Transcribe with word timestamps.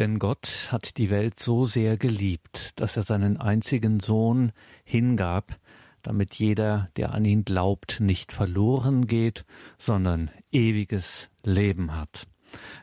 Denn 0.00 0.18
Gott 0.18 0.68
hat 0.72 0.96
die 0.96 1.10
Welt 1.10 1.38
so 1.38 1.66
sehr 1.66 1.98
geliebt, 1.98 2.70
dass 2.80 2.96
er 2.96 3.02
seinen 3.02 3.36
einzigen 3.36 4.00
Sohn 4.00 4.52
hingab, 4.82 5.58
damit 6.00 6.36
jeder, 6.36 6.88
der 6.96 7.12
an 7.12 7.26
ihn 7.26 7.44
glaubt, 7.44 8.00
nicht 8.00 8.32
verloren 8.32 9.06
geht, 9.06 9.44
sondern 9.76 10.30
ewiges 10.52 11.28
Leben 11.44 11.94
hat. 11.94 12.26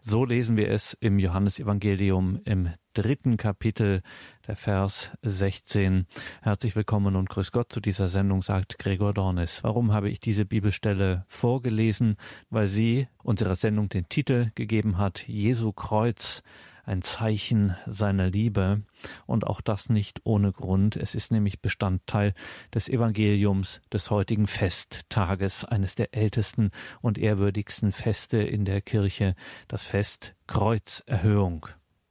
So 0.03 0.25
lesen 0.25 0.57
wir 0.57 0.69
es 0.69 0.95
im 0.99 1.17
Johannesevangelium 1.17 2.39
im 2.45 2.69
dritten 2.93 3.37
Kapitel, 3.37 4.03
der 4.45 4.55
Vers 4.55 5.09
16. 5.23 6.05
Herzlich 6.43 6.75
willkommen 6.75 7.15
und 7.15 7.29
grüß 7.29 7.51
Gott 7.51 7.73
zu 7.73 7.81
dieser 7.81 8.09
Sendung, 8.09 8.43
sagt 8.43 8.77
Gregor 8.77 9.15
Dornis. 9.15 9.63
Warum 9.63 9.91
habe 9.91 10.11
ich 10.11 10.19
diese 10.19 10.45
Bibelstelle 10.45 11.25
vorgelesen? 11.27 12.17
Weil 12.51 12.67
sie 12.67 13.07
unserer 13.23 13.55
Sendung 13.55 13.89
den 13.89 14.07
Titel 14.07 14.51
gegeben 14.53 14.99
hat, 14.99 15.27
Jesu 15.27 15.73
Kreuz, 15.73 16.43
ein 16.87 17.01
Zeichen 17.01 17.75
seiner 17.85 18.29
Liebe 18.29 18.81
und 19.25 19.45
auch 19.45 19.59
das 19.61 19.89
nicht 19.89 20.21
ohne 20.23 20.53
Grund. 20.53 20.95
Es 20.95 21.15
ist 21.15 21.31
nämlich 21.31 21.61
Bestandteil 21.61 22.33
des 22.73 22.87
Evangeliums 22.87 23.81
des 23.91 24.09
heutigen 24.09 24.47
Festtages, 24.47 25.65
eines 25.65 25.95
der 25.95 26.15
ältesten 26.15 26.71
und 27.01 27.17
ehrwürdigsten 27.17 27.91
Feste 27.91 28.37
in 28.37 28.63
der 28.63 28.81
Kirche, 28.81 29.35
das 29.67 29.83
Fest 29.83 30.33
Kreuzerhöhung. 30.47 31.67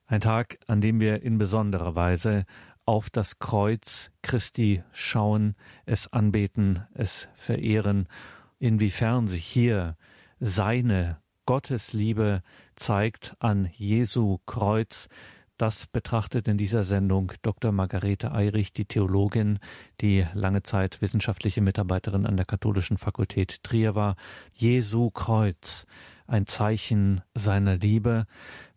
Ein 0.07 0.21
Tag, 0.21 0.59
an 0.67 0.81
dem 0.81 1.01
wir 1.01 1.23
in 1.23 1.39
besonderer 1.39 1.95
Weise 1.95 2.45
auf 2.85 3.09
das 3.09 3.39
Kreuz 3.39 4.11
Christi 4.23 4.83
schauen, 4.93 5.57
es 5.87 6.13
anbeten, 6.13 6.87
es 6.93 7.29
verehren, 7.35 8.09
inwiefern 8.59 9.27
sich 9.27 9.45
hier 9.45 9.97
seine 10.39 11.19
Gottes 11.47 11.93
Liebe 11.93 12.43
zeigt 12.77 13.35
an 13.41 13.71
Jesu 13.77 14.39
Kreuz. 14.47 15.09
Das 15.59 15.87
betrachtet 15.87 16.49
in 16.49 16.59
dieser 16.59 16.85
Sendung 16.85 17.33
Dr. 17.41 17.73
Margarete 17.73 18.33
Eirich, 18.33 18.75
die 18.75 18.85
Theologin, 18.85 19.59
die 20.03 20.27
lange 20.35 20.63
Zeit 20.63 21.01
wissenschaftliche 21.01 21.63
Mitarbeiterin 21.63 22.27
an 22.27 22.37
der 22.37 22.45
Katholischen 22.45 22.99
Fakultät 22.99 23.63
Trier 23.63 23.95
war. 23.95 24.17
Jesu 24.53 25.11
Kreuz, 25.11 25.87
ein 26.27 26.47
Zeichen 26.47 27.23
seiner 27.35 27.77
Liebe. 27.77 28.27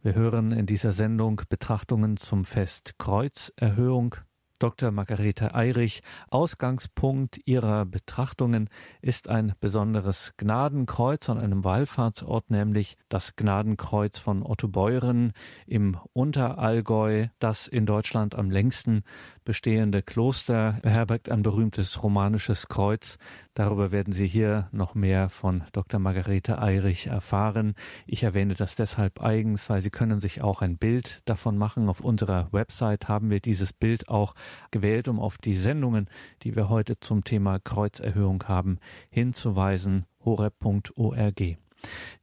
Wir 0.02 0.16
hören 0.16 0.52
in 0.54 0.66
dieser 0.66 0.94
Sendung 0.94 1.42
Betrachtungen 1.50 2.16
zum 2.16 2.45
Fest 2.45 2.95
Kreuzerhöhung 2.98 4.16
Dr. 4.60 4.92
Margarete 4.92 5.56
Eirich. 5.56 6.04
Ausgangspunkt 6.30 7.40
ihrer 7.46 7.86
Betrachtungen 7.86 8.70
ist 9.02 9.30
ein 9.30 9.54
besonderes 9.60 10.34
Gnadenkreuz 10.38 11.30
an 11.30 11.40
einem 11.40 11.64
Wallfahrtsort, 11.64 12.52
nämlich 12.52 12.98
das 13.08 13.36
Gnadenkreuz 13.38 14.20
von 14.20 14.44
Otto 14.44 14.68
Beuren 14.68 15.32
im 15.66 15.98
Unterallgäu, 16.14 17.28
das 17.40 17.68
in 17.68 17.86
Deutschland 17.86 18.36
am 18.36 18.52
längsten 18.52 19.04
bestehende 19.50 20.03
Kloster 20.03 20.78
beherbergt 20.83 21.28
ein 21.31 21.42
berühmtes 21.42 22.03
romanisches 22.03 22.67
Kreuz. 22.67 23.17
Darüber 23.55 23.92
werden 23.92 24.14
Sie 24.14 24.28
hier 24.28 24.69
noch 24.72 24.94
mehr 24.94 25.28
von 25.30 25.64
Dr. 25.72 26.00
Margarete 26.00 26.61
Eirich 26.61 27.08
erfahren. 27.08 27.73
Ich 28.05 28.22
erwähne 28.22 28.53
das 28.53 28.75
deshalb 28.75 29.23
eigens, 29.23 29.67
weil 29.67 29.81
Sie 29.81 29.89
können 29.89 30.22
sich 30.22 30.44
auch 30.44 30.61
ein 30.61 30.77
Bild 30.77 31.23
davon 31.25 31.58
machen. 31.58 31.89
Auf 31.89 32.00
unserer 32.00 32.53
Website 32.53 33.08
haben 33.08 33.31
wir 33.31 33.39
dieses 33.39 33.73
Bild 33.73 34.08
auch 34.08 34.36
gewählt, 34.70 35.08
um 35.08 35.20
auf 35.20 35.39
die 35.39 35.58
Sendungen, 35.58 36.08
die 36.44 36.55
wir 36.55 36.70
heute 36.70 37.00
zum 37.00 37.23
Thema 37.23 37.58
Kreuzerhöhung 37.58 38.44
haben, 38.44 38.77
hinzuweisen. 39.09 40.05
horeb.org. 40.23 41.42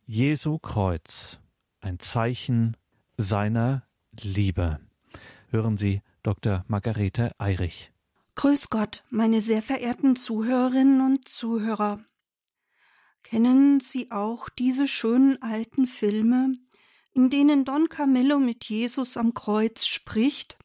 Jesu 0.04 0.58
Kreuz, 0.60 1.40
ein 1.80 1.98
Zeichen 1.98 2.76
seiner 3.16 3.82
Liebe. 4.12 4.78
Hören 5.50 5.76
Sie 5.76 6.02
Dr. 6.26 6.64
Margarete 6.66 7.30
Eirich. 7.38 7.92
Grüß 8.34 8.68
Gott, 8.68 9.04
meine 9.10 9.40
sehr 9.40 9.62
verehrten 9.62 10.16
Zuhörerinnen 10.16 11.00
und 11.00 11.28
Zuhörer. 11.28 12.04
Kennen 13.22 13.78
Sie 13.78 14.10
auch 14.10 14.48
diese 14.48 14.88
schönen 14.88 15.40
alten 15.40 15.86
Filme, 15.86 16.58
in 17.12 17.30
denen 17.30 17.64
Don 17.64 17.88
Camillo 17.88 18.40
mit 18.40 18.64
Jesus 18.64 19.16
am 19.16 19.34
Kreuz 19.34 19.86
spricht? 19.86 20.58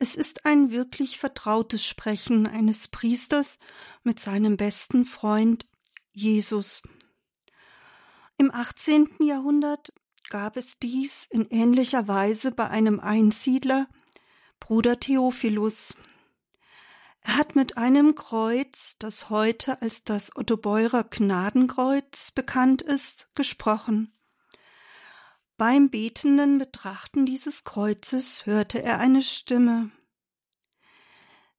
Es 0.00 0.16
ist 0.16 0.44
ein 0.44 0.72
wirklich 0.72 1.20
vertrautes 1.20 1.86
Sprechen 1.86 2.48
eines 2.48 2.88
Priesters 2.88 3.60
mit 4.02 4.18
seinem 4.18 4.56
besten 4.56 5.04
Freund 5.04 5.68
Jesus. 6.10 6.82
Im 8.38 8.50
18. 8.52 9.08
Jahrhundert 9.20 9.92
gab 10.30 10.56
es 10.56 10.80
dies 10.80 11.28
in 11.30 11.46
ähnlicher 11.48 12.08
Weise 12.08 12.50
bei 12.50 12.68
einem 12.68 12.98
Einsiedler, 12.98 13.86
Bruder 14.62 15.00
Theophilus. 15.00 15.96
Er 17.22 17.36
hat 17.36 17.56
mit 17.56 17.78
einem 17.78 18.14
Kreuz, 18.14 18.96
das 18.96 19.28
heute 19.28 19.82
als 19.82 20.04
das 20.04 20.36
Ottobeurer 20.36 21.02
Gnadenkreuz 21.02 22.30
bekannt 22.30 22.80
ist, 22.80 23.28
gesprochen. 23.34 24.16
Beim 25.56 25.90
betenden 25.90 26.58
Betrachten 26.58 27.26
dieses 27.26 27.64
Kreuzes 27.64 28.46
hörte 28.46 28.80
er 28.80 29.00
eine 29.00 29.22
Stimme. 29.22 29.90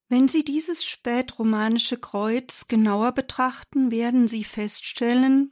Wenn 0.08 0.30
Sie 0.30 0.46
dieses 0.46 0.86
spätromanische 0.86 1.98
Kreuz 1.98 2.70
genauer 2.70 3.12
betrachten, 3.12 3.92
werden 3.92 4.30
Sie 4.30 4.46
feststellen, 4.46 5.52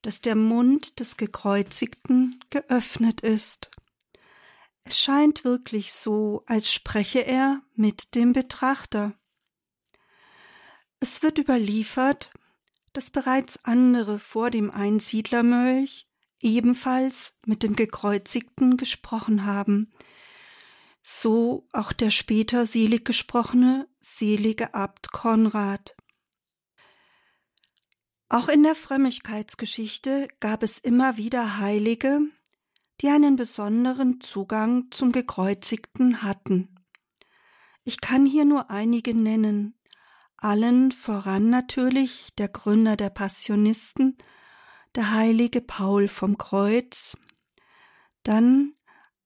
dass 0.00 0.22
der 0.22 0.34
Mund 0.34 0.98
des 0.98 1.18
Gekreuzigten 1.18 2.42
geöffnet 2.48 3.20
ist. 3.20 3.70
Es 4.84 5.00
scheint 5.00 5.44
wirklich 5.44 5.92
so, 5.92 6.42
als 6.46 6.72
spreche 6.72 7.20
er 7.20 7.62
mit 7.74 8.14
dem 8.14 8.32
Betrachter. 8.32 9.14
Es 11.00 11.22
wird 11.22 11.38
überliefert, 11.38 12.32
dass 12.92 13.10
bereits 13.10 13.64
andere 13.64 14.18
vor 14.18 14.50
dem 14.50 14.70
Einsiedlermönch 14.70 16.06
ebenfalls 16.40 17.36
mit 17.46 17.62
dem 17.62 17.74
Gekreuzigten 17.74 18.76
gesprochen 18.76 19.46
haben, 19.46 19.90
so 21.02 21.66
auch 21.72 21.92
der 21.92 22.10
später 22.10 22.66
selig 22.66 23.04
gesprochene 23.04 23.88
selige 24.00 24.74
Abt 24.74 25.12
Konrad. 25.12 25.96
Auch 28.28 28.48
in 28.48 28.62
der 28.62 28.74
Frömmigkeitsgeschichte 28.74 30.28
gab 30.40 30.62
es 30.62 30.78
immer 30.78 31.16
wieder 31.16 31.58
Heilige, 31.58 32.20
die 33.00 33.08
einen 33.08 33.36
besonderen 33.36 34.20
Zugang 34.20 34.90
zum 34.90 35.12
Gekreuzigten 35.12 36.22
hatten. 36.22 36.74
Ich 37.84 38.00
kann 38.00 38.24
hier 38.24 38.44
nur 38.44 38.70
einige 38.70 39.14
nennen, 39.14 39.74
allen 40.36 40.92
voran 40.92 41.50
natürlich 41.50 42.34
der 42.36 42.48
Gründer 42.48 42.96
der 42.96 43.10
Passionisten, 43.10 44.16
der 44.94 45.12
heilige 45.12 45.60
Paul 45.60 46.08
vom 46.08 46.38
Kreuz, 46.38 47.16
dann 48.22 48.74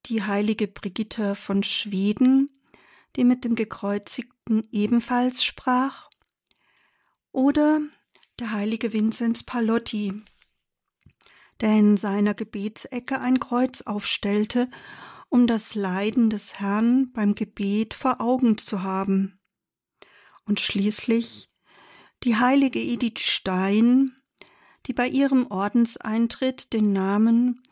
die 0.07 0.23
heilige 0.23 0.67
Brigitte 0.67 1.35
von 1.35 1.63
Schweden, 1.63 2.51
die 3.17 3.25
mit 3.25 3.45
dem 3.45 3.55
Gekreuzigten 3.55 4.69
ebenfalls 4.71 5.45
sprach, 5.45 6.09
oder 7.33 7.81
der 8.39 8.53
heilige 8.53 8.93
Vinzenz 8.93 9.43
Palotti, 9.43 10.23
der 11.61 11.79
in 11.79 11.97
seiner 11.97 12.35
Gebetsecke 12.35 13.21
ein 13.21 13.41
Kreuz 13.41 13.83
aufstellte, 13.83 14.71
um 15.29 15.47
das 15.47 15.75
Leiden 15.75 16.31
des 16.31 16.59
Herrn 16.61 17.13
beim 17.13 17.35
Gebet 17.35 17.95
vor 17.95 18.21
Augen 18.21 18.59
zu 18.59 18.83
haben. 18.83 19.39
Und 20.45 20.61
schließlich 20.61 21.51
die 22.25 22.37
heilige 22.37 22.81
Edith 22.81 23.21
Stein, 23.21 24.17
die 24.87 24.93
bei 24.93 25.07
ihrem 25.07 25.47
Ordenseintritt 25.51 26.73
den 26.73 26.93
Namen 26.93 27.63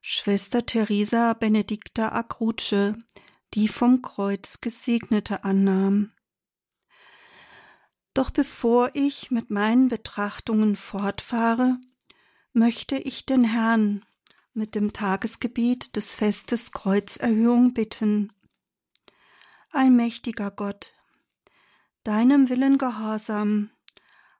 Schwester 0.00 0.66
Theresa 0.66 1.34
Benedicta 1.34 2.08
Acruce, 2.08 2.94
die 3.54 3.68
vom 3.68 4.02
Kreuz 4.02 4.60
Gesegnete 4.60 5.44
annahm. 5.44 6.12
Doch 8.14 8.30
bevor 8.30 8.90
ich 8.94 9.30
mit 9.30 9.50
meinen 9.50 9.88
Betrachtungen 9.88 10.76
fortfahre, 10.76 11.78
möchte 12.52 12.96
ich 12.96 13.24
den 13.24 13.44
Herrn 13.44 14.04
mit 14.52 14.74
dem 14.74 14.92
Tagesgebet 14.92 15.96
des 15.96 16.14
Festes 16.14 16.72
Kreuzerhöhung 16.72 17.72
bitten. 17.72 18.32
Allmächtiger 19.70 20.50
Gott, 20.50 20.92
deinem 22.04 22.50
Willen 22.50 22.76
gehorsam 22.76 23.70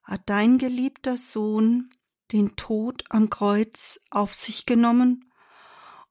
hat 0.02 0.22
dein 0.26 0.58
geliebter 0.58 1.16
Sohn 1.16 1.90
den 2.32 2.56
Tod 2.56 3.04
am 3.08 3.30
Kreuz 3.30 4.00
auf 4.10 4.34
sich 4.34 4.66
genommen, 4.66 5.32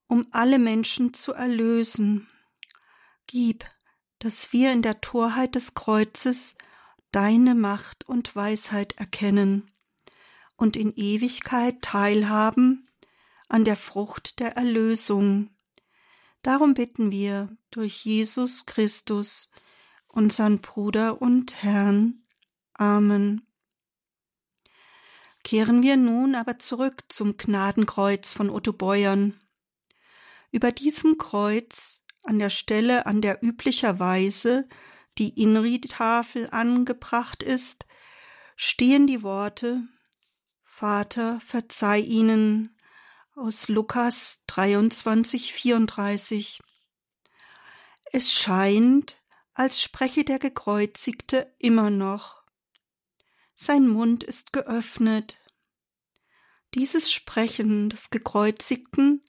um 0.07 0.27
alle 0.31 0.59
Menschen 0.59 1.13
zu 1.13 1.33
erlösen. 1.33 2.27
Gib, 3.27 3.65
dass 4.19 4.53
wir 4.53 4.71
in 4.71 4.81
der 4.81 5.01
Torheit 5.01 5.56
des 5.56 5.74
Kreuzes 5.74 6.57
deine 7.12 7.53
Macht 7.53 8.07
und 8.07 8.36
Weisheit 8.36 8.94
erkennen 8.94 9.71
und 10.61 10.77
in 10.77 10.93
Ewigkeit 10.95 11.81
teilhaben 11.81 12.87
an 13.49 13.63
der 13.63 13.75
Frucht 13.75 14.39
der 14.39 14.55
Erlösung, 14.55 15.49
Darum 16.41 16.73
bitten 16.73 17.11
wir 17.11 17.55
durch 17.69 18.03
Jesus 18.03 18.65
Christus, 18.65 19.51
unseren 20.07 20.59
Bruder 20.59 21.21
und 21.21 21.61
Herrn. 21.61 22.23
Amen. 22.73 23.45
Kehren 25.43 25.83
wir 25.83 25.97
nun 25.97 26.35
aber 26.35 26.57
zurück 26.57 27.03
zum 27.09 27.37
Gnadenkreuz 27.37 28.33
von 28.33 28.49
Otto 28.49 28.73
Beuern. 28.73 29.39
Über 30.51 30.71
diesem 30.71 31.17
Kreuz, 31.17 32.03
an 32.23 32.39
der 32.39 32.49
Stelle, 32.49 33.05
an 33.05 33.21
der 33.21 33.43
üblicherweise 33.43 34.67
die 35.17 35.41
Inri-Tafel 35.41 36.49
angebracht 36.49 37.43
ist, 37.43 37.85
stehen 38.55 39.05
die 39.05 39.21
Worte 39.21 39.83
Vater, 40.81 41.39
verzeih 41.41 41.99
ihnen 41.99 42.75
aus 43.35 43.67
Lukas 43.67 44.43
23, 44.47 45.53
34. 45.53 46.59
Es 48.11 48.33
scheint, 48.33 49.21
als 49.53 49.79
spreche 49.79 50.23
der 50.23 50.39
Gekreuzigte 50.39 51.53
immer 51.59 51.91
noch. 51.91 52.41
Sein 53.53 53.87
Mund 53.87 54.23
ist 54.23 54.53
geöffnet. 54.53 55.39
Dieses 56.73 57.11
Sprechen 57.11 57.91
des 57.91 58.09
Gekreuzigten 58.09 59.23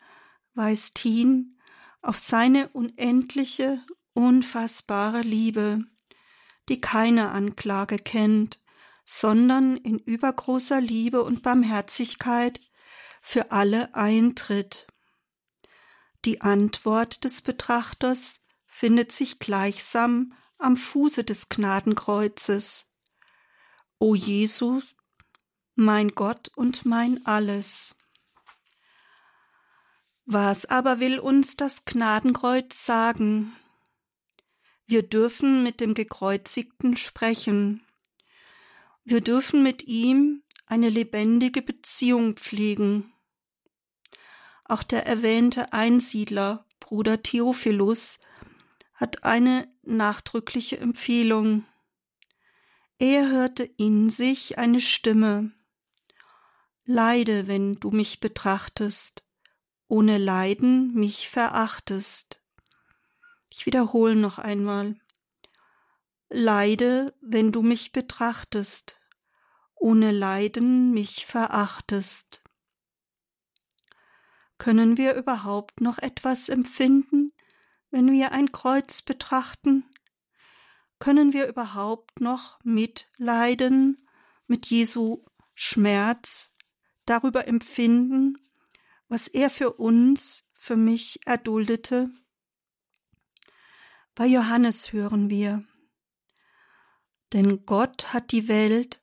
weist 0.54 0.98
hin 1.00 1.58
auf 2.00 2.18
seine 2.18 2.68
unendliche, 2.68 3.84
unfassbare 4.14 5.20
Liebe, 5.20 5.84
die 6.70 6.80
keine 6.80 7.28
Anklage 7.28 7.98
kennt, 7.98 8.61
sondern 9.04 9.76
in 9.76 9.98
übergroßer 9.98 10.80
Liebe 10.80 11.22
und 11.22 11.42
Barmherzigkeit 11.42 12.60
für 13.20 13.52
alle 13.52 13.94
eintritt. 13.94 14.86
Die 16.24 16.40
Antwort 16.40 17.24
des 17.24 17.40
Betrachters 17.40 18.40
findet 18.66 19.12
sich 19.12 19.38
gleichsam 19.38 20.34
am 20.58 20.76
Fuße 20.76 21.24
des 21.24 21.48
Gnadenkreuzes. 21.48 22.92
O 23.98 24.14
Jesus, 24.14 24.94
mein 25.74 26.08
Gott 26.08 26.50
und 26.54 26.84
mein 26.84 27.26
Alles. 27.26 27.96
Was 30.24 30.66
aber 30.66 31.00
will 31.00 31.18
uns 31.18 31.56
das 31.56 31.84
Gnadenkreuz 31.84 32.86
sagen? 32.86 33.56
Wir 34.86 35.02
dürfen 35.02 35.62
mit 35.62 35.80
dem 35.80 35.94
Gekreuzigten 35.94 36.96
sprechen. 36.96 37.84
Wir 39.04 39.20
dürfen 39.20 39.62
mit 39.62 39.82
ihm 39.88 40.42
eine 40.66 40.88
lebendige 40.88 41.60
Beziehung 41.60 42.36
pflegen. 42.36 43.12
Auch 44.64 44.82
der 44.82 45.06
erwähnte 45.06 45.72
Einsiedler, 45.72 46.66
Bruder 46.78 47.22
Theophilus, 47.22 48.20
hat 48.94 49.24
eine 49.24 49.68
nachdrückliche 49.82 50.78
Empfehlung. 50.78 51.64
Er 52.98 53.28
hörte 53.28 53.64
in 53.64 54.08
sich 54.08 54.58
eine 54.58 54.80
Stimme. 54.80 55.50
Leide, 56.84 57.48
wenn 57.48 57.74
du 57.74 57.90
mich 57.90 58.20
betrachtest, 58.20 59.26
ohne 59.88 60.18
Leiden 60.18 60.94
mich 60.94 61.28
verachtest. 61.28 62.40
Ich 63.50 63.66
wiederhole 63.66 64.14
noch 64.14 64.38
einmal. 64.38 64.96
Leide, 66.34 67.14
wenn 67.20 67.52
du 67.52 67.60
mich 67.60 67.92
betrachtest, 67.92 68.98
ohne 69.74 70.12
Leiden 70.12 70.92
mich 70.92 71.26
verachtest. 71.26 72.42
Können 74.56 74.96
wir 74.96 75.14
überhaupt 75.14 75.82
noch 75.82 75.98
etwas 75.98 76.48
empfinden, 76.48 77.32
wenn 77.90 78.10
wir 78.10 78.32
ein 78.32 78.50
Kreuz 78.50 79.02
betrachten? 79.02 79.84
Können 80.98 81.34
wir 81.34 81.48
überhaupt 81.48 82.20
noch 82.20 82.58
mitleiden 82.64 84.08
mit 84.46 84.66
Jesu 84.66 85.26
Schmerz, 85.54 86.54
darüber 87.04 87.46
empfinden, 87.46 88.38
was 89.08 89.28
er 89.28 89.50
für 89.50 89.74
uns, 89.74 90.48
für 90.54 90.76
mich 90.76 91.20
erduldete? 91.26 92.08
Bei 94.14 94.26
Johannes 94.26 94.94
hören 94.94 95.28
wir, 95.28 95.66
denn 97.32 97.64
Gott 97.66 98.12
hat 98.12 98.32
die 98.32 98.48
Welt 98.48 99.00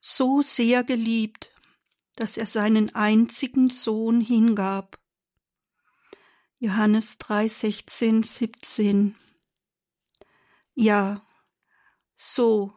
so 0.00 0.42
sehr 0.42 0.84
geliebt, 0.84 1.52
dass 2.14 2.36
er 2.36 2.46
seinen 2.46 2.94
einzigen 2.94 3.70
Sohn 3.70 4.20
hingab. 4.20 4.98
Johannes 6.58 7.18
3, 7.18 7.48
16, 7.48 8.22
17. 8.22 9.16
Ja, 10.74 11.26
so, 12.14 12.72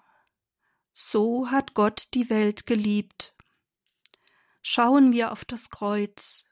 so 0.93 1.49
hat 1.49 1.73
Gott 1.73 2.09
die 2.13 2.29
Welt 2.29 2.65
geliebt. 2.65 3.33
Schauen 4.61 5.13
wir 5.13 5.31
auf 5.31 5.45
das 5.45 5.69
Kreuz, 5.69 6.43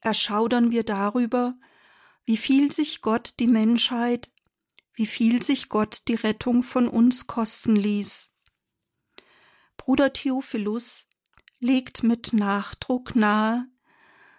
erschaudern 0.00 0.70
wir 0.70 0.82
darüber, 0.82 1.58
wie 2.24 2.38
viel 2.38 2.72
sich 2.72 3.02
Gott 3.02 3.34
die 3.38 3.46
Menschheit 3.46 4.32
wie 4.96 5.06
viel 5.06 5.42
sich 5.42 5.68
Gott 5.68 6.02
die 6.08 6.14
Rettung 6.14 6.62
von 6.62 6.88
uns 6.88 7.26
kosten 7.26 7.76
ließ. 7.76 8.34
Bruder 9.76 10.12
Theophilus 10.12 11.06
legt 11.60 12.02
mit 12.02 12.32
Nachdruck 12.32 13.14
nahe, 13.14 13.66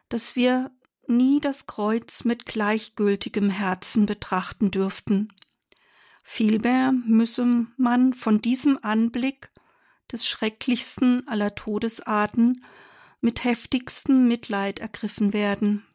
dass 0.10 0.36
wir 0.36 0.72
nie 1.08 1.40
das 1.40 1.68
Kreuz 1.68 2.24
mit 2.24 2.46
gleichgültigem 2.46 3.50
Herzen 3.50 4.06
betrachten 4.06 4.72
dürften. 4.72 5.32
Vielmehr 6.24 6.92
müsse 6.92 7.68
man 7.78 8.14
von 8.14 8.42
diesem 8.42 8.84
Anblick 8.84 9.52
des 10.12 10.28
schrecklichsten 10.28 11.28
aller 11.28 11.56
Todesarten 11.56 12.66
mit 13.22 13.44
heftigstem 13.44 14.28
Mitleid 14.28 14.80
ergriffen 14.80 15.34
werden. 15.34 15.86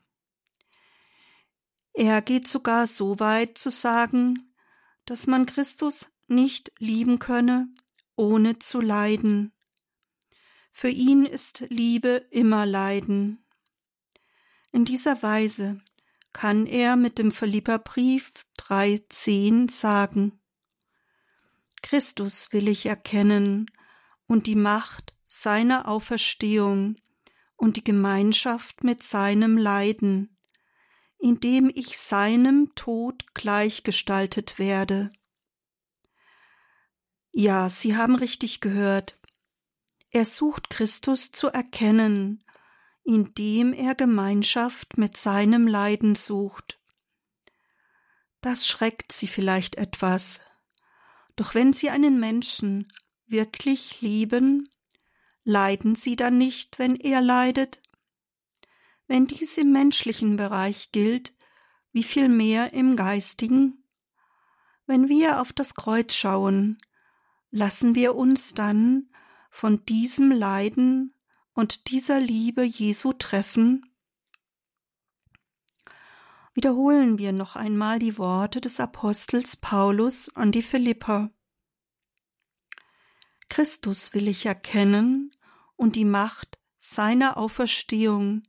Er 1.94 2.22
geht 2.22 2.48
sogar 2.48 2.86
so 2.86 3.20
weit 3.20 3.58
zu 3.58 3.70
sagen, 3.70 4.51
dass 5.04 5.26
man 5.26 5.46
Christus 5.46 6.08
nicht 6.28 6.72
lieben 6.78 7.18
könne, 7.18 7.68
ohne 8.16 8.58
zu 8.58 8.80
leiden. 8.80 9.52
Für 10.72 10.88
ihn 10.88 11.26
ist 11.26 11.64
Liebe 11.68 12.26
immer 12.30 12.66
Leiden. 12.66 13.44
In 14.72 14.84
dieser 14.84 15.22
Weise 15.22 15.80
kann 16.32 16.66
er 16.66 16.96
mit 16.96 17.18
dem 17.18 17.30
Philipperbrief 17.30 18.32
3,10 18.58 19.70
sagen: 19.70 20.40
Christus 21.82 22.52
will 22.52 22.68
ich 22.68 22.86
erkennen 22.86 23.70
und 24.26 24.46
die 24.46 24.56
Macht 24.56 25.12
seiner 25.26 25.88
Auferstehung 25.88 26.96
und 27.56 27.76
die 27.76 27.84
Gemeinschaft 27.84 28.82
mit 28.82 29.02
seinem 29.02 29.58
Leiden, 29.58 30.31
indem 31.22 31.70
ich 31.72 31.98
seinem 31.98 32.74
Tod 32.74 33.32
gleichgestaltet 33.32 34.58
werde. 34.58 35.12
Ja, 37.30 37.70
Sie 37.70 37.96
haben 37.96 38.16
richtig 38.16 38.60
gehört. 38.60 39.20
Er 40.10 40.24
sucht 40.24 40.68
Christus 40.68 41.30
zu 41.30 41.46
erkennen, 41.46 42.44
indem 43.04 43.72
er 43.72 43.94
Gemeinschaft 43.94 44.98
mit 44.98 45.16
seinem 45.16 45.68
Leiden 45.68 46.16
sucht. 46.16 46.80
Das 48.40 48.66
schreckt 48.66 49.12
Sie 49.12 49.28
vielleicht 49.28 49.76
etwas. 49.76 50.40
Doch 51.36 51.54
wenn 51.54 51.72
Sie 51.72 51.90
einen 51.90 52.18
Menschen 52.18 52.92
wirklich 53.26 54.00
lieben, 54.00 54.68
leiden 55.44 55.94
Sie 55.94 56.16
dann 56.16 56.36
nicht, 56.36 56.80
wenn 56.80 56.96
er 56.96 57.20
leidet? 57.20 57.80
Wenn 59.12 59.26
dies 59.26 59.58
im 59.58 59.72
menschlichen 59.72 60.36
Bereich 60.36 60.90
gilt, 60.90 61.34
wie 61.92 62.02
viel 62.02 62.30
mehr 62.30 62.72
im 62.72 62.96
geistigen? 62.96 63.84
Wenn 64.86 65.10
wir 65.10 65.42
auf 65.42 65.52
das 65.52 65.74
Kreuz 65.74 66.14
schauen, 66.14 66.78
lassen 67.50 67.94
wir 67.94 68.14
uns 68.14 68.54
dann 68.54 69.10
von 69.50 69.84
diesem 69.84 70.32
Leiden 70.32 71.12
und 71.52 71.90
dieser 71.90 72.20
Liebe 72.20 72.62
Jesu 72.62 73.12
treffen? 73.12 73.84
Wiederholen 76.54 77.18
wir 77.18 77.32
noch 77.32 77.54
einmal 77.54 77.98
die 77.98 78.16
Worte 78.16 78.62
des 78.62 78.80
Apostels 78.80 79.58
Paulus 79.58 80.34
an 80.34 80.52
die 80.52 80.62
Philipper. 80.62 81.30
Christus 83.50 84.14
will 84.14 84.26
ich 84.26 84.46
erkennen 84.46 85.32
und 85.76 85.96
die 85.96 86.06
Macht 86.06 86.58
seiner 86.78 87.36
Auferstehung 87.36 88.44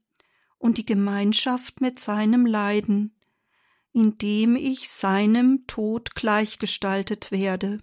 und 0.64 0.78
die 0.78 0.86
Gemeinschaft 0.86 1.82
mit 1.82 2.00
seinem 2.00 2.46
Leiden, 2.46 3.14
indem 3.92 4.56
ich 4.56 4.90
seinem 4.90 5.68
Tod 5.68 6.16
gleichgestaltet 6.16 7.32
werde. 7.32 7.82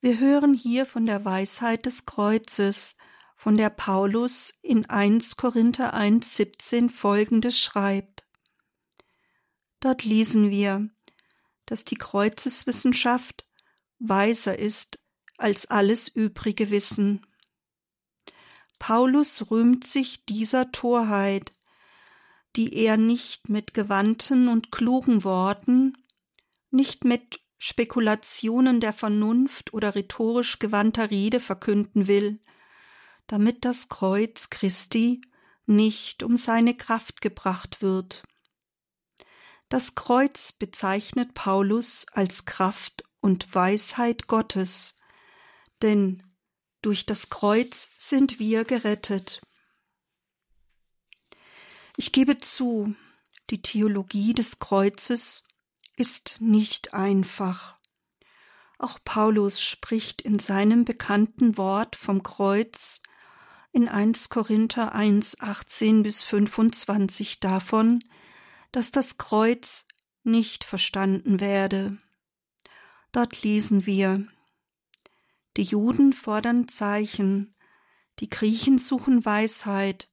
Wir 0.00 0.20
hören 0.20 0.54
hier 0.54 0.86
von 0.86 1.04
der 1.04 1.24
Weisheit 1.24 1.86
des 1.86 2.06
Kreuzes, 2.06 2.96
von 3.34 3.56
der 3.56 3.68
Paulus 3.68 4.54
in 4.62 4.88
1 4.88 5.36
Korinther 5.36 5.92
1,17 5.92 6.88
folgendes 6.88 7.58
schreibt: 7.58 8.24
Dort 9.80 10.04
lesen 10.04 10.50
wir, 10.50 10.88
dass 11.66 11.84
die 11.84 11.96
Kreuzeswissenschaft 11.96 13.44
weiser 13.98 14.56
ist 14.56 15.00
als 15.36 15.66
alles 15.66 16.06
übrige 16.06 16.70
Wissen. 16.70 17.26
Paulus 18.82 19.48
rühmt 19.48 19.84
sich 19.84 20.24
dieser 20.24 20.72
Torheit, 20.72 21.52
die 22.56 22.74
er 22.74 22.96
nicht 22.96 23.48
mit 23.48 23.74
gewandten 23.74 24.48
und 24.48 24.72
klugen 24.72 25.22
Worten, 25.22 25.96
nicht 26.72 27.04
mit 27.04 27.40
Spekulationen 27.58 28.80
der 28.80 28.92
Vernunft 28.92 29.72
oder 29.72 29.94
rhetorisch 29.94 30.58
gewandter 30.58 31.12
Rede 31.12 31.38
verkünden 31.38 32.08
will, 32.08 32.40
damit 33.28 33.64
das 33.64 33.88
Kreuz 33.88 34.50
Christi 34.50 35.20
nicht 35.64 36.24
um 36.24 36.36
seine 36.36 36.76
Kraft 36.76 37.20
gebracht 37.20 37.82
wird. 37.82 38.24
Das 39.68 39.94
Kreuz 39.94 40.50
bezeichnet 40.50 41.34
Paulus 41.34 42.04
als 42.10 42.46
Kraft 42.46 43.04
und 43.20 43.54
Weisheit 43.54 44.26
Gottes, 44.26 44.98
denn 45.82 46.24
durch 46.82 47.06
das 47.06 47.30
Kreuz 47.30 47.88
sind 47.96 48.38
wir 48.38 48.64
gerettet. 48.64 49.40
Ich 51.96 52.12
gebe 52.12 52.38
zu, 52.38 52.94
die 53.50 53.62
Theologie 53.62 54.34
des 54.34 54.58
Kreuzes 54.58 55.44
ist 55.96 56.36
nicht 56.40 56.94
einfach. 56.94 57.78
Auch 58.78 58.98
Paulus 59.04 59.62
spricht 59.62 60.22
in 60.22 60.38
seinem 60.38 60.84
bekannten 60.84 61.56
Wort 61.56 61.94
vom 61.94 62.22
Kreuz 62.22 63.00
in 63.70 63.88
1 63.88 64.28
Korinther 64.28 64.92
1, 64.94 65.40
18 65.40 66.02
bis 66.02 66.22
25 66.24 67.40
davon, 67.40 68.04
dass 68.72 68.90
das 68.90 69.18
Kreuz 69.18 69.86
nicht 70.24 70.64
verstanden 70.64 71.40
werde. 71.40 71.98
Dort 73.12 73.42
lesen 73.42 73.86
wir 73.86 74.26
Die 75.56 75.64
Juden 75.64 76.12
fordern 76.12 76.68
Zeichen, 76.68 77.54
die 78.18 78.28
Griechen 78.28 78.78
suchen 78.78 79.24
Weisheit, 79.24 80.10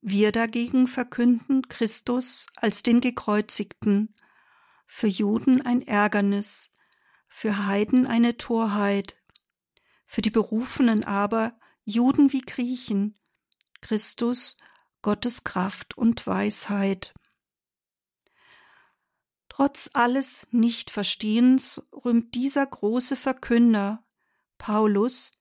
wir 0.00 0.30
dagegen 0.30 0.86
verkünden 0.86 1.68
Christus 1.68 2.46
als 2.54 2.82
den 2.82 3.00
Gekreuzigten, 3.00 4.14
für 4.86 5.08
Juden 5.08 5.62
ein 5.62 5.82
Ärgernis, 5.82 6.72
für 7.28 7.66
Heiden 7.66 8.06
eine 8.06 8.36
Torheit, 8.36 9.16
für 10.06 10.22
die 10.22 10.30
Berufenen 10.30 11.02
aber, 11.02 11.58
Juden 11.84 12.32
wie 12.32 12.42
Griechen, 12.42 13.18
Christus 13.80 14.56
Gottes 15.02 15.44
Kraft 15.44 15.96
und 15.96 16.26
Weisheit. 16.26 17.14
Trotz 19.48 19.90
alles 19.92 20.46
Nichtverstehens 20.50 21.82
rühmt 21.92 22.34
dieser 22.34 22.66
große 22.66 23.16
Verkünder, 23.16 24.05
Paulus, 24.58 25.32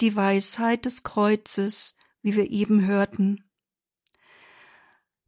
die 0.00 0.14
Weisheit 0.14 0.84
des 0.84 1.02
Kreuzes, 1.02 1.96
wie 2.22 2.36
wir 2.36 2.50
eben 2.50 2.86
hörten. 2.86 3.44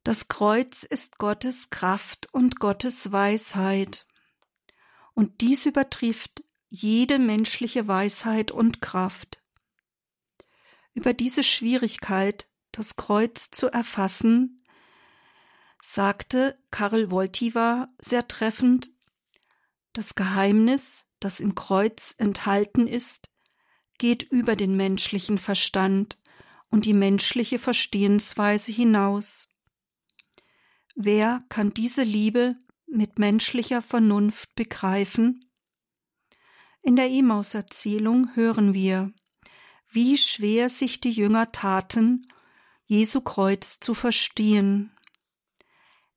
Das 0.05 0.29
Kreuz 0.29 0.85
ist 0.85 1.19
Gottes 1.19 1.71
Kraft 1.71 2.33
und 2.33 2.61
Gottes 2.61 3.13
Weisheit, 3.13 4.07
und 5.15 5.41
dies 5.41 5.67
übertrifft 5.67 6.45
jede 6.71 7.19
menschliche 7.19 7.89
Weisheit 7.89 8.53
und 8.53 8.81
Kraft. 8.81 9.43
Über 10.95 11.13
diese 11.13 11.43
Schwierigkeit, 11.43 12.49
das 12.73 12.97
Kreuz 12.97 13.51
zu 13.51 13.67
erfassen, 13.69 14.65
sagte 15.83 16.59
Karl 16.71 17.11
Wojtyła 17.11 17.89
sehr 18.01 18.29
treffend, 18.29 18.91
das 19.93 20.15
Geheimnis, 20.15 21.08
das 21.21 21.41
im 21.41 21.55
Kreuz 21.55 22.15
enthalten 22.19 22.87
ist, 22.87 23.31
geht 23.99 24.23
über 24.23 24.57
den 24.57 24.77
menschlichen 24.77 25.39
Verstand 25.39 26.19
und 26.71 26.85
die 26.85 26.95
menschliche 26.95 27.59
Verstehensweise 27.59 28.73
hinaus. 28.73 29.49
Wer 30.95 31.43
kann 31.49 31.75
diese 31.75 32.03
Liebe 32.03 32.57
mit 32.87 33.19
menschlicher 33.19 33.83
Vernunft 33.83 34.55
begreifen? 34.55 35.45
In 36.83 36.97
der 36.97 37.11
Emaus-Erzählung 37.11 38.35
hören 38.35 38.75
wir, 38.75 39.13
wie 39.91 40.19
schwer 40.19 40.69
sich 40.69 41.01
die 41.01 41.11
Jünger 41.11 41.53
taten, 41.53 42.27
Jesu 42.85 43.21
Kreuz 43.21 43.81
zu 43.81 43.95
verstehen. 43.95 44.91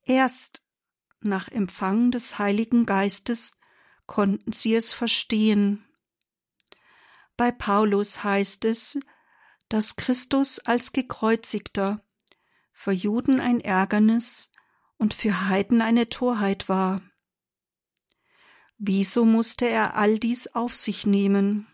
Erst 0.04 0.64
nach 1.20 1.48
Empfang 1.48 2.12
des 2.12 2.40
Heiligen 2.40 2.86
Geistes 2.86 3.60
konnten 4.06 4.52
sie 4.52 4.76
es 4.76 4.94
verstehen. 4.94 5.84
Bei 7.38 7.52
Paulus 7.52 8.24
heißt 8.24 8.66
es, 8.66 9.00
dass 9.70 9.96
Christus 9.96 10.60
als 10.60 10.92
Gekreuzigter 10.92 12.04
für 12.74 12.92
Juden 12.92 13.40
ein 13.40 13.62
Ärgernis 13.62 14.52
und 14.98 15.14
für 15.14 15.48
Heiden 15.48 15.82
eine 15.82 16.10
Torheit 16.10 16.68
war. 16.68 17.02
Wieso 18.78 19.26
musste 19.26 19.68
er 19.68 19.96
all 19.96 20.20
dies 20.20 20.48
auf 20.56 20.74
sich 20.74 21.06
nehmen? 21.06 21.68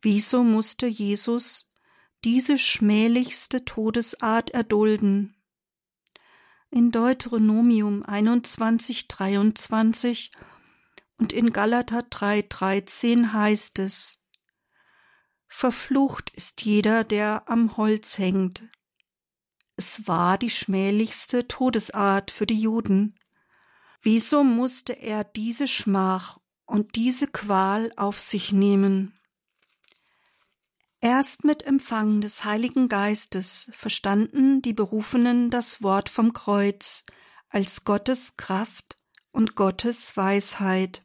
Wieso 0.00 0.44
musste 0.44 0.86
Jesus 0.86 1.72
diese 2.24 2.58
schmählichste 2.58 3.64
Todesart 3.64 4.50
erdulden? 4.50 5.34
in 6.70 6.90
Deuteronomium 6.90 8.02
21, 8.02 9.08
23 9.08 10.32
und 11.18 11.32
in 11.32 11.52
Galater 11.52 12.04
3, 12.04 12.46
13 12.48 13.32
heißt 13.32 13.80
es, 13.80 14.24
Verflucht 15.48 16.30
ist 16.30 16.62
jeder, 16.62 17.04
der 17.04 17.48
am 17.48 17.76
Holz 17.76 18.18
hängt. 18.18 18.68
Es 19.76 20.06
war 20.06 20.38
die 20.38 20.50
schmählichste 20.50 21.48
Todesart 21.48 22.30
für 22.30 22.46
die 22.46 22.60
Juden. 22.60 23.18
Wieso 24.02 24.44
musste 24.44 24.92
er 24.92 25.24
diese 25.24 25.66
Schmach 25.66 26.38
und 26.66 26.94
diese 26.96 27.26
Qual 27.26 27.92
auf 27.96 28.18
sich 28.18 28.52
nehmen? 28.52 29.18
Erst 31.00 31.44
mit 31.44 31.62
Empfang 31.62 32.20
des 32.20 32.44
Heiligen 32.44 32.88
Geistes 32.88 33.70
verstanden 33.72 34.62
die 34.62 34.72
Berufenen 34.72 35.48
das 35.50 35.82
Wort 35.82 36.08
vom 36.08 36.32
Kreuz 36.32 37.04
als 37.48 37.84
Gottes 37.84 38.36
Kraft 38.36 38.96
und 39.30 39.54
Gottes 39.54 40.16
Weisheit. 40.16 41.04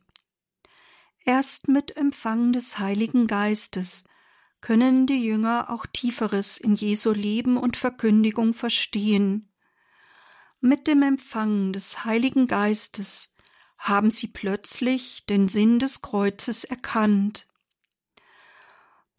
Erst 1.26 1.68
mit 1.68 1.96
Empfang 1.98 2.54
des 2.54 2.80
Heiligen 2.80 3.28
Geistes 3.28 4.04
können 4.62 5.08
die 5.08 5.24
Jünger 5.24 5.70
auch 5.70 5.86
Tieferes 5.86 6.58
in 6.58 6.76
Jesu 6.76 7.12
Leben 7.12 7.58
und 7.58 7.78
Verkündigung 7.78 8.54
verstehen. 8.54 9.52
Mit 10.60 10.88
dem 10.88 11.02
Empfang 11.02 11.74
des 11.74 12.06
Heiligen 12.06 12.48
Geistes 12.48 13.36
haben 13.78 14.12
sie 14.12 14.28
plötzlich 14.28 15.26
den 15.26 15.50
Sinn 15.50 15.80
des 15.80 16.02
Kreuzes 16.02 16.64
erkannt 16.64 17.48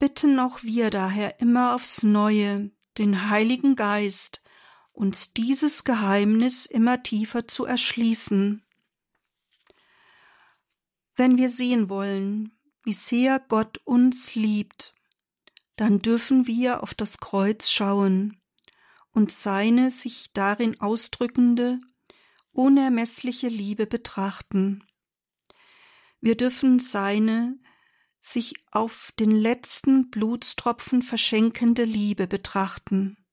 bitten 0.04 0.38
auch 0.38 0.62
wir 0.62 0.90
daher 0.90 1.40
immer 1.40 1.74
aufs 1.74 2.02
neue 2.02 2.70
den 2.98 3.30
Heiligen 3.30 3.74
Geist, 3.74 4.42
uns 4.92 5.32
dieses 5.32 5.84
Geheimnis 5.84 6.66
immer 6.66 7.02
tiefer 7.02 7.48
zu 7.48 7.64
erschließen. 7.64 8.62
Wenn 11.16 11.36
wir 11.36 11.48
sehen 11.48 11.88
wollen, 11.88 12.58
wie 12.82 12.92
sehr 12.92 13.38
Gott 13.38 13.78
uns 13.84 14.34
liebt, 14.34 14.94
dann 15.76 16.00
dürfen 16.00 16.46
wir 16.46 16.82
auf 16.82 16.94
das 16.94 17.18
Kreuz 17.18 17.70
schauen 17.70 18.40
und 19.12 19.30
seine 19.30 19.90
sich 19.90 20.32
darin 20.32 20.80
ausdrückende, 20.80 21.78
unermessliche 22.52 23.48
Liebe 23.48 23.86
betrachten. 23.86 24.84
Wir 26.20 26.36
dürfen 26.36 26.78
seine 26.78 27.58
sich 28.20 28.54
auf 28.72 29.12
den 29.18 29.30
letzten 29.30 30.10
Blutstropfen 30.10 31.02
verschenkende 31.02 31.84
Liebe 31.84 32.26
betrachten. 32.26 33.23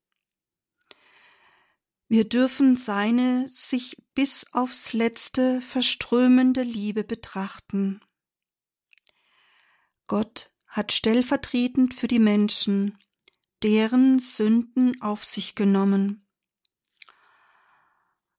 Wir 2.11 2.27
dürfen 2.27 2.75
seine 2.75 3.47
sich 3.49 3.95
bis 4.15 4.45
aufs 4.51 4.91
letzte 4.91 5.61
verströmende 5.61 6.61
Liebe 6.61 7.05
betrachten. 7.05 8.01
Gott 10.07 10.51
hat 10.67 10.91
stellvertretend 10.91 11.93
für 11.93 12.09
die 12.09 12.19
Menschen 12.19 12.97
deren 13.63 14.19
Sünden 14.19 15.01
auf 15.01 15.23
sich 15.23 15.55
genommen. 15.55 16.27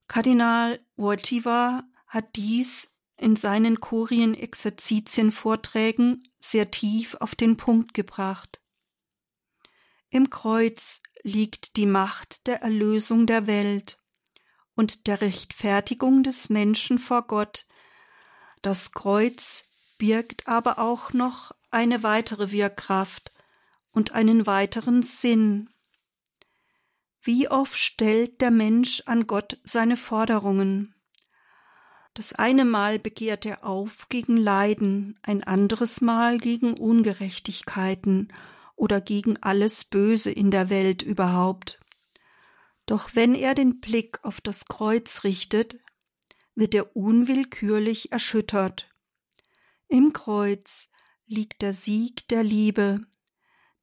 Kardinal 0.06 0.84
Wojtyła 0.96 1.84
hat 2.06 2.36
dies 2.36 2.94
in 3.16 3.36
seinen 3.36 3.80
Kurien-Exerzitien-Vorträgen 3.80 6.24
sehr 6.40 6.70
tief 6.70 7.14
auf 7.20 7.34
den 7.34 7.56
Punkt 7.56 7.94
gebracht. 7.94 8.60
Im 10.10 10.28
Kreuz 10.28 11.00
liegt 11.22 11.76
die 11.76 11.86
Macht 11.86 12.46
der 12.46 12.62
Erlösung 12.62 13.26
der 13.26 13.46
Welt 13.46 13.98
und 14.74 15.06
der 15.06 15.20
Rechtfertigung 15.20 16.22
des 16.22 16.48
Menschen 16.50 16.98
vor 16.98 17.26
Gott. 17.26 17.66
Das 18.62 18.92
Kreuz 18.92 19.64
birgt 19.98 20.48
aber 20.48 20.78
auch 20.78 21.12
noch 21.12 21.52
eine 21.70 22.02
weitere 22.02 22.50
Wirkkraft 22.50 23.32
und 23.92 24.12
einen 24.12 24.46
weiteren 24.46 25.02
Sinn. 25.02 25.70
Wie 27.22 27.48
oft 27.48 27.78
stellt 27.78 28.40
der 28.40 28.50
Mensch 28.50 29.02
an 29.06 29.26
Gott 29.26 29.58
seine 29.62 29.96
Forderungen? 29.96 30.94
Das 32.14 32.32
eine 32.34 32.64
Mal 32.64 32.98
begehrt 32.98 33.46
er 33.46 33.64
auf 33.64 34.08
gegen 34.08 34.36
Leiden, 34.36 35.18
ein 35.22 35.44
anderes 35.44 36.00
Mal 36.00 36.38
gegen 36.38 36.74
Ungerechtigkeiten 36.74 38.32
oder 38.76 39.00
gegen 39.00 39.36
alles 39.42 39.84
Böse 39.84 40.30
in 40.30 40.50
der 40.50 40.70
Welt 40.70 41.02
überhaupt. 41.02 41.80
Doch 42.86 43.10
wenn 43.14 43.34
er 43.34 43.54
den 43.54 43.80
Blick 43.80 44.24
auf 44.24 44.40
das 44.40 44.66
Kreuz 44.66 45.24
richtet, 45.24 45.78
wird 46.54 46.74
er 46.74 46.96
unwillkürlich 46.96 48.12
erschüttert. 48.12 48.90
Im 49.88 50.12
Kreuz 50.12 50.90
liegt 51.26 51.62
der 51.62 51.72
Sieg 51.72 52.28
der 52.28 52.42
Liebe, 52.42 53.00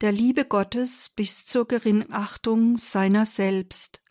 der 0.01 0.11
Liebe 0.11 0.45
Gottes 0.45 1.09
bis 1.09 1.45
zur 1.45 1.67
Geringachtung 1.67 2.77
seiner 2.77 3.25
selbst. 3.25 4.01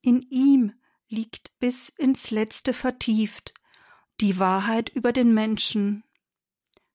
In 0.00 0.22
ihm 0.22 0.72
liegt 1.08 1.58
bis 1.58 1.88
ins 1.88 2.30
Letzte 2.30 2.72
vertieft 2.72 3.54
die 4.20 4.38
Wahrheit 4.38 4.90
über 4.90 5.12
den 5.12 5.32
Menschen, 5.32 6.04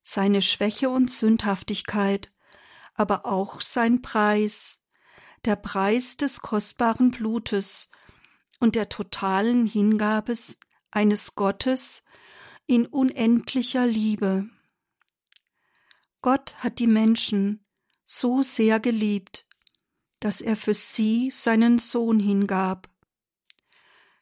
seine 0.04 0.42
Schwäche 0.42 0.90
und 0.90 1.12
Sündhaftigkeit, 1.12 2.32
aber 2.96 3.26
auch 3.26 3.62
sein 3.62 4.02
Preis, 4.02 4.84
der 5.46 5.56
Preis 5.56 6.18
des 6.18 6.42
kostbaren 6.42 7.12
Blutes 7.12 7.90
und 8.60 8.76
der 8.76 8.90
totalen 8.90 9.66
Hingabe 9.66 10.34
eines 10.92 11.36
Gottes 11.36 12.04
in 12.66 12.86
unendlicher 12.88 13.86
Liebe. 13.86 14.50
Gott 16.22 16.56
hat 16.60 16.80
die 16.80 16.88
Menschen 16.88 17.64
so 18.06 18.42
sehr 18.42 18.80
geliebt, 18.80 19.46
dass 20.20 20.42
er 20.42 20.56
für 20.56 20.74
sie 20.74 21.30
seinen 21.30 21.78
Sohn 21.78 22.20
hingab. 22.20 22.90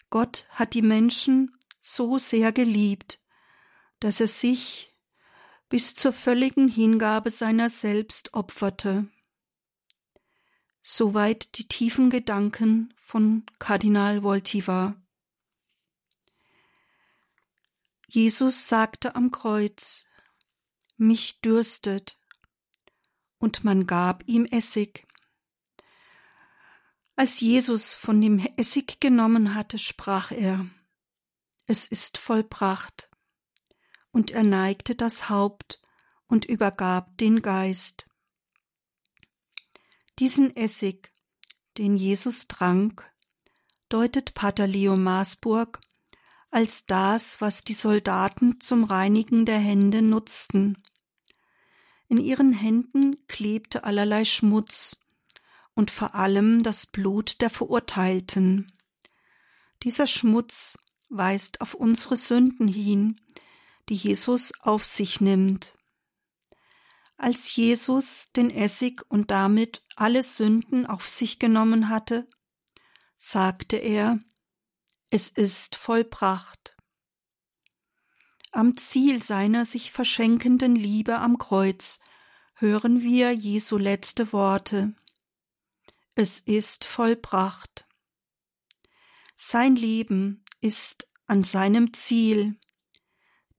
Gott 0.10 0.46
hat 0.50 0.74
die 0.74 0.82
Menschen 0.82 1.56
so 1.80 2.18
sehr 2.18 2.52
geliebt, 2.52 3.22
dass 4.00 4.20
er 4.20 4.28
sich 4.28 4.93
bis 5.74 5.96
zur 5.96 6.14
völligen 6.14 6.68
Hingabe 6.68 7.32
seiner 7.32 7.68
selbst 7.68 8.36
opferte. 8.36 9.10
Soweit 10.84 11.58
die 11.58 11.68
tiefen 11.68 12.12
Gedanken 12.12 12.94
von 13.02 13.44
Kardinal 13.58 14.22
Voltiva. 14.22 14.96
Jesus 18.06 18.68
sagte 18.68 19.16
am 19.16 19.32
Kreuz, 19.32 20.06
Mich 20.98 21.42
dürstet, 21.42 22.20
und 23.40 23.64
man 23.64 23.88
gab 23.88 24.24
ihm 24.28 24.46
Essig. 24.46 25.08
Als 27.16 27.40
Jesus 27.40 27.96
von 27.96 28.22
dem 28.22 28.38
Essig 28.58 29.00
genommen 29.00 29.56
hatte, 29.56 29.80
sprach 29.80 30.30
er, 30.30 30.68
Es 31.66 31.88
ist 31.88 32.20
vollbracht, 32.20 33.10
und 34.14 34.32
er 34.32 34.44
neigte 34.44 34.96
das 34.96 35.30
Haupt 35.30 35.82
und 36.28 36.46
übergab 36.46 37.18
den 37.18 37.42
Geist. 37.42 38.08
Diesen 40.20 40.56
Essig, 40.56 41.12
den 41.78 41.98
Jesus 41.98 42.48
trank, 42.48 43.12
deutet 43.90 44.34
Pater 44.34 44.68
Leo 44.68 44.96
Maasburg 44.96 45.82
als 46.52 46.86
das, 46.86 47.42
was 47.42 47.64
die 47.64 47.74
Soldaten 47.74 48.62
zum 48.62 48.84
Reinigen 48.84 49.46
der 49.46 49.58
Hände 49.58 50.04
nutzten. 50.04 50.78
In 52.08 52.20
ihren 52.20 52.54
Händen 52.54 53.26
klebte 53.28 53.84
allerlei 53.86 54.24
Schmutz 54.24 54.96
und 55.74 55.90
vor 55.90 56.14
allem 56.14 56.62
das 56.62 56.86
Blut 56.86 57.42
der 57.42 57.50
Verurteilten. 57.50 58.72
Dieser 59.82 60.06
Schmutz 60.06 60.78
weist 61.10 61.62
auf 61.62 61.74
unsere 61.74 62.16
Sünden 62.16 62.68
hin, 62.68 63.20
die 63.90 63.96
Jesus 63.96 64.54
auf 64.62 64.86
sich 64.86 65.22
nimmt. 65.22 65.78
Als 67.18 67.56
Jesus 67.56 68.28
den 68.36 68.50
Essig 68.50 69.02
und 69.10 69.32
damit 69.32 69.84
alle 69.96 70.24
Sünden 70.24 70.86
auf 70.86 71.08
sich 71.08 71.40
genommen 71.40 71.90
hatte, 71.90 72.28
sagte 73.18 73.78
er, 73.78 74.20
es 75.10 75.30
ist 75.30 75.76
vollbracht. 75.76 76.76
Am 78.52 78.78
Ziel 78.78 79.22
seiner 79.22 79.66
sich 79.66 79.92
verschenkenden 79.92 80.76
Liebe 80.76 81.20
am 81.20 81.38
Kreuz 81.38 82.00
hören 82.56 83.02
wir 83.02 83.32
Jesu 83.32 83.78
letzte 83.78 84.34
Worte. 84.34 84.94
Es 86.16 86.40
ist 86.40 86.86
vollbracht. 86.86 87.88
Sein 89.36 89.76
Leben 89.76 90.44
ist 90.62 91.08
an 91.26 91.44
seinem 91.44 91.94
Ziel, 91.94 92.60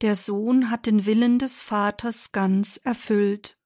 der 0.05 0.17
Sohn 0.17 0.69
hat 0.69 0.85
den 0.85 1.07
Willen 1.07 1.39
des 1.39 1.63
Vaters 1.63 2.31
ganz 2.31 2.77
erfüllt. 2.77 3.57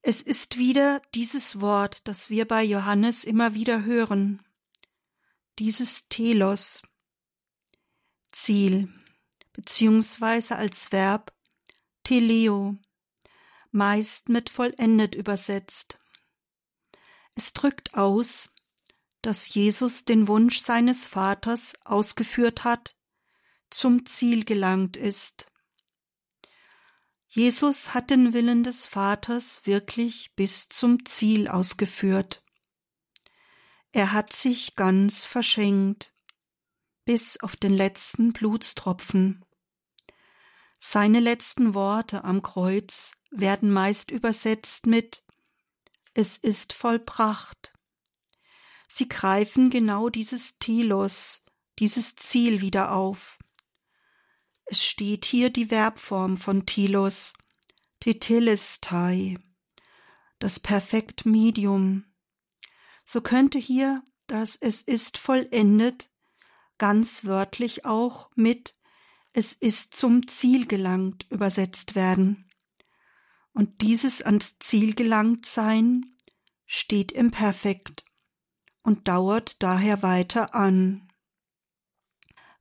Es 0.00 0.22
ist 0.22 0.56
wieder 0.56 1.02
dieses 1.14 1.60
Wort, 1.60 2.08
das 2.08 2.30
wir 2.30 2.48
bei 2.48 2.64
Johannes 2.64 3.24
immer 3.24 3.52
wieder 3.52 3.84
hören. 3.84 4.42
Dieses 5.58 6.08
Telos, 6.08 6.80
Ziel, 8.32 8.88
beziehungsweise 9.52 10.56
als 10.56 10.90
Verb 10.90 11.34
Teleo, 12.02 12.78
meist 13.72 14.30
mit 14.30 14.48
vollendet 14.48 15.14
übersetzt. 15.14 15.98
Es 17.34 17.52
drückt 17.52 17.92
aus, 17.92 18.48
dass 19.20 19.52
Jesus 19.52 20.06
den 20.06 20.28
Wunsch 20.28 20.60
seines 20.60 21.06
Vaters 21.06 21.74
ausgeführt 21.84 22.64
hat, 22.64 22.96
zum 23.70 24.06
Ziel 24.06 24.44
gelangt 24.44 24.96
ist. 24.96 25.50
Jesus 27.28 27.92
hat 27.92 28.10
den 28.10 28.32
Willen 28.32 28.62
des 28.62 28.86
Vaters 28.86 29.60
wirklich 29.64 30.34
bis 30.36 30.68
zum 30.68 31.04
Ziel 31.04 31.48
ausgeführt. 31.48 32.42
Er 33.92 34.12
hat 34.12 34.32
sich 34.32 34.74
ganz 34.74 35.24
verschenkt, 35.24 36.12
bis 37.04 37.40
auf 37.40 37.56
den 37.56 37.72
letzten 37.72 38.30
Blutstropfen. 38.30 39.44
Seine 40.78 41.20
letzten 41.20 41.74
Worte 41.74 42.24
am 42.24 42.42
Kreuz 42.42 43.12
werden 43.30 43.72
meist 43.72 44.10
übersetzt 44.10 44.86
mit 44.86 45.24
Es 46.14 46.36
ist 46.36 46.72
vollbracht. 46.72 47.72
Sie 48.88 49.08
greifen 49.08 49.70
genau 49.70 50.08
dieses 50.08 50.58
Telos, 50.58 51.44
dieses 51.78 52.16
Ziel 52.16 52.60
wieder 52.60 52.92
auf. 52.92 53.38
Es 54.66 54.84
steht 54.84 55.24
hier 55.24 55.50
die 55.50 55.66
Verbform 55.66 56.36
von 56.36 56.66
Tilos, 56.66 57.34
Tetelestai, 58.00 59.38
das 60.38 60.60
Perfektmedium. 60.60 62.04
So 63.06 63.20
könnte 63.20 63.58
hier 63.58 64.02
das 64.26 64.56
Es 64.56 64.82
ist 64.82 65.18
vollendet 65.18 66.10
ganz 66.78 67.24
wörtlich 67.24 67.84
auch 67.84 68.30
mit 68.34 68.74
Es 69.32 69.52
ist 69.52 69.96
zum 69.96 70.26
Ziel 70.28 70.66
gelangt 70.66 71.26
übersetzt 71.30 71.94
werden. 71.94 72.50
Und 73.52 73.82
dieses 73.82 74.20
ans 74.22 74.58
Ziel 74.58 74.94
gelangt 74.94 75.46
sein 75.46 76.16
steht 76.66 77.12
im 77.12 77.30
Perfekt 77.30 78.04
und 78.82 79.08
dauert 79.08 79.62
daher 79.62 80.02
weiter 80.02 80.54
an. 80.54 81.05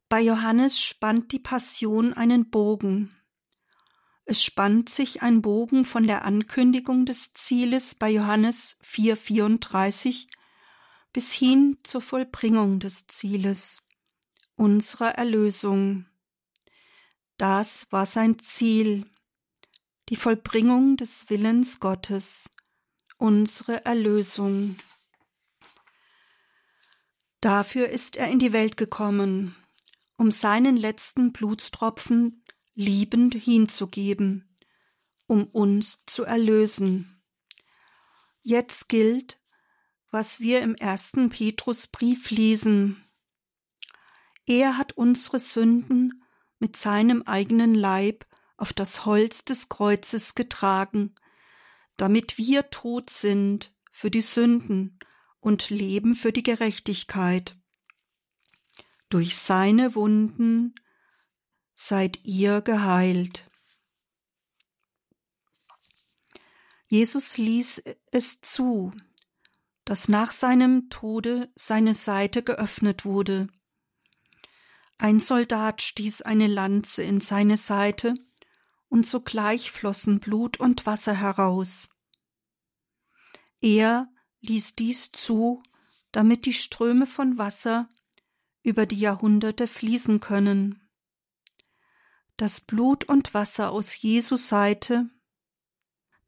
Bei 0.07 0.21
Johannes 0.21 0.79
spannt 0.79 1.31
die 1.31 1.39
Passion 1.39 2.13
einen 2.13 2.49
Bogen. 2.51 3.09
Es 4.25 4.43
spannt 4.43 4.89
sich 4.89 5.21
ein 5.21 5.41
Bogen 5.41 5.85
von 5.85 6.05
der 6.05 6.25
Ankündigung 6.25 7.05
des 7.05 7.33
Zieles 7.33 7.95
bei 7.95 8.09
Johannes 8.09 8.79
4,34 8.83 10.27
bis 11.11 11.31
hin 11.31 11.77
zur 11.83 12.01
Vollbringung 12.01 12.79
des 12.79 13.07
Zieles, 13.07 13.83
unserer 14.55 15.15
Erlösung. 15.15 16.05
Das 17.37 17.91
war 17.91 18.05
sein 18.05 18.37
Ziel, 18.39 19.09
die 20.09 20.15
Vollbringung 20.15 20.97
des 20.97 21.29
Willens 21.29 21.79
Gottes, 21.79 22.49
unsere 23.17 23.85
Erlösung. 23.85 24.77
Dafür 27.41 27.89
ist 27.89 28.17
er 28.17 28.27
in 28.27 28.39
die 28.39 28.53
Welt 28.53 28.75
gekommen, 28.75 29.55
um 30.17 30.31
seinen 30.31 30.77
letzten 30.77 31.31
Blutstropfen 31.31 32.43
liebend 32.73 33.35
hinzugeben, 33.35 34.55
um 35.27 35.45
uns 35.45 36.03
zu 36.05 36.23
erlösen. 36.23 37.23
Jetzt 38.41 38.89
gilt, 38.89 39.39
was 40.11 40.39
wir 40.39 40.61
im 40.61 40.75
ersten 40.75 41.29
Petrusbrief 41.29 42.29
lesen. 42.29 43.03
Er 44.45 44.77
hat 44.77 44.93
unsere 44.93 45.39
Sünden 45.39 46.23
mit 46.59 46.77
seinem 46.77 47.23
eigenen 47.23 47.73
Leib 47.73 48.25
auf 48.57 48.71
das 48.71 49.05
Holz 49.05 49.43
des 49.43 49.67
Kreuzes 49.69 50.35
getragen, 50.35 51.15
damit 51.97 52.37
wir 52.37 52.69
tot 52.69 53.09
sind 53.09 53.73
für 53.91 54.11
die 54.11 54.21
Sünden 54.21 54.99
und 55.39 55.69
leben 55.69 56.15
für 56.15 56.31
die 56.31 56.43
Gerechtigkeit. 56.43 57.57
Durch 59.15 59.37
seine 59.37 59.95
Wunden 59.95 60.75
seid 61.73 62.25
ihr 62.25 62.59
geheilt. 62.59 63.49
Jesus 66.87 67.37
ließ 67.37 67.81
es 68.11 68.41
zu, 68.41 68.91
dass 69.85 70.09
nach 70.09 70.33
seinem 70.33 70.89
Tode 70.89 71.49
seine 71.55 71.93
Seite 71.93 72.43
geöffnet 72.43 73.05
wurde. 73.05 73.47
Ein 74.97 75.21
Soldat 75.21 75.81
stieß 75.81 76.23
eine 76.23 76.47
Lanze 76.47 77.01
in 77.01 77.21
seine 77.21 77.55
Seite, 77.55 78.15
und 78.89 79.07
sogleich 79.07 79.71
flossen 79.71 80.19
Blut 80.19 80.59
und 80.59 80.85
Wasser 80.85 81.13
heraus. 81.13 81.87
Er 83.61 84.09
ließ 84.41 84.75
dies 84.75 85.13
zu, 85.13 85.63
damit 86.11 86.45
die 86.45 86.53
Ströme 86.53 87.05
von 87.05 87.37
Wasser 87.37 87.87
über 88.65 88.87
die 88.87 88.99
Jahrhunderte 88.99 89.67
fließen 89.67 90.19
können. 90.19 90.81
Das 92.35 92.59
Blut 92.59 93.05
und 93.05 93.33
Wasser 93.33 93.71
aus 93.71 94.01
Jesu 94.01 94.37
Seite 94.37 95.07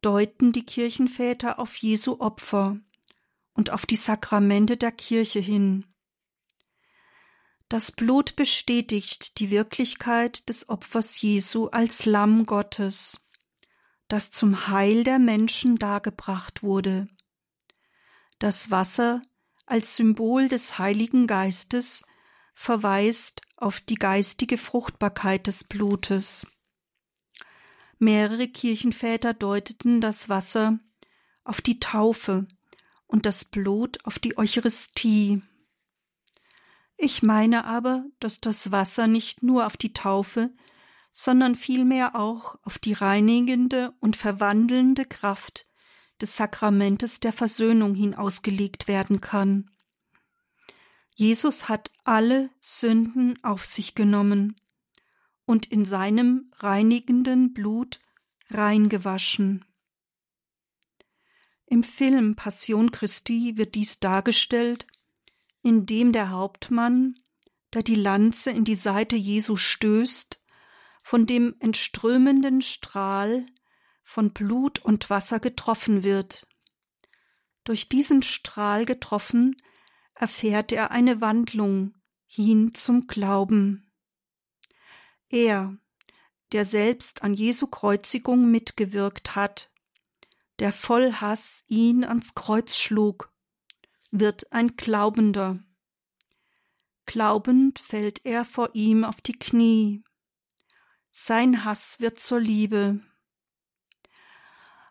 deuten 0.02 0.52
die 0.52 0.63
Kirchenväter 0.63 1.58
auf 1.58 1.76
Jesu 1.76 2.17
Opfer 2.19 2.80
und 3.54 3.71
auf 3.71 3.88
die 3.88 3.95
Sakramente 3.95 4.78
der 4.78 4.91
Kirche 4.91 5.39
hin. 5.39 5.86
Das 7.69 7.91
Blut 7.91 8.36
bestätigt 8.36 9.39
die 9.39 9.50
Wirklichkeit 9.50 10.47
des 10.47 10.69
Opfers 10.69 11.19
Jesu 11.19 11.67
als 11.67 12.06
Lamm 12.06 12.45
Gottes, 12.45 13.19
das 14.08 14.30
zum 14.30 14.67
Heil 14.67 15.04
der 15.04 15.17
Menschen 15.17 15.78
dargebracht 15.78 16.62
wurde. 16.62 17.08
Das 18.38 18.69
Wasser 18.69 19.23
als 19.65 19.95
Symbol 19.95 20.47
des 20.47 20.78
Heiligen 20.78 21.26
Geistes 21.26 22.06
verweist 22.60 23.43
auf 23.56 23.80
die 23.80 23.96
geistige 23.96 24.58
Fruchtbarkeit 24.58 25.46
des 25.46 25.63
Blutes. 25.63 26.48
Mehrere 28.00 28.48
Kirchenväter 28.48 29.36
deuteten 29.36 30.02
das 30.02 30.28
Wasser 30.28 30.80
auf 31.43 31.62
die 31.62 31.80
Taufe 31.80 32.48
und 33.06 33.28
das 33.28 33.46
Blut 33.46 34.04
auf 34.06 34.17
die 34.17 34.39
Eucharistie. 34.39 35.43
Ich 36.98 37.22
meine 37.22 37.63
aber, 37.63 38.06
dass 38.20 38.41
das 38.41 38.72
Wasser 38.72 39.06
nicht 39.06 39.43
nur 39.43 39.67
auf 39.67 39.78
die 39.78 39.93
Taufe, 39.93 40.52
sondern 41.12 41.54
vielmehr 41.54 42.15
auch 42.15 42.58
auf 42.63 42.80
die 42.80 42.93
reinigende 42.93 43.93
und 44.00 44.15
verwandelnde 44.15 45.06
Kraft 45.06 45.67
des 46.20 46.36
Sakramentes 46.36 47.20
der 47.20 47.34
Versöhnung 47.34 47.93
hin 47.93 48.15
ausgelegt 48.15 48.88
werden 48.88 49.22
kann. 49.22 49.70
Jesus 51.20 51.68
hat 51.68 51.90
alle 52.04 52.52
Sünden 52.62 53.44
auf 53.44 53.66
sich 53.66 53.96
genommen 53.96 54.56
und 55.46 55.66
in 55.66 55.84
seinem 55.84 56.52
reinigenden 56.58 57.56
Blut 57.56 58.00
reingewaschen. 58.52 59.66
Im 61.66 61.82
Film 61.82 62.36
Passion 62.36 62.92
Christi 62.92 63.58
wird 63.58 63.74
dies 63.74 64.00
dargestellt, 64.00 64.86
indem 65.64 66.12
der 66.12 66.30
Hauptmann, 66.30 67.20
der 67.74 67.82
die 67.82 67.96
Lanze 67.96 68.52
in 68.52 68.64
die 68.64 68.76
Seite 68.76 69.16
Jesu 69.16 69.56
stößt, 69.56 70.40
von 71.02 71.26
dem 71.26 71.56
entströmenden 71.60 72.62
Strahl 72.62 73.48
von 74.04 74.34
Blut 74.34 74.78
und 74.86 75.10
Wasser 75.10 75.40
getroffen 75.40 76.04
wird. 76.04 76.46
Durch 77.64 77.90
diesen 77.90 78.22
Strahl 78.22 78.86
getroffen, 78.86 79.56
erfährt 80.20 80.72
er 80.72 80.92
eine 80.92 81.22
Wandlung 81.22 81.94
hin 82.26 82.74
zum 82.74 83.08
Glauben. 83.08 83.92
Er, 85.30 85.78
der 86.52 86.66
selbst 86.66 87.24
an 87.24 87.34
Jesu 87.34 87.68
Kreuzigung 87.68 88.50
mitgewirkt 88.50 89.36
hat, 89.36 89.72
der 90.60 90.72
voll 90.72 91.14
Hass 91.14 91.64
ihn 91.68 92.04
ans 92.04 92.34
Kreuz 92.34 92.78
schlug, 92.78 93.32
wird 94.12 94.52
ein 94.52 94.76
Glaubender. 94.76 95.60
Glaubend 97.06 97.80
fällt 97.80 98.26
er 98.26 98.44
vor 98.44 98.72
ihm 98.74 99.04
auf 99.04 99.22
die 99.22 99.38
Knie. 99.38 100.04
Sein 101.12 101.64
Hass 101.64 102.00
wird 102.00 102.20
zur 102.20 102.40
Liebe. 102.40 103.02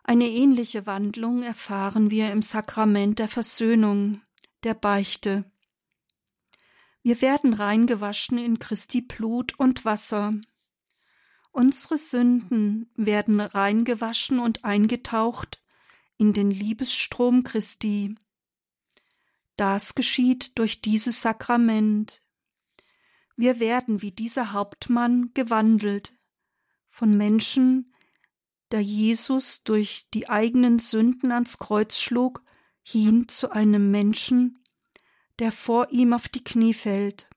Eine 0.03 0.29
ähnliche 0.29 0.85
Wandlung 0.85 1.43
erfahren 1.43 2.11
wir 2.11 2.31
im 2.31 2.41
Sakrament 2.41 3.19
der 3.19 3.27
Versöhnung, 3.27 4.21
der 4.63 4.73
Beichte. 4.73 5.49
Wir 7.03 7.21
werden 7.21 7.53
reingewaschen 7.53 8.37
in 8.37 8.59
Christi 8.59 9.01
Blut 9.01 9.57
und 9.59 9.85
Wasser. 9.85 10.33
Unsere 11.51 11.97
Sünden 11.97 12.91
werden 12.95 13.39
reingewaschen 13.39 14.39
und 14.39 14.65
eingetaucht 14.65 15.63
in 16.17 16.33
den 16.33 16.51
Liebesstrom 16.51 17.43
Christi. 17.43 18.15
Das 19.55 19.95
geschieht 19.95 20.57
durch 20.59 20.81
dieses 20.81 21.21
Sakrament. 21.21 22.21
Wir 23.35 23.59
werden 23.59 24.01
wie 24.01 24.11
dieser 24.11 24.51
Hauptmann 24.51 25.31
gewandelt 25.33 26.13
von 26.89 27.15
Menschen, 27.15 27.93
der 28.71 28.81
Jesus 28.81 29.63
durch 29.63 30.07
die 30.13 30.29
eigenen 30.29 30.79
Sünden 30.79 31.31
ans 31.31 31.57
Kreuz 31.57 31.99
schlug, 31.99 32.43
hin 32.89 33.27
zu 33.27 33.51
einem 33.51 33.91
Menschen, 33.91 34.63
der 35.39 35.51
vor 35.51 35.91
ihm 35.91 36.13
auf 36.13 36.29
die 36.29 36.43
Knie 36.43 36.73
fällt. 36.73 37.27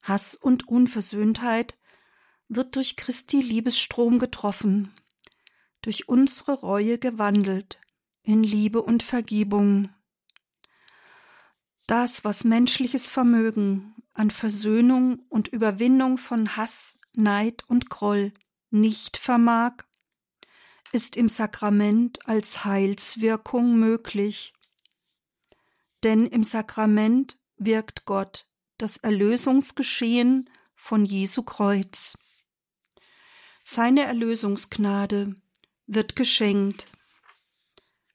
Hass 0.00 0.34
und 0.34 0.66
Unversöhntheit 0.66 1.76
wird 2.48 2.76
durch 2.76 2.96
Christi 2.96 3.42
Liebesstrom 3.42 4.18
getroffen, 4.18 4.90
durch 5.82 6.08
unsere 6.08 6.54
Reue 6.54 6.96
gewandelt 6.96 7.78
in 8.22 8.42
Liebe 8.42 8.80
und 8.80 9.02
Vergebung. 9.02 9.90
Das, 11.86 12.24
was 12.24 12.44
menschliches 12.44 13.06
Vermögen 13.06 13.94
an 14.14 14.30
Versöhnung 14.30 15.18
und 15.28 15.48
Überwindung 15.48 16.16
von 16.16 16.56
Hass, 16.56 16.98
Neid 17.12 17.64
und 17.68 17.90
Groll 17.90 18.32
nicht 18.70 19.18
vermag, 19.18 19.84
ist 20.92 21.16
im 21.16 21.28
Sakrament 21.28 22.26
als 22.26 22.64
Heilswirkung 22.64 23.78
möglich. 23.78 24.52
Denn 26.02 26.26
im 26.26 26.42
Sakrament 26.42 27.38
wirkt 27.56 28.04
Gott 28.04 28.46
das 28.78 28.96
Erlösungsgeschehen 28.96 30.48
von 30.74 31.04
Jesu 31.04 31.42
Kreuz. 31.42 32.16
Seine 33.62 34.04
Erlösungsgnade 34.04 35.36
wird 35.86 36.16
geschenkt. 36.16 36.86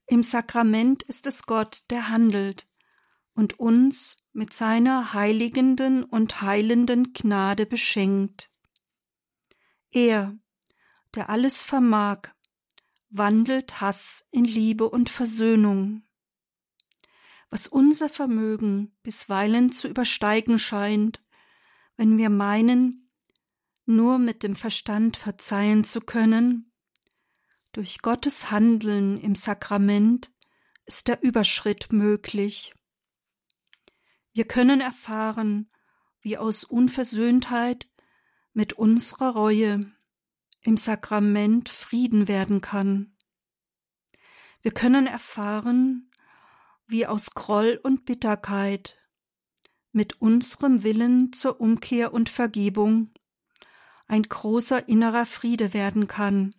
Im 0.08 0.24
Sakrament 0.24 1.04
ist 1.04 1.28
es 1.28 1.44
Gott, 1.44 1.84
der 1.90 2.10
handelt 2.10 2.68
und 3.34 3.60
uns 3.60 4.18
mit 4.34 4.54
seiner 4.54 5.14
heiligenden 5.14 6.04
und 6.04 6.42
heilenden 6.42 7.14
Gnade 7.14 7.66
beschenkt. 7.66 8.50
Er, 9.92 10.38
der 11.14 11.30
alles 11.30 11.64
vermag, 11.64 12.35
wandelt 13.10 13.82
Hass 13.82 14.26
in 14.32 14.46
Liebe 14.46 14.90
und 14.90 15.10
Versöhnung. 15.10 16.04
Was 17.50 17.68
unser 17.68 18.10
Vermögen 18.10 18.98
bisweilen 19.04 19.72
zu 19.72 19.88
übersteigen 19.88 20.60
scheint, 20.60 21.24
wenn 21.96 22.18
wir 22.18 22.30
meinen, 22.30 23.12
nur 23.86 24.18
mit 24.18 24.44
dem 24.44 24.56
Verstand 24.56 25.16
verzeihen 25.16 25.84
zu 25.84 26.02
können, 26.02 26.72
durch 27.72 28.00
Gottes 28.02 28.52
Handeln 28.52 29.20
im 29.20 29.36
Sakrament 29.36 30.32
ist 30.86 31.08
der 31.08 31.22
Überschritt 31.22 31.92
möglich. 31.92 32.74
Wir 34.34 34.46
können 34.46 34.82
erfahren, 34.82 35.70
wie 36.22 36.38
aus 36.38 36.64
Unversöhntheit 36.64 37.90
mit 38.54 38.74
unserer 38.74 39.32
Reue 39.32 39.95
im 40.66 40.78
Sakrament 40.78 41.70
Frieden 41.70 42.28
werden 42.28 42.60
kann. 42.60 43.16
Wir 44.62 44.72
können 44.72 45.06
erfahren, 45.06 46.10
wie 46.88 47.06
aus 47.06 47.36
Groll 47.36 47.80
und 47.84 48.06
Bitterkeit 48.06 48.98
mit 49.92 50.22
unserem 50.22 50.84
Willen 50.84 51.32
zur 51.34 51.62
Umkehr 51.62 52.14
und 52.14 52.30
Vergebung 52.30 53.14
ein 54.08 54.24
großer 54.24 54.90
innerer 54.90 55.28
Friede 55.28 55.74
werden 55.74 56.08
kann. 56.08 56.56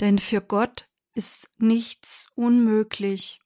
Denn 0.00 0.18
für 0.18 0.42
Gott 0.42 0.88
ist 1.14 1.48
nichts 1.56 2.28
unmöglich. 2.34 3.40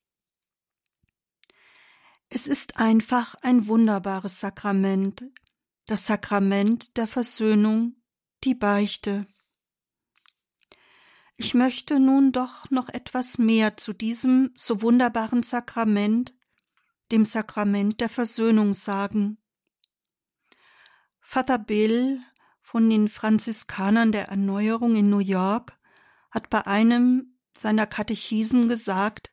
Es 2.29 2.49
ist 2.49 2.79
einfach 2.79 3.37
ein 3.43 3.69
wunderbares 3.69 4.41
Sakrament, 4.41 5.25
das 5.87 6.07
Sakrament 6.07 6.97
der 6.97 7.07
Versöhnung, 7.07 8.00
die 8.45 8.55
Beichte. 8.55 9.27
Ich 11.37 11.55
möchte 11.55 12.01
nun 12.01 12.33
doch 12.33 12.71
noch 12.71 12.89
etwas 12.89 13.39
mehr 13.39 13.77
zu 13.77 13.93
diesem 13.93 14.53
so 14.57 14.83
wunderbaren 14.83 15.43
Sakrament, 15.43 16.35
dem 17.13 17.25
Sakrament 17.25 18.01
der 18.01 18.09
Versöhnung 18.09 18.75
sagen. 18.75 19.39
Vater 21.21 21.59
Bill 21.59 22.21
von 22.61 22.91
den 22.91 23.09
Franziskanern 23.09 24.13
der 24.13 24.29
Erneuerung 24.29 24.97
in 24.97 25.11
New 25.11 25.19
York 25.19 25.79
hat 26.31 26.51
bei 26.51 26.67
einem 26.67 27.39
seiner 27.57 27.87
Katechisen 27.87 28.69
gesagt, 28.69 29.33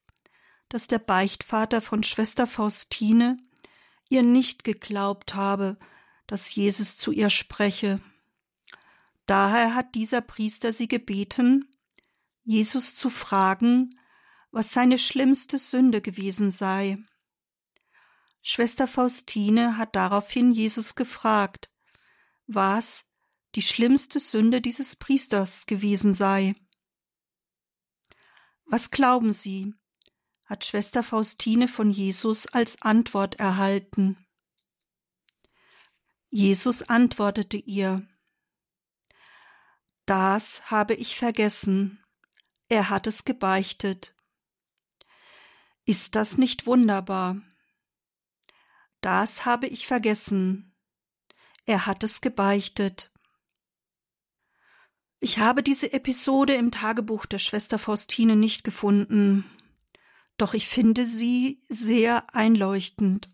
dass 0.70 0.88
der 0.88 1.00
Beichtvater 1.00 1.82
von 1.82 2.04
Schwester 2.04 2.48
Faustine 2.48 3.38
ihr 4.10 4.24
nicht 4.24 4.64
geglaubt 4.64 5.36
habe, 5.36 5.78
dass 6.26 6.54
Jesus 6.54 6.98
zu 6.98 7.12
ihr 7.12 7.30
spreche. 7.30 8.02
Daher 9.28 9.76
hat 9.76 9.94
dieser 9.94 10.22
Priester 10.22 10.74
sie 10.74 10.88
gebeten, 10.88 11.70
Jesus 12.44 12.96
zu 12.96 13.10
fragen, 13.10 13.90
was 14.52 14.72
seine 14.72 14.98
schlimmste 14.98 15.60
Sünde 15.60 16.02
gewesen 16.02 16.50
sei. 16.50 16.98
Schwester 18.42 18.88
Faustine 18.88 19.78
hat 19.78 19.98
daraufhin 19.98 20.54
Jesus 20.54 20.96
gefragt, 20.96 21.70
was 22.46 23.04
die 23.56 23.62
schlimmste 23.62 24.22
Sünde 24.22 24.62
dieses 24.62 24.96
Priesters 24.96 25.66
gewesen 25.66 26.14
sei. 26.14 26.56
Was 28.64 28.92
glauben 28.92 29.34
Sie? 29.34 29.74
hat 30.46 30.64
Schwester 30.64 31.04
Faustine 31.04 31.68
von 31.68 31.92
Jesus 31.92 32.48
als 32.48 32.82
Antwort 32.82 33.36
erhalten. 33.36 34.26
Jesus 36.30 36.84
antwortete 36.84 37.58
ihr 37.58 38.08
Das 40.08 40.72
habe 40.72 40.94
ich 40.94 41.18
vergessen. 41.18 42.02
Er 42.70 42.90
hat 42.90 43.08
es 43.08 43.26
gebeichtet. 43.26 44.16
Ist 45.84 46.16
das 46.16 46.38
nicht 46.38 46.66
wunderbar? 46.66 47.42
Das 49.02 49.46
habe 49.46 49.68
ich 49.68 49.86
vergessen. 49.86 50.74
Er 51.66 51.86
hat 51.86 52.06
es 52.06 52.22
gebeichtet. 52.22 53.12
Ich 55.20 55.40
habe 55.40 55.62
diese 55.62 55.92
Episode 55.92 56.56
im 56.56 56.72
Tagebuch 56.72 57.26
der 57.26 57.40
Schwester 57.40 57.78
Faustine 57.78 58.38
nicht 58.38 58.64
gefunden, 58.64 59.44
doch 60.38 60.54
ich 60.54 60.70
finde 60.70 61.06
sie 61.06 61.62
sehr 61.68 62.34
einleuchtend. 62.34 63.30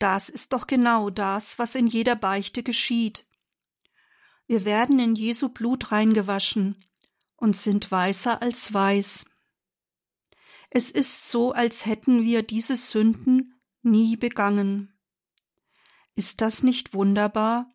Das 0.00 0.30
ist 0.30 0.52
doch 0.52 0.66
genau 0.66 1.10
das, 1.10 1.60
was 1.60 1.76
in 1.76 1.86
jeder 1.86 2.16
Beichte 2.16 2.64
geschieht. 2.64 3.29
Wir 4.50 4.64
werden 4.64 4.98
in 4.98 5.14
Jesu 5.14 5.48
Blut 5.48 5.92
reingewaschen 5.92 6.74
und 7.36 7.56
sind 7.56 7.88
weißer 7.88 8.42
als 8.42 8.74
weiß. 8.74 9.26
Es 10.70 10.90
ist 10.90 11.30
so, 11.30 11.52
als 11.52 11.86
hätten 11.86 12.24
wir 12.24 12.42
diese 12.42 12.76
Sünden 12.76 13.54
nie 13.82 14.16
begangen. 14.16 14.92
Ist 16.16 16.40
das 16.40 16.64
nicht 16.64 16.94
wunderbar, 16.94 17.72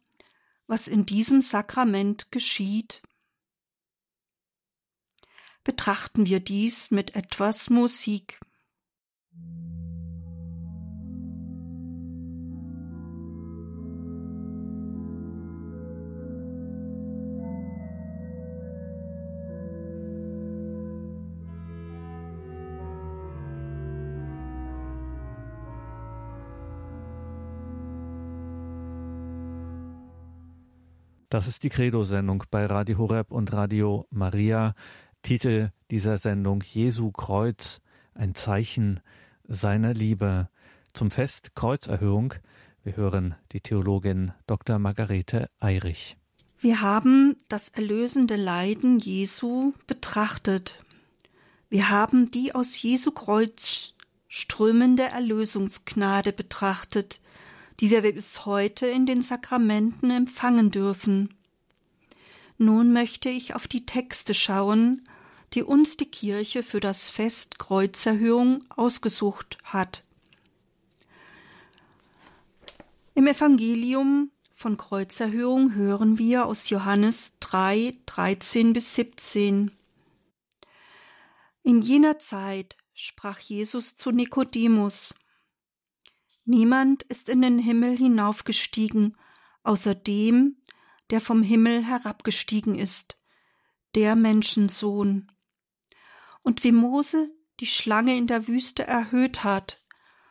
was 0.68 0.90
in 0.90 1.06
diesem 1.06 1.42
Sakrament 1.42 2.30
geschieht? 2.34 3.02
Betrachten 5.64 6.26
wir 6.26 6.42
dies 6.42 6.92
mit 6.92 7.16
etwas 7.16 7.70
Musik. 7.70 8.42
Das 31.36 31.50
ist 31.50 31.64
die 31.64 31.70
Credo-Sendung 31.70 32.46
bei 32.50 32.66
Radio 32.66 32.98
Horeb 32.98 33.30
und 33.30 33.52
Radio 33.52 34.08
Maria. 34.10 34.74
Titel 35.22 35.72
dieser 35.92 36.18
Sendung 36.18 36.64
Jesu 36.66 37.12
Kreuz, 37.12 37.82
ein 38.14 38.36
Zeichen 38.36 39.02
seiner 39.44 39.94
Liebe. 39.94 40.48
Zum 40.94 41.12
Fest 41.12 41.54
Kreuzerhöhung. 41.54 42.36
Wir 42.86 42.96
hören 42.96 43.36
die 43.52 43.60
Theologin 43.60 44.32
Dr. 44.48 44.80
Margarete 44.80 45.50
Eirich. 45.60 46.16
Wir 46.60 46.80
haben 46.80 47.36
das 47.50 47.68
erlösende 47.68 48.38
Leiden 48.38 49.00
Jesu 49.00 49.74
betrachtet. 49.88 50.86
Wir 51.68 51.90
haben 51.90 52.32
die 52.32 52.56
aus 52.56 52.82
Jesu 52.82 53.12
Kreuz 53.12 53.94
strömende 54.30 55.04
Erlösungsgnade 55.04 56.32
betrachtet, 56.32 57.20
die 57.80 57.92
wir 57.92 58.02
bis 58.02 58.46
heute 58.46 58.88
in 58.88 59.06
den 59.06 59.22
Sakramenten 59.22 60.12
empfangen 60.12 60.72
dürfen. 60.72 61.34
Nun 62.58 62.94
möchte 62.94 63.30
ich 63.30 63.56
auf 63.56 63.68
die 63.68 63.86
Texte 63.86 64.34
schauen, 64.34 65.08
die 65.54 65.64
uns 65.64 65.98
die 65.98 66.10
Kirche 66.10 66.64
für 66.64 66.80
das 66.80 67.10
Fest 67.10 67.60
Kreuzerhöhung 67.60 68.62
ausgesucht 68.70 69.58
hat. 69.64 70.04
Im 73.14 73.28
Evangelium 73.28 74.32
von 74.52 74.78
Kreuzerhöhung 74.78 75.76
hören 75.76 76.18
wir 76.18 76.46
aus 76.46 76.70
Johannes 76.70 77.34
3, 77.40 77.92
13 78.06 78.74
bis 78.74 78.96
17. 78.96 79.72
In 81.64 81.82
jener 81.82 82.20
Zeit 82.20 82.78
sprach 82.94 83.40
Jesus 83.40 83.96
zu 83.96 84.12
Nikodemus, 84.12 85.14
Niemand 86.46 87.04
ist 87.04 87.28
in 87.28 87.42
den 87.42 87.60
Himmel 87.60 87.98
hinaufgestiegen, 87.98 89.18
außer 89.64 89.96
dem, 89.96 90.58
der 91.10 91.20
vom 91.20 91.42
Himmel 91.42 91.84
herabgestiegen 91.84 92.76
ist, 92.76 93.20
der 93.96 94.16
Menschensohn. 94.16 95.32
Und 96.44 96.64
wie 96.64 96.72
Mose 96.72 97.32
die 97.60 97.66
Schlange 97.66 98.16
in 98.16 98.28
der 98.28 98.48
Wüste 98.48 98.86
erhöht 98.86 99.44
hat, 99.44 99.82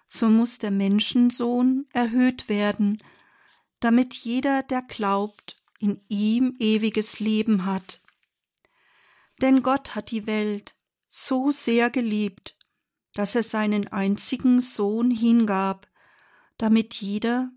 so 0.07 0.29
muss 0.29 0.59
der 0.59 0.71
Menschensohn 0.71 1.87
erhöht 1.93 2.49
werden, 2.49 3.03
damit 3.81 4.15
jeder, 4.15 4.63
der 4.63 4.83
glaubt, 4.83 5.57
in 5.81 6.01
ihm 6.09 6.55
ewiges 6.61 7.19
Leben 7.19 7.67
hat. 7.67 8.01
Denn 9.43 9.63
Gott 9.63 9.95
hat 9.97 10.13
die 10.13 10.27
Welt 10.27 10.77
so 11.09 11.51
sehr 11.51 11.91
geliebt, 11.91 12.57
dass 13.13 13.35
er 13.35 13.43
seinen 13.43 13.89
einzigen 13.89 14.61
Sohn 14.61 15.11
hingab, 15.11 15.89
damit 16.65 16.95
jeder, 16.95 17.51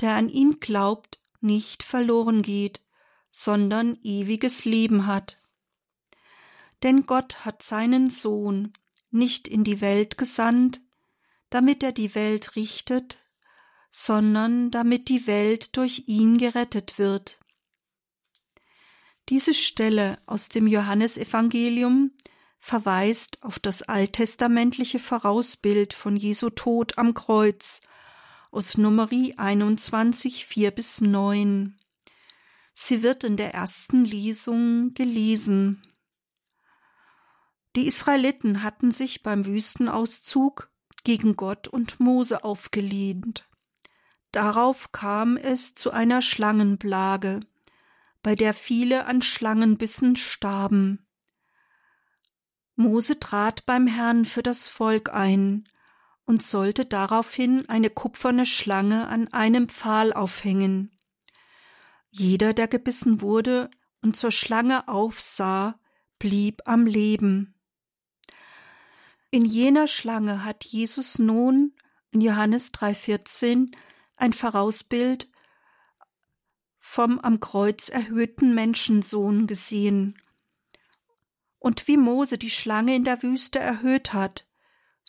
der 0.00 0.14
an 0.14 0.28
ihn 0.28 0.58
glaubt, 0.58 1.20
nicht 1.40 1.84
verloren 1.84 2.42
geht, 2.42 2.80
sondern 3.30 3.96
ewiges 4.02 4.64
Leben 4.64 5.06
hat. 5.06 5.40
Denn 6.82 7.06
Gott 7.06 7.44
hat 7.44 7.62
seinen 7.62 8.10
Sohn 8.10 8.72
nicht 9.12 9.46
in 9.46 9.62
die 9.62 9.80
Welt 9.80 10.18
gesandt, 10.18 10.80
damit 11.50 11.84
er 11.84 11.92
die 11.92 12.16
Welt 12.16 12.56
richtet, 12.56 13.24
sondern 13.92 14.72
damit 14.72 15.08
die 15.08 15.28
Welt 15.28 15.76
durch 15.76 16.08
ihn 16.08 16.36
gerettet 16.36 16.98
wird. 16.98 17.38
Diese 19.28 19.54
Stelle 19.54 20.18
aus 20.26 20.48
dem 20.48 20.66
Johannesevangelium 20.66 22.10
verweist 22.58 23.40
auf 23.44 23.60
das 23.60 23.82
alttestamentliche 23.82 24.98
Vorausbild 24.98 25.94
von 25.94 26.16
Jesu 26.16 26.50
Tod 26.50 26.98
am 26.98 27.14
Kreuz 27.14 27.82
aus 28.50 28.78
Nummerie 28.78 29.34
21, 29.36 30.46
4 30.46 30.70
bis 30.70 31.00
9. 31.00 31.78
Sie 32.72 33.02
wird 33.02 33.24
in 33.24 33.36
der 33.36 33.54
ersten 33.54 34.04
Lesung 34.04 34.94
gelesen. 34.94 35.82
Die 37.76 37.86
Israeliten 37.86 38.62
hatten 38.62 38.90
sich 38.90 39.22
beim 39.22 39.46
Wüstenauszug 39.46 40.70
gegen 41.04 41.36
Gott 41.36 41.68
und 41.68 42.00
Mose 42.00 42.44
aufgelehnt. 42.44 43.48
Darauf 44.32 44.92
kam 44.92 45.36
es 45.36 45.74
zu 45.74 45.90
einer 45.90 46.22
Schlangenplage, 46.22 47.40
bei 48.22 48.34
der 48.34 48.54
viele 48.54 49.06
an 49.06 49.22
Schlangenbissen 49.22 50.16
starben. 50.16 51.06
Mose 52.76 53.18
trat 53.18 53.66
beim 53.66 53.86
Herrn 53.86 54.24
für 54.24 54.42
das 54.42 54.68
Volk 54.68 55.12
ein 55.12 55.68
und 56.28 56.42
sollte 56.42 56.84
daraufhin 56.84 57.66
eine 57.70 57.88
kupferne 57.88 58.44
Schlange 58.44 59.08
an 59.08 59.32
einem 59.32 59.70
Pfahl 59.70 60.12
aufhängen. 60.12 60.90
Jeder, 62.10 62.52
der 62.52 62.68
gebissen 62.68 63.22
wurde 63.22 63.70
und 64.02 64.14
zur 64.14 64.30
Schlange 64.30 64.88
aufsah, 64.88 65.80
blieb 66.18 66.60
am 66.66 66.84
Leben. 66.84 67.58
In 69.30 69.46
jener 69.46 69.88
Schlange 69.88 70.44
hat 70.44 70.66
Jesus 70.66 71.18
nun 71.18 71.74
in 72.10 72.20
Johannes 72.20 72.74
3,14 72.74 73.74
ein 74.16 74.34
Vorausbild 74.34 75.30
vom 76.78 77.18
am 77.20 77.40
Kreuz 77.40 77.88
erhöhten 77.88 78.54
Menschensohn 78.54 79.46
gesehen. 79.46 80.20
Und 81.58 81.88
wie 81.88 81.96
Mose 81.96 82.36
die 82.36 82.50
Schlange 82.50 82.94
in 82.94 83.04
der 83.04 83.22
Wüste 83.22 83.60
erhöht 83.60 84.12
hat, 84.12 84.47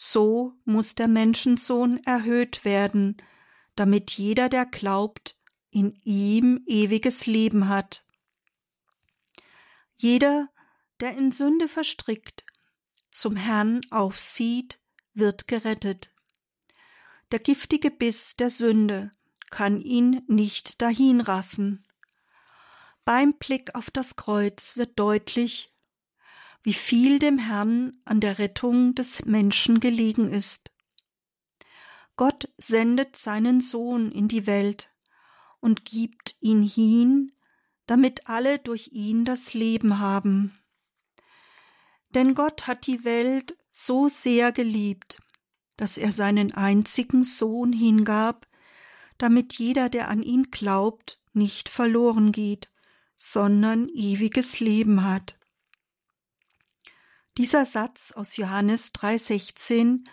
so 0.02 0.54
muss 0.64 0.96
der 0.96 1.10
Menschensohn 1.10 2.02
erhöht 2.06 2.64
werden, 2.64 3.18
damit 3.76 4.12
jeder, 4.12 4.48
der 4.48 4.66
glaubt, 4.66 5.38
in 5.72 6.00
ihm 6.06 6.64
ewiges 6.66 7.26
Leben 7.26 7.68
hat. 7.68 8.06
Jeder, 9.98 10.48
der 11.02 11.18
in 11.18 11.34
Sünde 11.34 11.68
verstrickt, 11.68 12.46
zum 13.12 13.36
Herrn 13.36 13.82
aufsieht, 13.92 14.80
wird 15.14 15.50
gerettet. 15.50 16.12
Der 17.34 17.40
giftige 17.40 17.92
Biss 17.92 18.38
der 18.38 18.52
Sünde 18.52 19.12
kann 19.50 19.82
ihn 19.82 20.22
nicht 20.28 20.82
dahinraffen. 20.82 21.86
Beim 23.04 23.34
Blick 23.34 23.76
auf 23.76 23.92
das 23.92 24.16
Kreuz 24.16 24.78
wird 24.78 24.98
deutlich, 24.98 25.74
wie 26.64 26.74
viel 26.74 27.20
dem 27.20 27.38
Herrn 27.38 28.02
an 28.06 28.20
der 28.20 28.40
Rettung 28.40 28.96
des 28.96 29.26
Menschen 29.26 29.80
gelegen 29.80 30.30
ist. 30.32 30.72
Gott 32.16 32.50
sendet 32.58 33.16
seinen 33.16 33.62
Sohn 33.62 34.12
in 34.12 34.28
die 34.28 34.46
Welt 34.46 34.92
und 35.62 35.86
gibt 35.86 36.36
ihn 36.42 36.64
hin, 36.64 37.32
damit 37.88 38.28
alle 38.28 38.60
durch 38.60 38.90
ihn 38.92 39.24
das 39.24 39.54
Leben 39.54 40.00
haben. 40.00 40.60
Denn 42.10 42.36
Gott 42.36 42.68
hat 42.68 42.88
die 42.88 43.06
Welt 43.06 43.58
so 43.72 44.08
sehr 44.08 44.52
geliebt, 44.52 45.22
dass 45.78 45.98
er 45.98 46.12
seinen 46.12 46.54
einzigen 46.54 47.24
Sohn 47.24 47.72
hingab, 47.72 48.48
damit 49.18 49.54
jeder, 49.54 49.90
der 49.90 50.10
an 50.10 50.22
ihn 50.22 50.52
glaubt, 50.52 51.22
nicht 51.34 51.70
verloren 51.70 52.32
geht, 52.32 52.70
sondern 53.16 53.88
ewiges 53.90 54.60
Leben 54.60 55.04
hat. 55.04 55.39
Dieser 57.40 57.66
Satz 57.66 58.12
aus 58.12 58.36
Johannes 58.36 58.92
3:16 58.92 60.04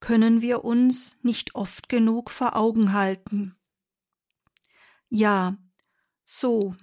können 0.00 0.40
wir 0.40 0.64
uns 0.64 1.14
nicht 1.22 1.54
oft 1.54 1.88
genug 1.88 2.28
vor 2.28 2.56
Augen 2.56 2.92
halten. 2.92 3.54
Ja, 5.08 5.56
so, 6.24 6.74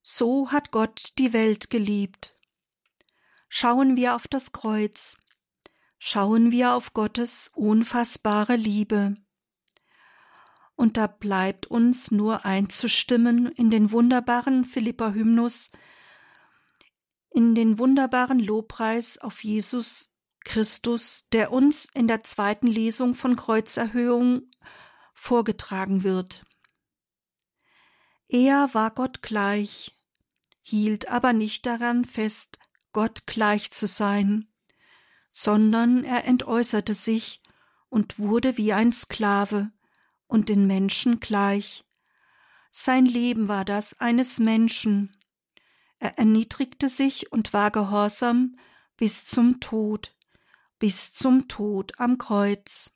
so 0.00 0.52
hat 0.52 0.70
Gott 0.70 1.14
die 1.18 1.32
Welt 1.32 1.70
geliebt. 1.70 2.38
Schauen 3.48 3.96
wir 3.96 4.14
auf 4.14 4.28
das 4.28 4.52
Kreuz, 4.52 5.16
schauen 5.98 6.52
wir 6.52 6.74
auf 6.74 6.92
Gottes 6.92 7.50
unfassbare 7.52 8.54
Liebe. 8.54 9.16
Und 10.76 10.96
da 10.96 11.08
bleibt 11.08 11.66
uns 11.66 12.12
nur 12.12 12.44
einzustimmen 12.44 13.46
in 13.48 13.72
den 13.72 13.90
wunderbaren 13.90 14.64
Philippa-Hymnus, 14.64 15.72
in 17.36 17.54
den 17.54 17.78
wunderbaren 17.78 18.40
Lobpreis 18.40 19.18
auf 19.18 19.44
Jesus 19.44 20.10
Christus, 20.42 21.28
der 21.32 21.52
uns 21.52 21.86
in 21.92 22.08
der 22.08 22.22
zweiten 22.22 22.66
Lesung 22.66 23.14
von 23.14 23.36
Kreuzerhöhung 23.36 24.50
vorgetragen 25.12 26.02
wird. 26.02 26.46
Er 28.26 28.72
war 28.72 28.90
Gott 28.90 29.20
gleich, 29.20 29.98
hielt 30.62 31.08
aber 31.08 31.34
nicht 31.34 31.66
daran 31.66 32.06
fest, 32.06 32.58
Gott 32.94 33.26
gleich 33.26 33.70
zu 33.70 33.86
sein, 33.86 34.48
sondern 35.30 36.04
er 36.04 36.24
entäußerte 36.24 36.94
sich 36.94 37.42
und 37.90 38.18
wurde 38.18 38.56
wie 38.56 38.72
ein 38.72 38.92
Sklave 38.92 39.72
und 40.26 40.48
den 40.48 40.66
Menschen 40.66 41.20
gleich. 41.20 41.84
Sein 42.70 43.04
Leben 43.04 43.46
war 43.46 43.66
das 43.66 44.00
eines 44.00 44.38
Menschen, 44.38 45.14
er 45.98 46.18
erniedrigte 46.18 46.88
sich 46.88 47.32
und 47.32 47.52
war 47.52 47.70
gehorsam 47.70 48.56
bis 48.96 49.24
zum 49.24 49.60
Tod, 49.60 50.14
bis 50.78 51.12
zum 51.12 51.48
Tod 51.48 51.92
am 51.98 52.18
Kreuz. 52.18 52.92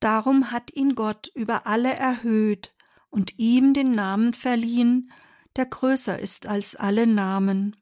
Darum 0.00 0.50
hat 0.50 0.74
ihn 0.74 0.94
Gott 0.94 1.30
über 1.34 1.66
alle 1.66 1.92
erhöht 1.92 2.74
und 3.10 3.38
ihm 3.38 3.74
den 3.74 3.92
Namen 3.92 4.34
verliehen, 4.34 5.12
der 5.56 5.66
größer 5.66 6.18
ist 6.18 6.46
als 6.46 6.76
alle 6.76 7.06
Namen, 7.06 7.76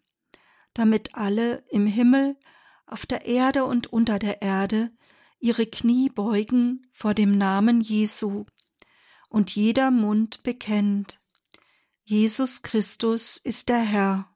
damit 0.75 1.15
alle 1.15 1.65
im 1.69 1.87
Himmel, 1.87 2.37
auf 2.87 3.05
der 3.05 3.27
Erde 3.27 3.65
und 3.65 3.93
unter 3.93 4.19
der 4.19 4.41
Erde 4.41 4.91
ihre 5.39 5.67
Knie 5.67 6.09
beugen 6.09 6.87
vor 6.93 7.15
dem 7.15 7.37
Namen 7.37 7.81
Jesu 7.81 8.47
und 9.29 9.55
jeder 9.55 9.91
Mund 9.91 10.43
bekennt, 10.43 11.18
Jesus 12.11 12.63
Christus 12.63 13.37
ist 13.37 13.69
der 13.69 13.81
Herr, 13.81 14.35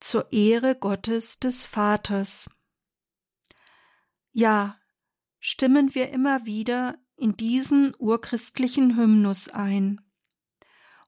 zur 0.00 0.30
Ehre 0.34 0.74
Gottes 0.74 1.38
des 1.38 1.64
Vaters. 1.64 2.50
Ja, 4.32 4.78
stimmen 5.38 5.94
wir 5.94 6.10
immer 6.10 6.44
wieder 6.44 6.98
in 7.16 7.38
diesen 7.38 7.94
urchristlichen 7.98 8.98
Hymnus 8.98 9.48
ein 9.48 10.02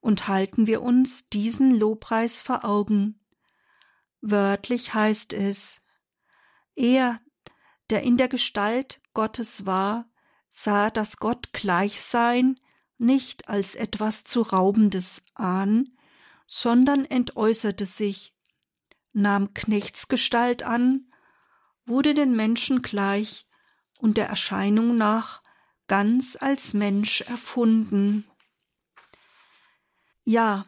und 0.00 0.28
halten 0.28 0.66
wir 0.66 0.80
uns 0.80 1.28
diesen 1.28 1.78
Lobpreis 1.78 2.40
vor 2.40 2.64
Augen. 2.64 3.20
Wörtlich 4.22 4.94
heißt 4.94 5.34
es, 5.34 5.84
er, 6.74 7.18
der 7.90 8.02
in 8.02 8.16
der 8.16 8.28
Gestalt 8.28 9.02
Gottes 9.12 9.66
war, 9.66 10.10
sah 10.48 10.88
das 10.88 11.18
Gott 11.18 11.52
Gleichsein 11.52 12.58
nicht 13.02 13.48
als 13.48 13.74
etwas 13.74 14.24
zu 14.24 14.42
Raubendes 14.42 15.22
an, 15.34 15.90
sondern 16.46 17.04
entäußerte 17.04 17.86
sich, 17.86 18.34
nahm 19.12 19.52
Knechtsgestalt 19.54 20.62
an, 20.62 21.10
wurde 21.84 22.14
den 22.14 22.34
Menschen 22.34 22.82
gleich 22.82 23.46
und 23.98 24.16
der 24.16 24.26
Erscheinung 24.28 24.96
nach 24.96 25.42
ganz 25.88 26.36
als 26.40 26.74
Mensch 26.74 27.22
erfunden. 27.22 28.24
Ja, 30.24 30.66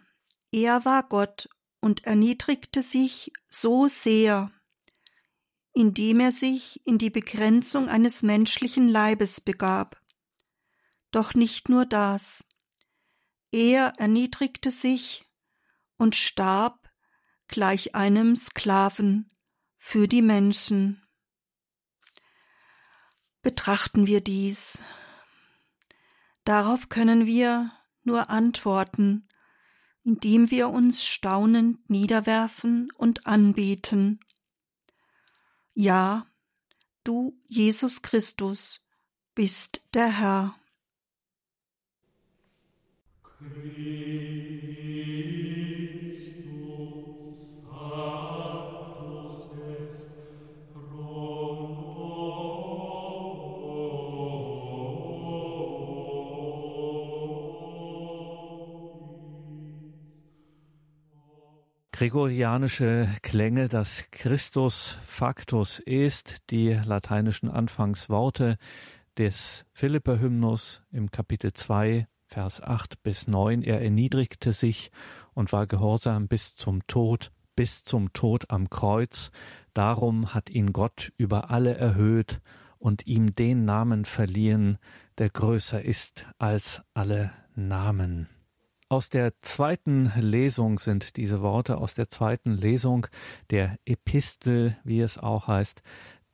er 0.53 0.85
war 0.85 1.05
Gott 1.05 1.49
und 1.81 2.05
erniedrigte 2.05 2.83
sich 2.83 3.33
so 3.49 3.87
sehr, 3.87 4.51
indem 5.73 6.21
er 6.21 6.33
sich 6.33 6.85
in 6.87 6.99
die 6.99 7.11
Begrenzung 7.11 7.89
eines 7.89 8.23
menschlichen 8.23 8.89
Leibes 8.89 9.41
begab. 9.41 10.01
Doch 11.15 11.35
nicht 11.35 11.69
nur 11.69 11.87
das. 11.87 12.45
Er 13.53 13.93
erniedrigte 13.99 14.73
sich 14.73 15.25
und 15.97 16.17
starb 16.17 16.91
gleich 17.47 17.95
einem 17.95 18.35
Sklaven 18.35 19.33
für 19.77 20.09
die 20.09 20.23
Menschen. 20.23 21.07
Betrachten 23.43 24.09
wir 24.09 24.23
dies. 24.23 24.83
Darauf 26.43 26.89
können 26.89 27.27
wir 27.27 27.71
nur 28.03 28.29
antworten, 28.29 29.29
indem 30.03 30.51
wir 30.51 30.71
uns 30.71 31.05
staunend 31.05 31.89
niederwerfen 31.89 32.91
und 32.91 33.29
anbeten. 33.29 34.19
Ja, 35.75 36.27
du, 37.05 37.41
Jesus 37.47 38.03
Christus, 38.03 38.81
bist 39.37 39.85
der 39.95 40.09
Herr. 40.09 40.57
Gregorianische 62.05 63.09
Klänge, 63.23 63.69
dass 63.69 64.11
Christus 64.11 64.99
Factus 65.03 65.79
ist, 65.79 66.39
die 66.51 66.71
lateinischen 66.71 67.49
Anfangsworte 67.49 68.59
des 69.17 69.65
Philipper-Hymnus 69.73 70.83
im 70.91 71.11
Kapitel 71.11 71.53
2 71.53 72.07
Vers 72.27 72.63
8 72.63 73.03
bis 73.03 73.29
9, 73.29 73.63
er 73.63 73.83
erniedrigte 73.83 74.53
sich 74.53 74.91
und 75.35 75.53
war 75.53 75.67
gehorsam 75.67 76.29
bis 76.29 76.57
zum 76.57 76.87
Tod, 76.87 77.33
bis 77.57 77.85
zum 77.85 78.13
Tod 78.13 78.51
am 78.51 78.71
Kreuz, 78.71 79.31
darum 79.75 80.35
hat 80.35 80.51
ihn 80.51 80.73
Gott 80.73 81.13
über 81.17 81.51
alle 81.51 81.75
erhöht 81.77 82.41
und 82.79 83.07
ihm 83.07 83.35
den 83.35 83.65
Namen 83.65 84.05
verliehen, 84.05 84.79
der 85.19 85.31
größer 85.31 85.83
ist 85.83 86.27
als 86.39 86.83
alle 86.93 87.33
Namen. 87.55 88.29
Aus 88.89 89.09
der 89.09 89.41
zweiten 89.41 90.13
Lesung 90.17 90.79
sind 90.79 91.17
diese 91.17 91.41
Worte 91.41 91.79
aus 91.79 91.95
der 91.95 92.09
zweiten 92.09 92.53
Lesung 92.53 93.07
der 93.51 93.79
Epistel, 93.87 94.77
wie 94.85 95.01
es 95.01 95.19
auch 95.19 95.49
heißt, 95.49 95.83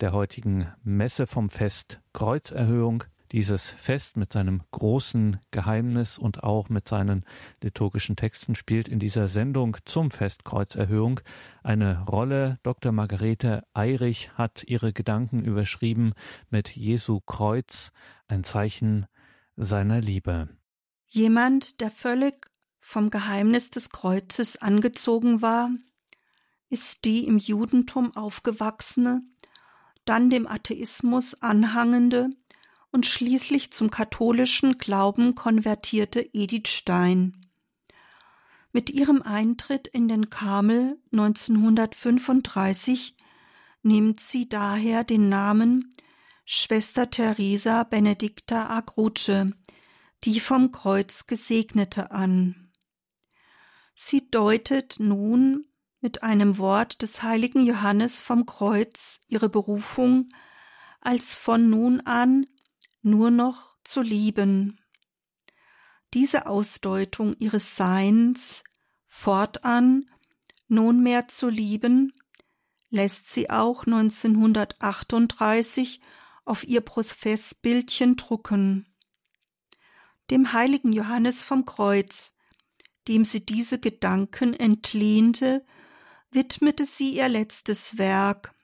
der 0.01 0.13
heutigen 0.13 0.67
Messe 0.83 1.27
vom 1.27 1.49
Fest 1.49 2.01
Kreuzerhöhung 2.13 3.05
Dieses 3.33 3.71
Fest 3.71 4.17
mit 4.17 4.33
seinem 4.33 4.63
großen 4.73 5.39
Geheimnis 5.53 6.19
und 6.19 6.43
auch 6.43 6.69
mit 6.69 6.89
seinen 6.89 7.25
liturgischen 7.63 8.17
Texten 8.17 8.57
spielt 8.57 8.89
in 8.89 8.99
dieser 8.99 9.29
Sendung 9.29 9.77
zum 9.85 10.11
Fest 10.11 10.45
Kreuzerhöhung 10.45 11.21
eine 11.63 12.05
Rolle. 12.07 12.59
Dr. 12.65 12.91
Margarete 12.91 13.63
Eirich 13.73 14.33
hat 14.35 14.65
ihre 14.67 14.93
Gedanken 14.93 15.45
überschrieben 15.45 16.15
mit 16.51 16.75
Jesu 16.75 17.21
Kreuz, 17.21 17.93
ein 18.27 18.43
Zeichen 18.43 19.07
seiner 19.57 20.01
Liebe. 20.01 20.49
Jemand, 21.07 21.81
der 21.81 21.93
völlig 21.93 22.51
vom 22.81 23.11
Geheimnis 23.11 23.71
des 23.71 23.91
Kreuzes 23.91 24.61
angezogen 24.61 25.41
war, 25.41 25.71
ist 26.69 27.05
die 27.05 27.27
im 27.27 27.39
Judentum 27.39 28.17
aufgewachsene, 28.17 29.23
dann 30.05 30.31
dem 30.31 30.49
Atheismus 30.49 31.41
anhangende 31.43 32.31
und 32.93 33.07
schließlich 33.07 33.73
zum 33.73 33.91
katholischen 33.91 34.79
Glauben 34.79 35.35
konvertierte 35.35 36.21
Edith 36.33 36.69
Stein. 36.69 37.37
Mit 38.73 38.91
ihrem 38.91 39.23
Eintritt 39.23 39.89
in 39.89 40.09
den 40.09 40.31
Karmel 40.31 40.99
1935 41.13 43.17
nimmt 43.83 44.21
sie 44.21 44.49
daher 44.49 45.05
den 45.05 45.29
Namen 45.29 45.93
Schwester 46.45 47.11
Teresa 47.11 47.85
Benedicta 47.85 48.71
Agruce, 48.71 49.53
die 50.25 50.41
vom 50.41 50.73
Kreuz 50.73 51.27
Gesegnete 51.27 52.11
an. 52.11 52.73
Sie 53.95 54.31
deutet 54.31 54.97
nun 54.99 55.67
mit 56.01 56.23
einem 56.23 56.59
Wort 56.59 57.03
des 57.03 57.23
heiligen 57.23 57.65
Johannes 57.65 58.21
vom 58.21 58.47
Kreuz 58.47 59.21
ihre 59.29 59.49
Berufung 59.49 60.29
als 61.01 61.35
von 61.35 61.71
nun 61.71 62.01
an 62.01 62.47
nur 63.03 63.31
noch 63.31 63.77
zu 63.85 64.03
lieben. 64.03 64.81
Diese 66.15 66.47
Ausdeutung 66.47 67.37
ihres 67.39 67.77
Seins 67.77 68.65
fortan 69.07 70.11
nunmehr 70.69 71.29
zu 71.29 71.49
lieben, 71.49 72.13
lässt 72.91 73.31
sie 73.31 73.51
auch 73.51 73.87
1938 73.87 76.01
auf 76.45 76.65
ihr 76.65 76.81
Professbildchen 76.81 78.17
drucken. 78.17 78.87
Dem 80.31 80.53
heiligen 80.53 80.93
Johannes 80.93 81.43
vom 81.43 81.65
Kreuz, 81.65 82.35
dem 83.09 83.25
sie 83.25 83.47
diese 83.47 83.81
Gedanken 83.81 84.55
entlehnte, 84.55 85.65
widmete 86.31 86.85
sie 86.85 87.17
ihr 87.17 87.29
letztes 87.29 87.99
Werk. 87.99 88.55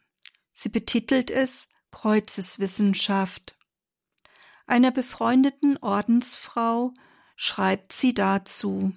Sie 0.53 0.69
betitelt 0.69 1.31
es 1.31 1.69
Kreuzeswissenschaft. 1.91 3.57
Einer 4.67 4.91
befreundeten 4.91 5.77
Ordensfrau 5.79 6.93
schreibt 7.37 7.93
sie 7.93 8.15
dazu. 8.15 8.93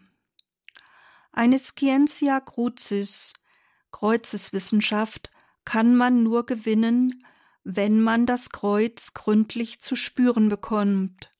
Eine 1.32 1.60
Scientia 1.60 2.40
Crucis, 2.40 3.34
Kreuzeswissenschaft, 3.92 5.32
kann 5.66 5.96
man 5.96 6.24
nur 6.24 6.46
gewinnen, 6.46 7.26
wenn 7.64 8.02
man 8.02 8.26
das 8.26 8.50
Kreuz 8.50 9.14
gründlich 9.14 9.82
zu 9.82 9.96
spüren 9.96 10.50
bekommt. 10.50 11.32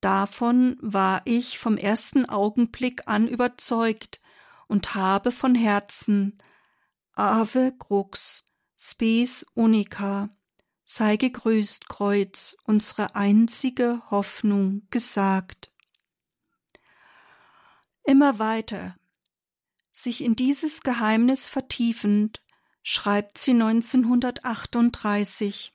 Davon 0.00 0.76
war 0.80 1.22
ich 1.24 1.58
vom 1.58 1.76
ersten 1.76 2.28
Augenblick 2.28 3.08
an 3.08 3.26
überzeugt, 3.26 4.20
und 4.68 4.94
habe 4.94 5.32
von 5.32 5.54
Herzen 5.54 6.38
Ave 7.14 7.72
Crux, 7.76 8.44
Spes 8.76 9.44
Unica, 9.54 10.28
sei 10.90 11.18
gegrüßt, 11.18 11.90
Kreuz, 11.90 12.56
unsere 12.64 13.14
einzige 13.14 14.00
Hoffnung, 14.10 14.86
gesagt. 14.88 15.70
Immer 18.04 18.38
weiter, 18.38 18.96
sich 19.92 20.24
in 20.24 20.34
dieses 20.34 20.80
Geheimnis 20.80 21.46
vertiefend, 21.46 22.42
schreibt 22.82 23.36
sie 23.36 23.50
1938. 23.50 25.74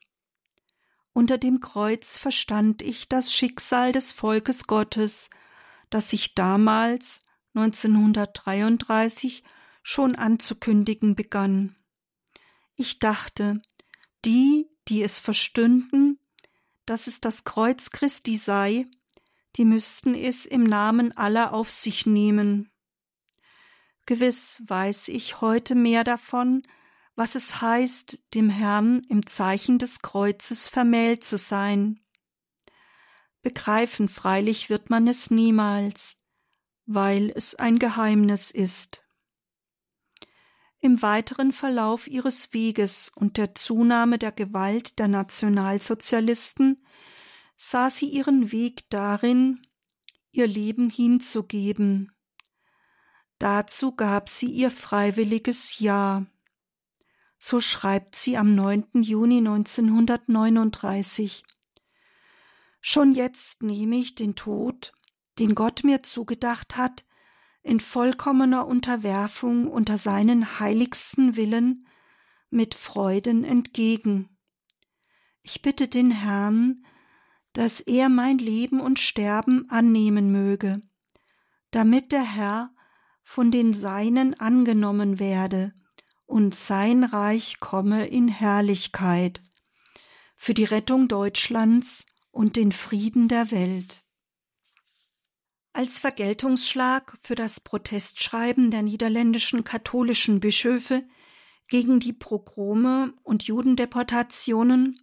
Unter 1.14 1.38
dem 1.38 1.60
Kreuz 1.60 2.18
verstand 2.18 2.82
ich 2.82 3.08
das 3.08 3.32
Schicksal 3.32 3.92
des 3.92 4.14
Volkes 4.14 4.66
Gottes, 4.66 5.30
das 5.92 6.10
sich 6.10 6.34
damals 6.34 7.24
1933 7.54 9.44
schon 9.84 10.16
anzukündigen 10.16 11.14
begann. 11.14 11.76
Ich 12.74 12.98
dachte, 12.98 13.62
die, 14.26 14.73
die 14.88 15.04
es 15.04 15.20
verstünden, 15.20 16.20
dass 16.86 17.08
es 17.08 17.22
das 17.22 17.44
Kreuz 17.44 17.92
Christi 17.92 18.38
sei, 18.38 18.86
die 19.56 19.66
müssten 19.66 20.16
es 20.16 20.46
im 20.46 20.64
Namen 20.64 21.16
aller 21.16 21.54
auf 21.54 21.72
sich 21.72 22.06
nehmen. 22.06 22.72
Gewiss 24.06 24.64
weiß 24.68 25.08
ich 25.10 25.40
heute 25.42 25.76
mehr 25.76 26.04
davon, 26.04 26.64
was 27.16 27.36
es 27.36 27.62
heißt, 27.62 28.20
dem 28.34 28.50
Herrn 28.50 29.04
im 29.08 29.26
Zeichen 29.26 29.78
des 29.78 30.02
Kreuzes 30.02 30.68
vermählt 30.68 31.24
zu 31.24 31.38
sein. 31.38 32.00
Begreifen 33.42 34.10
freilich 34.10 34.70
wird 34.70 34.90
man 34.90 35.08
es 35.08 35.30
niemals, 35.30 36.22
weil 36.86 37.32
es 37.36 37.56
ein 37.56 37.78
Geheimnis 37.78 38.52
ist. 38.52 39.03
Im 40.84 41.02
weiteren 41.02 41.52
Verlauf 41.54 42.08
ihres 42.08 42.54
Weges 42.54 43.10
und 43.16 43.38
der 43.38 43.56
Zunahme 43.56 44.20
der 44.20 44.34
Gewalt 44.34 45.00
der 45.00 45.08
Nationalsozialisten 45.08 46.86
sah 47.56 47.90
sie 47.90 48.08
ihren 48.08 48.52
Weg 48.52 48.90
darin, 48.90 49.66
ihr 50.32 50.46
Leben 50.46 50.90
hinzugeben. 50.90 52.12
Dazu 53.40 53.96
gab 53.96 54.28
sie 54.28 54.48
ihr 54.48 54.70
freiwilliges 54.70 55.80
Ja. 55.80 56.26
So 57.38 57.62
schreibt 57.62 58.18
sie 58.18 58.36
am 58.36 58.54
9. 58.54 59.04
Juni 59.04 59.38
1939. 59.38 61.46
Schon 62.82 63.14
jetzt 63.14 63.64
nehme 63.64 63.96
ich 63.96 64.16
den 64.16 64.36
Tod 64.36 64.92
den 65.40 65.56
Gott 65.56 65.86
mir 65.86 66.04
zugedacht 66.04 66.76
hat, 66.76 67.06
in 67.64 67.80
vollkommener 67.80 68.68
Unterwerfung 68.68 69.68
unter 69.68 69.98
seinen 69.98 70.60
heiligsten 70.60 71.36
Willen 71.36 71.88
mit 72.50 72.76
Freuden 72.76 73.44
entgegen. 73.44 74.38
Ich 75.42 75.62
bitte 75.62 75.88
den 75.88 76.12
Herrn, 76.12 76.86
dass 77.54 77.80
er 77.80 78.10
mein 78.10 78.38
Leben 78.38 78.80
und 78.80 79.00
Sterben 79.00 79.70
annehmen 79.70 80.32
möge, 80.32 80.82
damit 81.72 82.12
der 82.12 82.24
Herr 82.24 82.74
von 83.24 83.52
den 83.52 83.74
Seinen 83.74 84.40
angenommen 84.40 85.20
werde 85.20 85.74
und 86.26 86.54
sein 86.54 87.04
Reich 87.04 87.60
komme 87.60 88.08
in 88.08 88.28
Herrlichkeit 88.28 89.42
für 90.36 90.54
die 90.54 90.66
Rettung 90.66 91.08
Deutschlands 91.08 92.06
und 92.32 92.56
den 92.56 92.72
Frieden 92.72 93.28
der 93.28 93.52
Welt. 93.52 94.03
Als 95.76 95.98
Vergeltungsschlag 95.98 97.18
für 97.22 97.34
das 97.34 97.60
Protestschreiben 97.60 98.70
der 98.70 98.84
niederländischen 98.84 99.64
katholischen 99.64 100.40
Bischöfe 100.40 101.04
gegen 101.68 102.00
die 102.00 102.14
Progrome 102.14 103.16
und 103.24 103.44
Judendeportationen 103.44 105.00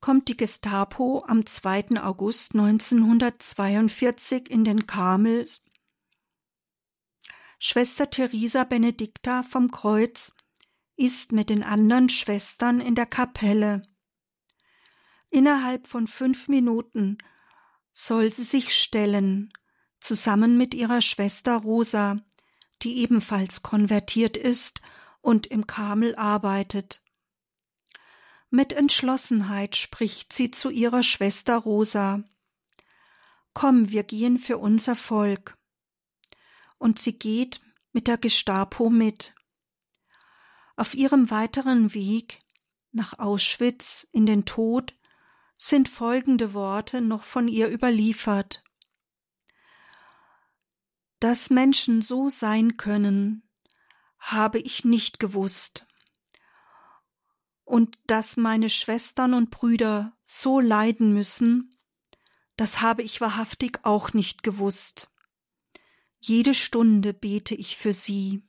kommt 0.00 0.28
die 0.28 0.36
Gestapo 0.36 1.24
am 1.26 1.46
2. 1.46 2.02
August 2.02 2.54
1942 2.54 4.50
in 4.50 4.64
den 4.64 4.86
Karmel. 4.86 5.46
Schwester 7.58 8.10
Theresa 8.10 8.64
Benedicta 8.64 9.42
vom 9.42 9.70
Kreuz 9.70 10.34
ist 10.96 11.32
mit 11.32 11.48
den 11.48 11.62
anderen 11.62 12.10
Schwestern 12.10 12.78
in 12.80 12.94
der 12.94 13.06
Kapelle. 13.06 13.88
Innerhalb 15.30 15.86
von 15.86 16.06
fünf 16.06 16.46
Minuten 16.48 17.16
soll 17.98 18.30
sie 18.30 18.42
sich 18.42 18.76
stellen, 18.76 19.50
zusammen 20.00 20.58
mit 20.58 20.74
ihrer 20.74 21.00
Schwester 21.00 21.56
Rosa, 21.56 22.20
die 22.82 22.98
ebenfalls 22.98 23.62
konvertiert 23.62 24.36
ist 24.36 24.82
und 25.22 25.46
im 25.46 25.66
Karmel 25.66 26.14
arbeitet. 26.14 27.00
Mit 28.50 28.74
Entschlossenheit 28.74 29.76
spricht 29.76 30.34
sie 30.34 30.50
zu 30.50 30.68
ihrer 30.68 31.02
Schwester 31.02 31.56
Rosa. 31.56 32.22
Komm, 33.54 33.88
wir 33.88 34.02
gehen 34.02 34.36
für 34.36 34.58
unser 34.58 34.94
Volk. 34.94 35.56
Und 36.76 36.98
sie 36.98 37.18
geht 37.18 37.62
mit 37.92 38.08
der 38.08 38.18
Gestapo 38.18 38.90
mit. 38.90 39.34
Auf 40.76 40.92
ihrem 40.92 41.30
weiteren 41.30 41.94
Weg 41.94 42.40
nach 42.92 43.18
Auschwitz 43.18 44.06
in 44.12 44.26
den 44.26 44.44
Tod 44.44 44.94
sind 45.56 45.88
folgende 45.88 46.52
Worte 46.52 47.00
noch 47.00 47.24
von 47.24 47.48
ihr 47.48 47.70
überliefert. 47.70 48.62
Dass 51.18 51.50
Menschen 51.50 52.02
so 52.02 52.28
sein 52.28 52.76
können, 52.76 53.48
habe 54.18 54.58
ich 54.58 54.84
nicht 54.84 55.18
gewusst. 55.18 55.86
Und 57.64 57.98
dass 58.06 58.36
meine 58.36 58.68
Schwestern 58.68 59.34
und 59.34 59.50
Brüder 59.50 60.16
so 60.24 60.60
leiden 60.60 61.12
müssen, 61.12 61.76
das 62.56 62.80
habe 62.80 63.02
ich 63.02 63.20
wahrhaftig 63.20 63.80
auch 63.82 64.12
nicht 64.12 64.42
gewusst. 64.42 65.10
Jede 66.18 66.54
Stunde 66.54 67.12
bete 67.12 67.54
ich 67.54 67.76
für 67.76 67.92
sie. 67.92 68.45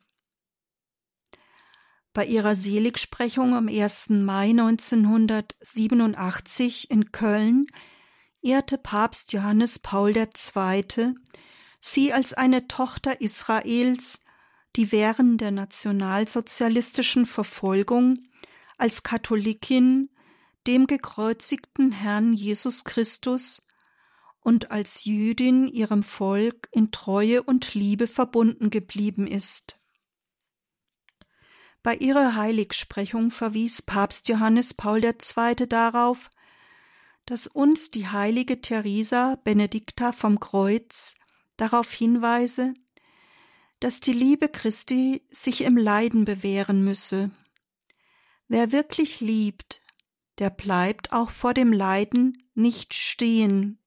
Bei 2.17 2.25
ihrer 2.25 2.55
Seligsprechung 2.55 3.53
am 3.53 3.67
1. 3.67 4.09
Mai 4.09 4.49
1987 4.49 6.89
in 6.89 7.11
Köln 7.11 7.67
ehrte 8.41 8.79
Papst 8.79 9.33
Johannes 9.33 9.77
Paul 9.77 10.17
II. 10.17 11.13
sie 11.79 12.13
als 12.13 12.33
eine 12.33 12.67
Tochter 12.67 13.21
Israels, 13.21 14.21
die 14.75 14.91
während 14.91 15.41
der 15.41 15.51
nationalsozialistischen 15.51 17.27
Verfolgung 17.27 18.17
als 18.79 19.03
Katholikin 19.03 20.09
dem 20.65 20.87
gekreuzigten 20.87 21.91
Herrn 21.91 22.33
Jesus 22.33 22.83
Christus 22.83 23.61
und 24.39 24.71
als 24.71 25.05
Jüdin 25.05 25.67
ihrem 25.67 26.01
Volk 26.01 26.67
in 26.71 26.89
Treue 26.89 27.43
und 27.43 27.75
Liebe 27.75 28.07
verbunden 28.07 28.71
geblieben 28.71 29.27
ist. 29.27 29.77
Bei 31.87 31.95
ihrer 31.95 32.35
Heiligsprechung 32.35 33.31
verwies 33.31 33.81
Papst 33.81 34.27
Johannes 34.27 34.73
Paul 34.73 35.05
II. 35.05 35.55
darauf, 35.69 36.29
dass 37.25 37.47
uns 37.47 37.91
die 37.91 38.09
heilige 38.09 38.59
Theresa 38.59 39.39
Benedikta 39.45 40.11
vom 40.11 40.41
Kreuz 40.41 41.15
darauf 41.55 41.93
hinweise, 41.93 42.73
dass 43.79 44.01
die 44.01 44.11
Liebe 44.11 44.49
Christi 44.49 45.25
sich 45.29 45.61
im 45.61 45.77
Leiden 45.77 46.25
bewähren 46.25 46.83
müsse. 46.83 47.31
Wer 48.49 48.73
wirklich 48.73 49.21
liebt, 49.21 49.81
der 50.39 50.49
bleibt 50.49 51.13
auch 51.13 51.29
vor 51.29 51.53
dem 51.53 51.71
Leiden 51.71 52.49
nicht 52.53 52.95
stehen. 52.95 53.79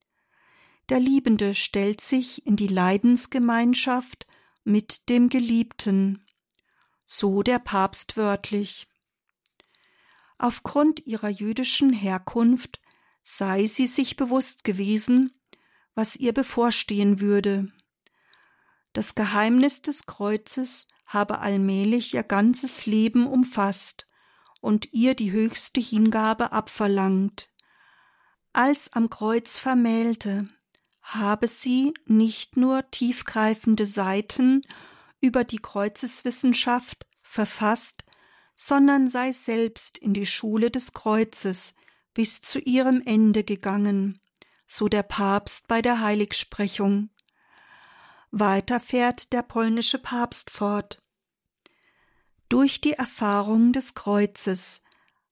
Der 0.89 1.01
Liebende 1.01 1.55
stellt 1.55 2.01
sich 2.01 2.47
in 2.47 2.57
die 2.57 2.69
Leidensgemeinschaft 2.69 4.27
mit 4.65 5.11
dem 5.11 5.29
Geliebten. 5.29 6.25
So 7.13 7.43
der 7.43 7.59
Papst 7.59 8.17
wörtlich. 8.17 8.87
Aufgrund 10.39 11.09
ihrer 11.09 11.29
jüdischen 11.29 11.93
Herkunft 11.93 12.81
sei 13.21 13.67
sie 13.67 13.89
sich 13.89 14.15
bewusst 14.15 14.63
gewesen, 14.63 15.35
was 15.97 16.15
ihr 16.15 16.33
bevorstehen 16.33 17.19
würde. 17.19 17.73
Das 18.93 19.17
Geheimnis 19.17 19.83
des 19.83 20.07
Kreuzes 20.07 20.87
habe 21.05 21.41
allmählich 21.41 22.15
ihr 22.15 22.23
ganzes 22.23 22.87
Leben 22.87 23.27
umfasst 23.27 24.07
und 24.61 24.93
ihr 24.93 25.17
die 25.17 25.33
höchste 25.33 25.81
Hingabe 25.81 26.53
abverlangt. 26.53 27.53
Als 28.53 28.93
am 28.93 29.11
Kreuz 29.11 29.59
vermählte, 29.59 30.47
habe 31.03 31.49
sie 31.49 31.93
nicht 32.07 32.57
nur 32.57 32.89
tiefgreifende 32.93 33.85
Seiten 33.85 34.63
über 35.21 35.45
die 35.45 35.59
Kreuzeswissenschaft 35.59 37.07
verfasst, 37.23 38.05
sondern 38.55 39.09
sei 39.09 39.33
selbst 39.33 39.99
in 39.99 40.13
die 40.13 40.27
Schule 40.27 40.71
des 40.71 40.93
Kreuzes 40.93 41.75
bis 42.15 42.43
zu 42.43 42.59
ihrem 42.59 43.03
Ende 43.05 43.45
gegangen, 43.45 44.21
so 44.67 44.89
der 44.89 45.03
Papst 45.03 45.69
bei 45.69 45.81
der 45.83 46.01
Heiligsprechung. 46.01 47.11
Weiter 48.31 48.81
fährt 48.81 49.33
der 49.33 49.43
polnische 49.43 49.99
Papst 49.99 50.51
fort. 50.51 51.03
Durch 52.49 52.81
die 52.81 52.93
Erfahrung 52.93 53.73
des 53.73 53.95
Kreuzes 53.95 54.83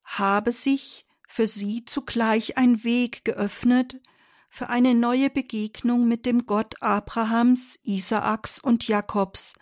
habe 0.05 0.53
sich 0.53 1.07
für 1.29 1.47
sie 1.47 1.85
zugleich 1.85 2.57
ein 2.57 2.85
Weg 2.85 3.25
geöffnet 3.25 4.01
für 4.49 4.71
eine 4.71 4.95
neue 4.95 5.29
Begegnung 5.29 6.09
mit 6.09 6.27
dem 6.27 6.47
Gott 6.47 6.81
Abrahams, 6.81 7.79
Isaaks 7.83 8.59
und 8.59 8.89
Jakobs, 8.89 9.55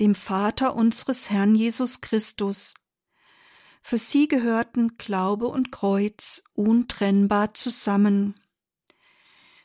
dem 0.00 0.14
Vater 0.14 0.74
unseres 0.74 1.30
Herrn 1.30 1.54
Jesus 1.54 2.00
Christus, 2.00 2.74
für 3.82 3.98
sie 3.98 4.28
gehörten 4.28 4.96
Glaube 4.96 5.46
und 5.46 5.70
Kreuz 5.70 6.42
untrennbar 6.54 7.52
zusammen. 7.52 8.34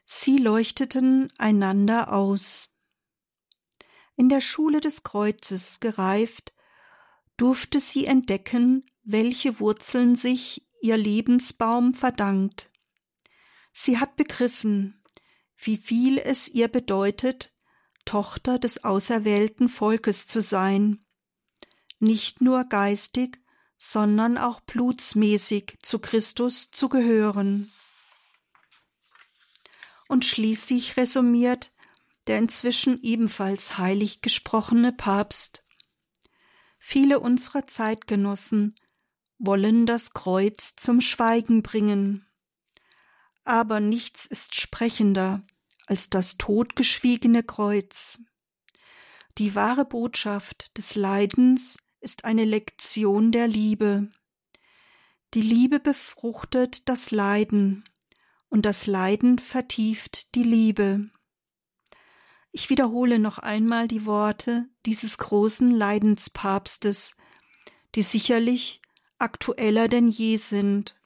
Sie 0.06 0.38
leuchteten 0.38 1.32
einander 1.38 2.12
aus. 2.12 2.76
In 4.18 4.28
der 4.28 4.42
Schule 4.42 4.82
des 4.82 5.04
Kreuzes 5.04 5.80
gereift, 5.80 6.54
durfte 7.38 7.80
sie 7.80 8.06
entdecken, 8.06 8.86
welche 9.04 9.62
Wurzeln 9.62 10.16
sich 10.16 10.68
ihr 10.82 10.98
Lebensbaum 10.98 11.94
verdankt. 11.94 12.70
Sie 13.72 13.98
hat 13.98 14.18
begriffen, 14.18 15.02
wie 15.56 15.78
viel 15.78 16.18
es 16.18 16.50
ihr 16.50 16.68
bedeutet, 16.68 17.54
Tochter 18.10 18.58
des 18.58 18.84
auserwählten 18.84 19.70
Volkes 19.70 20.26
zu 20.26 20.42
sein, 20.42 21.06
nicht 22.00 22.42
nur 22.42 22.64
geistig, 22.64 23.40
sondern 23.78 24.40
auch 24.40 24.62
blutsmäßig 24.62 25.78
zu 25.84 26.00
Christus 26.00 26.72
zu 26.72 26.90
gehören. 26.90 27.72
Und 30.08 30.26
schließlich 30.26 30.98
resümiert 30.98 31.72
der 32.26 32.40
inzwischen 32.40 33.00
ebenfalls 33.04 33.78
heilig 33.78 34.22
gesprochene 34.22 34.92
Papst 34.92 35.64
Viele 36.80 37.20
unserer 37.20 37.68
Zeitgenossen 37.68 38.74
wollen 39.38 39.86
das 39.86 40.14
Kreuz 40.14 40.76
zum 40.76 41.00
Schweigen 41.00 41.62
bringen. 41.62 42.26
Aber 43.44 43.80
nichts 43.80 44.26
ist 44.26 44.60
sprechender 44.60 45.44
als 45.90 46.12
das 46.12 46.38
totgeschwiegene 46.38 47.42
Kreuz. 47.42 48.22
Die 49.40 49.56
wahre 49.56 49.86
Botschaft 49.86 50.78
des 50.78 50.94
Leidens 50.94 51.80
ist 52.00 52.26
eine 52.26 52.46
Lektion 52.46 53.32
der 53.32 53.48
Liebe. 53.48 54.12
Die 55.34 55.42
Liebe 55.42 55.80
befruchtet 55.80 56.88
das 56.88 57.10
Leiden 57.10 57.86
und 58.50 58.68
das 58.68 58.86
Leiden 58.86 59.40
vertieft 59.40 60.36
die 60.36 60.44
Liebe. 60.44 61.10
Ich 62.52 62.70
wiederhole 62.70 63.18
noch 63.18 63.40
einmal 63.40 63.88
die 63.88 64.06
Worte 64.06 64.70
dieses 64.86 65.18
großen 65.18 65.72
Leidenspapstes, 65.72 67.16
die 67.96 68.04
sicherlich 68.04 68.82
aktueller 69.18 69.88
denn 69.88 70.08
je 70.08 70.36
sind. 70.36 70.99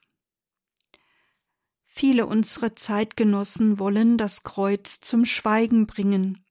Viele 1.96 2.26
unserer 2.26 2.76
Zeitgenossen 2.76 3.78
wollen 3.78 4.18
das 4.18 4.42
Kreuz 4.42 5.00
zum 5.00 5.26
Schweigen 5.26 5.86
bringen. 5.86 6.44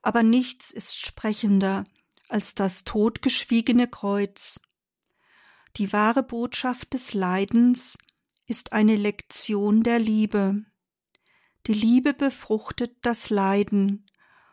Aber 0.00 0.22
nichts 0.22 0.70
ist 0.70 0.96
sprechender 0.96 1.82
als 2.28 2.54
das 2.54 2.84
totgeschwiegene 2.84 3.88
Kreuz. 3.88 4.60
Die 5.76 5.92
wahre 5.92 6.22
Botschaft 6.22 6.94
des 6.94 7.14
Leidens 7.14 7.98
ist 8.46 8.72
eine 8.72 8.94
Lektion 8.94 9.82
der 9.82 9.98
Liebe. 9.98 10.64
Die 11.66 11.74
Liebe 11.74 12.14
befruchtet 12.14 12.96
das 13.02 13.28
Leiden 13.28 14.06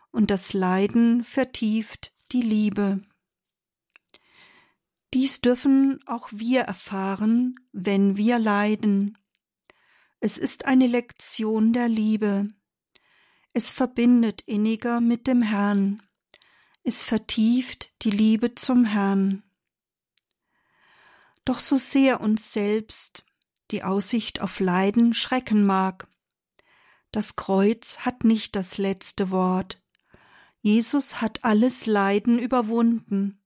und 0.10 0.32
das 0.32 0.54
Leiden 0.54 1.24
vertieft 1.24 2.12
die 2.32 2.42
Liebe. 2.42 3.04
Dies 5.14 5.42
dürfen 5.42 6.00
auch 6.08 6.30
wir 6.32 6.62
erfahren, 6.62 7.54
wenn 7.72 8.18
wir 8.18 8.40
leiden. 8.40 9.16
Es 10.24 10.38
ist 10.38 10.66
eine 10.66 10.88
Lektion 10.88 11.74
der 11.74 11.90
Liebe. 11.90 12.48
Es 13.52 13.72
verbindet 13.72 14.40
inniger 14.42 15.02
mit 15.02 15.28
dem 15.28 15.42
Herrn 15.42 16.02
es 16.84 17.04
vertieft 17.04 17.94
die 18.02 18.10
Liebe 18.10 18.56
zum 18.56 18.84
Herrn. 18.84 19.44
Doch 21.46 21.60
so 21.60 21.78
sehr 21.78 22.20
uns 22.20 22.52
selbst 22.52 23.26
die 23.72 23.84
Aussicht 23.84 24.42
auf 24.42 24.60
Leiden 24.60 25.14
schrecken 25.14 25.66
mag, 25.66 26.08
das 27.12 27.36
Kreuz 27.36 28.00
hat 28.00 28.24
nicht 28.24 28.56
das 28.56 28.78
letzte 28.78 29.30
Wort. 29.32 29.82
Jesus 30.62 31.22
hat 31.22 31.44
alles 31.46 31.86
Leiden 31.86 32.38
überwunden. 32.40 33.42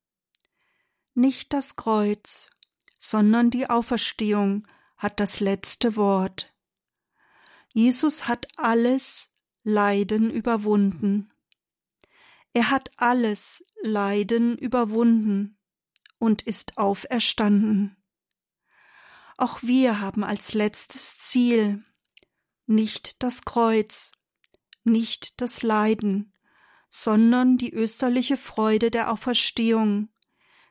Nicht 1.14 1.54
das 1.54 1.76
Kreuz, 1.76 2.50
sondern 3.00 3.52
die 3.52 3.70
Auferstehung 3.70 4.68
hat 4.98 5.20
das 5.20 5.40
letzte 5.40 5.96
Wort. 5.96 6.54
Jesus 7.74 8.28
hat 8.28 8.48
alles 8.58 9.34
Leiden 9.64 10.30
überwunden. 10.32 11.32
Er 12.54 12.70
hat 12.72 12.90
alles 12.98 13.66
Leiden 13.82 14.58
überwunden 14.58 15.58
und 16.20 16.42
ist 16.42 16.78
auferstanden. 16.78 17.96
Auch 19.38 19.62
wir 19.62 20.00
haben 20.00 20.24
als 20.24 20.54
letztes 20.54 21.20
Ziel 21.20 21.84
nicht 22.66 23.22
das 23.22 23.44
Kreuz, 23.44 24.12
nicht 24.84 25.40
das 25.42 25.62
Leiden, 25.62 26.34
sondern 26.90 27.58
die 27.58 27.74
österliche 27.74 28.38
Freude 28.38 28.90
der 28.90 29.12
Auferstehung, 29.12 30.10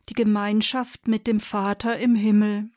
die 0.08 0.14
Gemeinschaft 0.14 1.06
mit 1.06 1.26
dem 1.26 1.40
Vater 1.40 1.98
im 1.98 2.14
Himmel. 2.14 2.70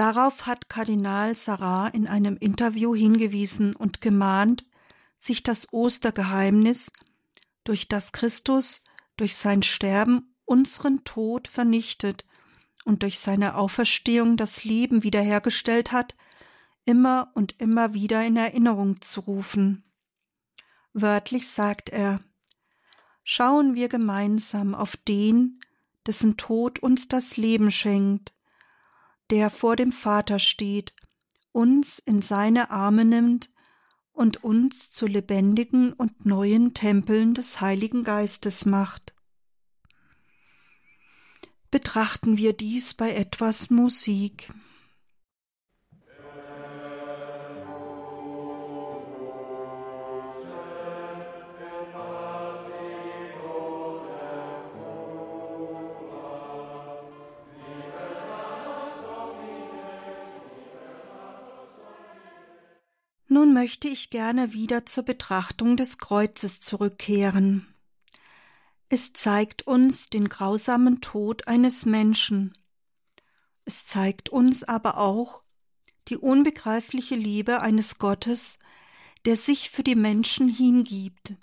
Darauf 0.00 0.46
hat 0.46 0.70
Kardinal 0.70 1.34
Sarah 1.34 1.88
in 1.88 2.08
einem 2.08 2.38
Interview 2.38 2.94
hingewiesen 2.94 3.76
und 3.76 4.00
gemahnt, 4.00 4.64
sich 5.18 5.42
das 5.42 5.70
Ostergeheimnis, 5.74 6.90
durch 7.64 7.86
das 7.86 8.12
Christus 8.12 8.82
durch 9.18 9.36
sein 9.36 9.62
Sterben 9.62 10.34
unseren 10.46 11.04
Tod 11.04 11.48
vernichtet 11.48 12.24
und 12.86 13.02
durch 13.02 13.18
seine 13.18 13.56
Auferstehung 13.56 14.38
das 14.38 14.64
Leben 14.64 15.02
wiederhergestellt 15.02 15.92
hat, 15.92 16.16
immer 16.86 17.30
und 17.34 17.60
immer 17.60 17.92
wieder 17.92 18.24
in 18.24 18.38
Erinnerung 18.38 19.02
zu 19.02 19.20
rufen. 19.20 19.84
Wörtlich 20.94 21.46
sagt 21.46 21.90
er 21.90 22.20
Schauen 23.22 23.74
wir 23.74 23.90
gemeinsam 23.90 24.74
auf 24.74 24.96
den, 24.96 25.60
dessen 26.06 26.38
Tod 26.38 26.78
uns 26.78 27.06
das 27.06 27.36
Leben 27.36 27.70
schenkt, 27.70 28.32
der 29.30 29.50
vor 29.50 29.76
dem 29.76 29.92
Vater 29.92 30.38
steht, 30.38 30.94
uns 31.52 31.98
in 31.98 32.22
seine 32.22 32.70
Arme 32.70 33.04
nimmt 33.04 33.50
und 34.12 34.44
uns 34.44 34.90
zu 34.90 35.06
lebendigen 35.06 35.92
und 35.92 36.26
neuen 36.26 36.74
Tempeln 36.74 37.34
des 37.34 37.60
Heiligen 37.60 38.04
Geistes 38.04 38.66
macht. 38.66 39.14
Betrachten 41.70 42.36
wir 42.36 42.52
dies 42.52 42.94
bei 42.94 43.14
etwas 43.14 43.70
Musik. 43.70 44.52
Nun 63.32 63.52
möchte 63.52 63.86
ich 63.86 64.10
gerne 64.10 64.54
wieder 64.54 64.86
zur 64.86 65.04
Betrachtung 65.04 65.76
des 65.76 65.98
Kreuzes 65.98 66.58
zurückkehren. 66.58 67.72
Es 68.88 69.12
zeigt 69.12 69.68
uns 69.68 70.08
den 70.08 70.28
grausamen 70.28 71.00
Tod 71.00 71.46
eines 71.46 71.86
Menschen. 71.86 72.58
Es 73.64 73.86
zeigt 73.86 74.30
uns 74.30 74.64
aber 74.64 74.98
auch 74.98 75.42
die 76.08 76.16
unbegreifliche 76.16 77.14
Liebe 77.14 77.60
eines 77.60 77.98
Gottes, 77.98 78.58
der 79.24 79.36
sich 79.36 79.70
für 79.70 79.84
die 79.84 79.94
Menschen 79.94 80.48
hingibt. 80.48 81.34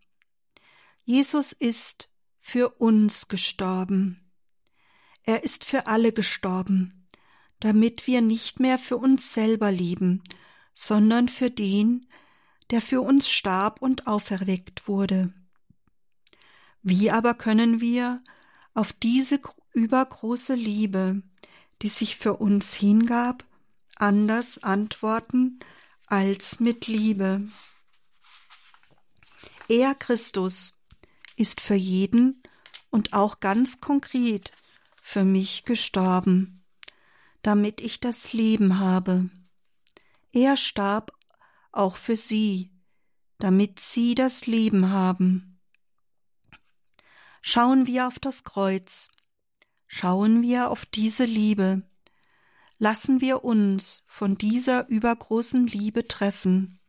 Jesus 1.06 1.54
ist 1.54 2.10
für 2.42 2.68
uns 2.68 3.30
gestorben. 3.30 4.30
Er 5.24 5.46
ist 5.46 5.64
für 5.64 5.88
alle 5.88 6.12
gestorben, 6.12 7.08
damit 7.62 8.08
wir 8.08 8.20
nicht 8.20 8.60
mehr 8.60 8.78
für 8.78 8.98
uns 8.98 9.34
selber 9.34 9.72
leben, 9.72 10.22
sondern 10.80 11.28
für 11.28 11.50
den, 11.50 12.06
der 12.70 12.84
für 12.84 13.02
uns 13.02 13.28
starb 13.28 13.82
und 13.82 14.06
auferweckt 14.06 14.88
wurde. 14.88 15.34
Wie 16.84 17.10
aber 17.10 17.34
können 17.34 17.82
wir 17.82 18.22
auf 18.76 18.94
diese 18.94 19.42
übergroße 19.74 20.54
Liebe, 20.54 21.24
die 21.82 21.88
sich 21.88 22.16
für 22.16 22.36
uns 22.36 22.76
hingab, 22.76 23.44
anders 23.96 24.62
antworten 24.62 25.62
als 26.06 26.60
mit 26.60 26.86
Liebe? 26.86 27.50
Er 29.68 29.96
Christus 29.96 30.76
ist 31.36 31.60
für 31.60 31.74
jeden 31.74 32.44
und 32.92 33.14
auch 33.14 33.40
ganz 33.40 33.82
konkret 33.82 34.52
für 35.02 35.24
mich 35.24 35.66
gestorben, 35.66 36.64
damit 37.42 37.82
ich 37.82 38.00
das 38.00 38.32
Leben 38.34 38.78
habe. 38.78 39.32
Er 40.32 40.58
starb 40.58 41.12
auch 41.72 41.96
für 41.96 42.16
sie, 42.16 42.72
damit 43.40 43.80
sie 43.80 44.16
das 44.16 44.48
Leben 44.48 44.90
haben. 44.90 45.60
Schauen 47.42 47.88
wir 47.88 48.08
auf 48.08 48.20
das 48.20 48.44
Kreuz, 48.44 49.10
schauen 49.88 50.42
wir 50.42 50.70
auf 50.70 50.86
diese 50.86 51.26
Liebe, 51.26 51.84
lassen 52.78 53.22
wir 53.22 53.44
uns 53.44 54.04
von 54.08 54.36
dieser 54.36 54.88
übergroßen 54.90 55.66
Liebe 55.68 56.08
treffen, 56.08 56.80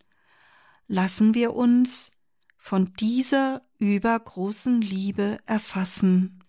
lassen 0.86 1.34
wir 1.34 1.55
uns 1.55 2.11
von 2.57 2.93
dieser 2.95 3.62
übergroßen 3.78 4.80
Liebe 4.80 5.39
erfassen. 5.47 6.45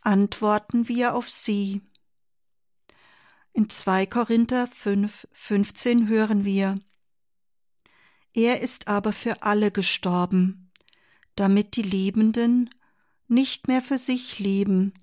Antworten 0.00 0.88
wir 0.88 1.14
auf 1.14 1.28
sie. 1.28 1.80
In 3.52 3.68
2 3.68 4.06
Korinther 4.06 4.66
5, 4.66 5.26
15 5.32 6.08
hören 6.08 6.44
wir, 6.44 6.74
Er 8.34 8.60
ist 8.60 8.88
aber 8.88 9.12
für 9.12 9.42
alle 9.42 9.70
gestorben, 9.70 10.70
damit 11.34 11.76
die 11.76 11.82
Lebenden 11.82 12.70
nicht 13.26 13.68
mehr 13.68 13.82
für 13.82 13.98
sich 13.98 14.38
leben, 14.38 14.94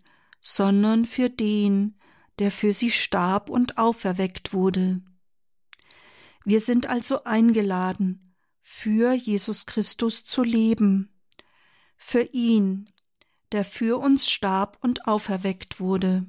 sondern 0.42 1.06
für 1.06 1.30
den, 1.30 1.98
der 2.40 2.52
für 2.52 2.74
sie 2.74 2.92
starb 2.92 3.50
und 3.50 3.78
auferweckt 3.78 4.54
wurde. 4.54 5.02
Wir 6.44 6.62
sind 6.62 6.88
also 6.88 7.24
eingeladen, 7.24 8.36
für 8.62 9.14
Jesus 9.14 9.66
Christus 9.66 10.26
zu 10.26 10.44
leben, 10.44 11.10
für 11.98 12.22
ihn, 12.22 12.90
der 13.52 13.64
für 13.64 14.00
uns 14.00 14.30
starb 14.30 14.78
und 14.82 15.08
auferweckt 15.08 15.80
wurde. 15.80 16.26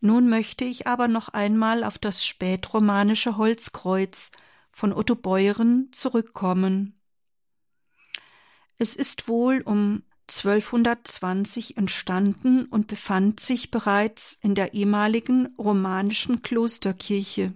Nun 0.00 0.28
möchte 0.28 0.64
ich 0.64 0.86
aber 0.86 1.08
noch 1.08 1.28
einmal 1.28 1.84
auf 1.84 1.98
das 1.98 2.24
spätromanische 2.24 3.36
Holzkreuz 3.36 4.30
von 4.70 4.92
Otto 4.92 5.14
Beuren 5.14 5.88
zurückkommen. 5.92 7.00
Es 8.78 8.94
ist 8.94 9.26
wohl 9.26 9.62
um 9.62 10.02
1220 10.28 11.76
entstanden 11.76 12.66
und 12.66 12.88
befand 12.88 13.40
sich 13.40 13.70
bereits 13.70 14.38
in 14.42 14.54
der 14.54 14.74
ehemaligen 14.74 15.54
romanischen 15.56 16.42
Klosterkirche. 16.42 17.54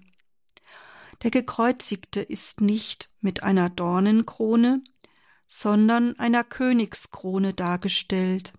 Der 1.22 1.30
Gekreuzigte 1.30 2.20
ist 2.20 2.60
nicht 2.60 3.10
mit 3.20 3.42
einer 3.42 3.68
Dornenkrone, 3.68 4.82
sondern 5.46 6.18
einer 6.18 6.44
Königskrone 6.44 7.52
dargestellt. 7.52 8.54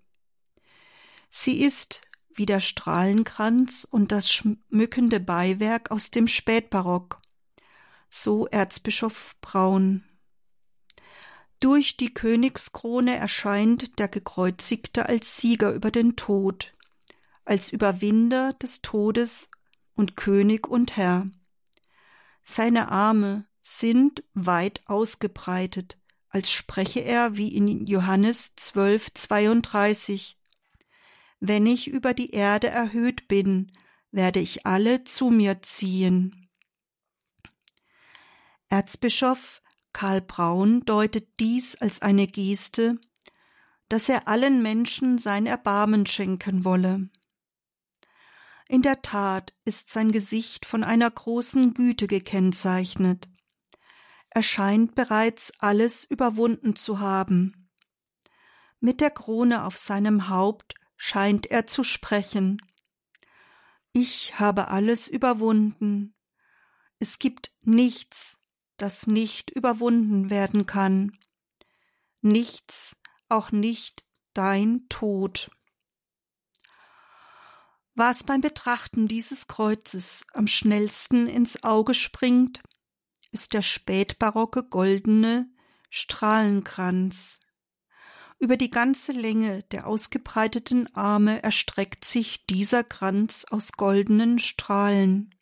Sie 1.29 1.61
ist 1.63 2.01
wie 2.36 2.45
der 2.45 2.59
Strahlenkranz 2.59 3.88
und 3.89 4.11
das 4.11 4.32
schmückende 4.32 5.19
Beiwerk 5.19 5.91
aus 5.91 6.11
dem 6.11 6.27
Spätbarock. 6.27 7.21
So 8.09 8.47
Erzbischof 8.47 9.36
Braun. 9.41 10.03
Durch 11.59 11.95
die 11.95 12.13
Königskrone 12.13 13.15
erscheint 13.15 13.99
der 13.99 14.07
Gekreuzigte 14.07 15.05
als 15.07 15.38
Sieger 15.38 15.71
über 15.71 15.91
den 15.91 16.15
Tod, 16.15 16.73
als 17.45 17.71
Überwinder 17.71 18.53
des 18.53 18.82
Todes 18.82 19.49
und 19.93 20.17
König 20.17 20.67
und 20.67 20.97
Herr. 20.97 21.29
Seine 22.43 22.91
Arme 22.91 23.45
sind 23.61 24.23
weit 24.34 24.82
ausgebreitet, 24.88 25.97
als 26.29 26.51
spreche 26.51 27.01
er 27.01 27.38
wie 27.38 27.55
in 27.55 27.86
Johannes 27.86 28.55
12, 28.55 29.13
32 29.13 30.41
wenn 31.42 31.66
ich 31.66 31.89
über 31.89 32.14
die 32.14 32.32
Erde 32.32 32.70
erhöht 32.70 33.28
bin, 33.28 33.72
werde 34.12 34.39
ich 34.39 34.66
alle 34.66 35.04
zu 35.04 35.30
mir 35.30 35.62
ziehen. 35.62 36.48
Erzbischof 38.70 39.62
Karl 39.92 40.22
Braun 40.22 40.86
deutet 40.86 41.28
dies 41.39 41.76
als 41.76 42.02
eine 42.02 42.28
Geste, 42.28 42.98
dass 43.89 44.08
er 44.08 44.28
allen 44.28 44.62
Menschen 44.62 45.18
sein 45.18 45.46
Erbarmen 45.46 46.06
schenken 46.06 46.64
wolle. 46.64 47.10
In 48.70 48.84
der 48.84 49.02
Tat 49.02 49.54
ist 49.66 49.92
sein 49.92 50.12
Gesicht 50.14 50.66
von 50.66 50.84
einer 50.84 51.10
großen 51.10 51.74
Güte 51.74 52.08
gekennzeichnet. 52.08 53.28
Er 54.30 54.44
scheint 54.44 54.96
bereits 54.96 55.52
alles 55.60 56.06
überwunden 56.06 56.76
zu 56.78 57.00
haben. 57.00 57.70
Mit 58.80 59.02
der 59.02 59.10
Krone 59.10 59.66
auf 59.66 59.78
seinem 59.78 60.30
Haupt 60.30 60.76
scheint 61.04 61.47
er 61.47 61.66
zu 61.66 61.84
sprechen. 61.84 62.62
Ich 63.91 64.39
habe 64.39 64.68
alles 64.68 65.08
überwunden. 65.08 66.14
Es 66.99 67.18
gibt 67.18 67.56
nichts, 67.64 68.38
das 68.78 69.08
nicht 69.08 69.49
überwunden 69.49 70.30
werden 70.30 70.68
kann. 70.68 71.18
Nichts, 72.22 72.97
auch 73.30 73.52
nicht 73.52 74.06
dein 74.36 74.88
Tod. 74.89 75.49
Was 77.95 78.24
beim 78.24 78.41
Betrachten 78.41 79.08
dieses 79.08 79.47
Kreuzes 79.47 80.28
am 80.34 80.45
schnellsten 80.45 81.26
ins 81.26 81.64
Auge 81.64 81.95
springt, 81.95 82.62
ist 83.32 83.56
der 83.56 83.64
spätbarocke 83.64 84.64
goldene 84.64 85.49
Strahlenkranz 85.89 87.41
Über 88.42 88.58
die 88.58 88.72
ganze 88.72 89.12
Länge 89.12 89.62
der 89.66 89.86
ausgebreiteten 89.86 90.94
Arme 90.96 91.44
erstreckt 91.44 92.04
sich 92.04 92.48
dieser 92.48 92.84
Kranz 92.84 93.46
aus 93.48 93.74
goldenen 93.74 94.39
Strahlen. 94.39 95.36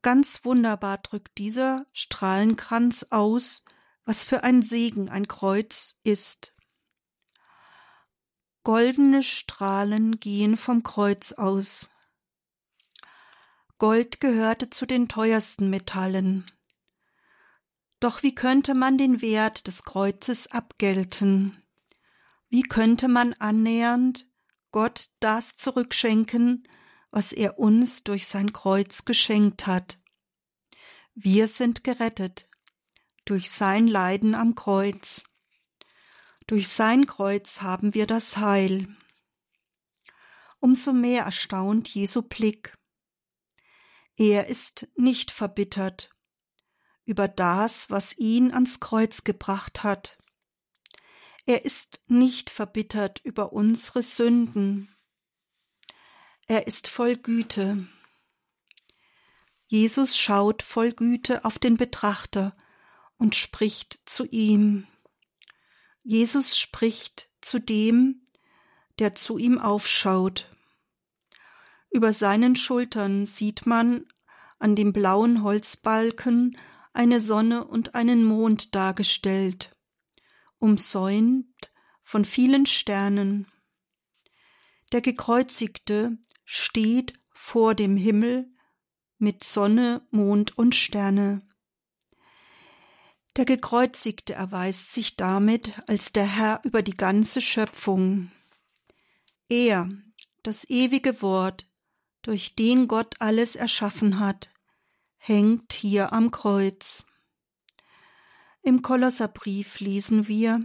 Ganz 0.00 0.46
wunderbar 0.46 0.96
drückt 0.96 1.36
dieser 1.36 1.84
Strahlenkranz 1.92 3.08
aus, 3.10 3.66
was 4.06 4.24
für 4.24 4.44
ein 4.44 4.62
Segen 4.62 5.10
ein 5.10 5.28
Kreuz 5.28 6.00
ist. 6.04 6.54
Goldene 8.64 9.22
Strahlen 9.22 10.18
gehen 10.18 10.56
vom 10.56 10.82
Kreuz 10.84 11.32
aus. 11.32 11.90
Gold 13.76 14.22
gehörte 14.22 14.70
zu 14.70 14.86
den 14.86 15.06
teuersten 15.06 15.68
Metallen. 15.68 16.50
Doch 18.00 18.22
wie 18.22 18.34
könnte 18.34 18.74
man 18.74 18.98
den 18.98 19.22
Wert 19.22 19.66
des 19.66 19.84
Kreuzes 19.84 20.50
abgelten? 20.50 21.62
Wie 22.48 22.62
könnte 22.62 23.08
man 23.08 23.32
annähernd 23.34 24.26
Gott 24.70 25.08
das 25.20 25.56
zurückschenken, 25.56 26.68
was 27.10 27.32
er 27.32 27.58
uns 27.58 28.04
durch 28.04 28.26
sein 28.26 28.52
Kreuz 28.52 29.04
geschenkt 29.04 29.66
hat? 29.66 29.98
Wir 31.14 31.48
sind 31.48 31.82
gerettet 31.84 32.48
durch 33.24 33.50
sein 33.50 33.88
Leiden 33.88 34.34
am 34.34 34.54
Kreuz. 34.54 35.24
Durch 36.46 36.68
sein 36.68 37.06
Kreuz 37.06 37.62
haben 37.62 37.94
wir 37.94 38.06
das 38.06 38.36
Heil. 38.36 38.94
Umso 40.60 40.92
mehr 40.92 41.24
erstaunt 41.24 41.88
Jesu 41.88 42.22
Blick. 42.22 42.76
Er 44.16 44.46
ist 44.46 44.88
nicht 44.96 45.30
verbittert 45.30 46.15
über 47.06 47.28
das, 47.28 47.88
was 47.88 48.18
ihn 48.18 48.52
ans 48.52 48.80
Kreuz 48.80 49.24
gebracht 49.24 49.82
hat. 49.82 50.18
Er 51.46 51.64
ist 51.64 52.00
nicht 52.08 52.50
verbittert 52.50 53.20
über 53.24 53.52
unsere 53.52 54.02
Sünden. 54.02 54.94
Er 56.48 56.66
ist 56.66 56.88
voll 56.88 57.16
Güte. 57.16 57.86
Jesus 59.68 60.16
schaut 60.18 60.62
voll 60.62 60.92
Güte 60.92 61.44
auf 61.44 61.58
den 61.58 61.76
Betrachter 61.76 62.56
und 63.16 63.34
spricht 63.34 64.00
zu 64.04 64.24
ihm. 64.26 64.86
Jesus 66.02 66.58
spricht 66.58 67.30
zu 67.40 67.60
dem, 67.60 68.26
der 68.98 69.14
zu 69.14 69.38
ihm 69.38 69.58
aufschaut. 69.58 70.54
Über 71.90 72.12
seinen 72.12 72.56
Schultern 72.56 73.26
sieht 73.26 73.66
man 73.66 74.06
an 74.58 74.74
dem 74.74 74.92
blauen 74.92 75.42
Holzbalken 75.42 76.56
eine 76.96 77.20
Sonne 77.20 77.66
und 77.66 77.94
einen 77.94 78.24
Mond 78.24 78.74
dargestellt, 78.74 79.76
umsäumt 80.58 81.72
von 82.02 82.24
vielen 82.24 82.66
Sternen. 82.66 83.46
Der 84.92 85.00
Gekreuzigte 85.00 86.16
steht 86.44 87.18
vor 87.32 87.74
dem 87.74 87.96
Himmel 87.96 88.48
mit 89.18 89.44
Sonne, 89.44 90.06
Mond 90.10 90.56
und 90.56 90.74
Sterne. 90.74 91.42
Der 93.36 93.44
Gekreuzigte 93.44 94.32
erweist 94.32 94.92
sich 94.92 95.16
damit 95.16 95.82
als 95.86 96.12
der 96.12 96.26
Herr 96.26 96.60
über 96.64 96.82
die 96.82 96.96
ganze 96.96 97.42
Schöpfung. 97.42 98.30
Er, 99.48 99.90
das 100.42 100.68
ewige 100.70 101.20
Wort, 101.20 101.68
durch 102.22 102.54
den 102.54 102.88
Gott 102.88 103.16
alles 103.18 103.54
erschaffen 103.54 104.18
hat, 104.18 104.50
hängt 105.26 105.72
hier 105.72 106.12
am 106.12 106.30
Kreuz. 106.30 107.04
Im 108.62 108.80
Kolosserbrief 108.82 109.80
lesen 109.80 110.28
wir 110.28 110.64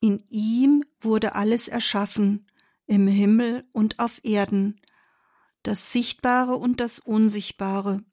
In 0.00 0.24
ihm 0.28 0.84
wurde 1.00 1.34
alles 1.34 1.66
erschaffen, 1.66 2.46
im 2.86 3.08
Himmel 3.08 3.68
und 3.72 3.98
auf 3.98 4.24
Erden, 4.24 4.80
das 5.64 5.90
Sichtbare 5.90 6.54
und 6.54 6.78
das 6.78 7.00
Unsichtbare, 7.00 8.04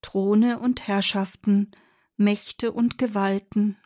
Throne 0.00 0.60
und 0.60 0.86
Herrschaften, 0.86 1.72
Mächte 2.16 2.70
und 2.70 2.98
Gewalten. 2.98 3.76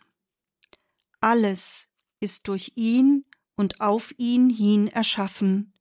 Alles 1.21 1.89
ist 2.19 2.47
durch 2.47 2.73
ihn 2.75 3.25
und 3.55 3.81
auf 3.81 4.13
ihn 4.19 4.47
hin 4.47 4.89
erschaffen. 4.89 5.73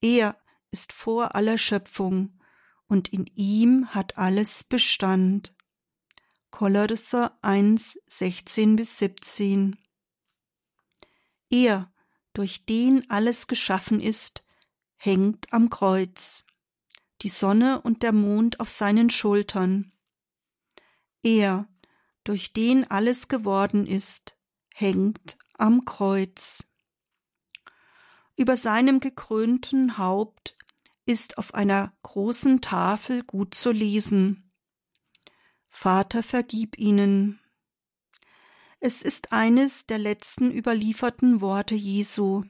Er 0.00 0.40
ist 0.70 0.92
vor 0.92 1.34
aller 1.34 1.58
Schöpfung, 1.58 2.38
und 2.92 3.08
in 3.08 3.24
ihm 3.34 3.88
hat 3.88 4.18
alles 4.18 4.64
Bestand. 4.64 5.54
Kolosser 6.50 7.38
1, 7.40 7.98
16 8.06 8.76
bis 8.76 8.98
17. 8.98 9.78
Er, 11.48 11.90
durch 12.34 12.66
den 12.66 13.08
alles 13.10 13.46
geschaffen 13.46 13.98
ist, 13.98 14.44
hängt 14.96 15.54
am 15.54 15.70
Kreuz, 15.70 16.44
die 17.22 17.30
Sonne 17.30 17.80
und 17.80 18.02
der 18.02 18.12
Mond 18.12 18.60
auf 18.60 18.68
seinen 18.68 19.08
Schultern. 19.08 19.94
Er, 21.22 21.66
durch 22.24 22.52
den 22.52 22.90
alles 22.90 23.26
geworden 23.26 23.86
ist, 23.86 24.36
hängt 24.74 25.38
am 25.54 25.86
Kreuz. 25.86 26.66
Über 28.36 28.58
seinem 28.58 29.00
gekrönten 29.00 29.96
Haupt 29.96 30.58
ist 31.04 31.38
auf 31.38 31.54
einer 31.54 31.92
großen 32.02 32.60
Tafel 32.60 33.24
gut 33.24 33.54
zu 33.54 33.70
lesen. 33.72 34.52
Vater, 35.68 36.22
vergib 36.22 36.78
ihnen. 36.78 37.40
Es 38.78 39.00
ist 39.02 39.32
eines 39.32 39.86
der 39.86 39.98
letzten 39.98 40.50
überlieferten 40.50 41.40
Worte 41.40 41.74
Jesu, 41.74 42.44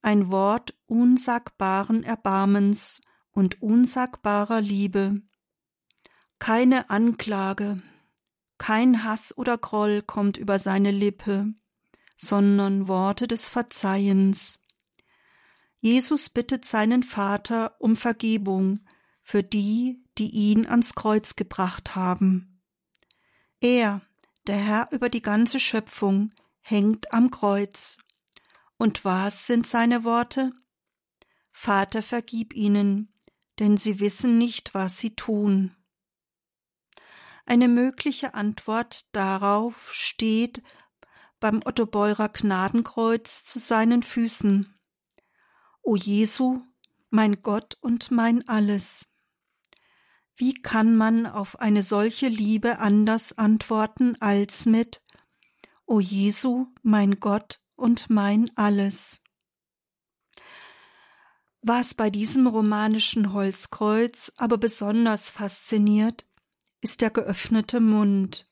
ein 0.00 0.30
Wort 0.30 0.74
unsagbaren 0.86 2.02
Erbarmens 2.02 3.02
und 3.30 3.60
unsagbarer 3.62 4.60
Liebe. 4.60 5.20
Keine 6.38 6.88
Anklage, 6.88 7.82
kein 8.58 9.04
Hass 9.04 9.36
oder 9.36 9.58
Groll 9.58 10.02
kommt 10.02 10.36
über 10.36 10.58
seine 10.58 10.90
Lippe, 10.90 11.52
sondern 12.16 12.88
Worte 12.88 13.28
des 13.28 13.48
Verzeihens. 13.48 14.60
Jesus 15.80 16.28
bittet 16.28 16.64
seinen 16.64 17.02
Vater 17.02 17.76
um 17.78 17.96
Vergebung 17.96 18.80
für 19.22 19.42
die, 19.42 20.02
die 20.18 20.30
ihn 20.30 20.66
ans 20.66 20.94
Kreuz 20.94 21.36
gebracht 21.36 21.94
haben. 21.94 22.62
Er, 23.60 24.00
der 24.46 24.56
Herr 24.56 24.88
über 24.92 25.08
die 25.08 25.22
ganze 25.22 25.60
Schöpfung, 25.60 26.32
hängt 26.60 27.12
am 27.12 27.30
Kreuz. 27.30 27.98
Und 28.76 29.04
was 29.04 29.46
sind 29.46 29.66
seine 29.66 30.04
Worte? 30.04 30.52
Vater, 31.50 32.02
vergib 32.02 32.54
ihnen, 32.54 33.12
denn 33.58 33.76
sie 33.76 34.00
wissen 34.00 34.38
nicht, 34.38 34.74
was 34.74 34.98
sie 34.98 35.14
tun. 35.14 35.74
Eine 37.46 37.68
mögliche 37.68 38.34
Antwort 38.34 39.06
darauf 39.12 39.92
steht 39.92 40.62
beim 41.40 41.62
Ottobeurer 41.64 42.28
Gnadenkreuz 42.28 43.44
zu 43.44 43.58
seinen 43.58 44.02
Füßen. 44.02 44.77
O 45.88 45.96
Jesu, 45.96 46.60
mein 47.08 47.40
Gott 47.40 47.78
und 47.80 48.10
mein 48.10 48.46
Alles. 48.46 49.08
Wie 50.36 50.52
kann 50.52 50.94
man 50.94 51.24
auf 51.24 51.60
eine 51.60 51.82
solche 51.82 52.28
Liebe 52.28 52.78
anders 52.78 53.38
antworten 53.38 54.14
als 54.20 54.66
mit 54.66 55.02
O 55.86 55.98
Jesu, 55.98 56.66
mein 56.82 57.20
Gott 57.20 57.62
und 57.74 58.10
mein 58.10 58.54
Alles? 58.54 59.22
Was 61.62 61.94
bei 61.94 62.10
diesem 62.10 62.46
romanischen 62.46 63.32
Holzkreuz 63.32 64.30
aber 64.36 64.58
besonders 64.58 65.30
fasziniert, 65.30 66.26
ist 66.82 67.00
der 67.00 67.08
geöffnete 67.08 67.80
Mund. 67.80 68.46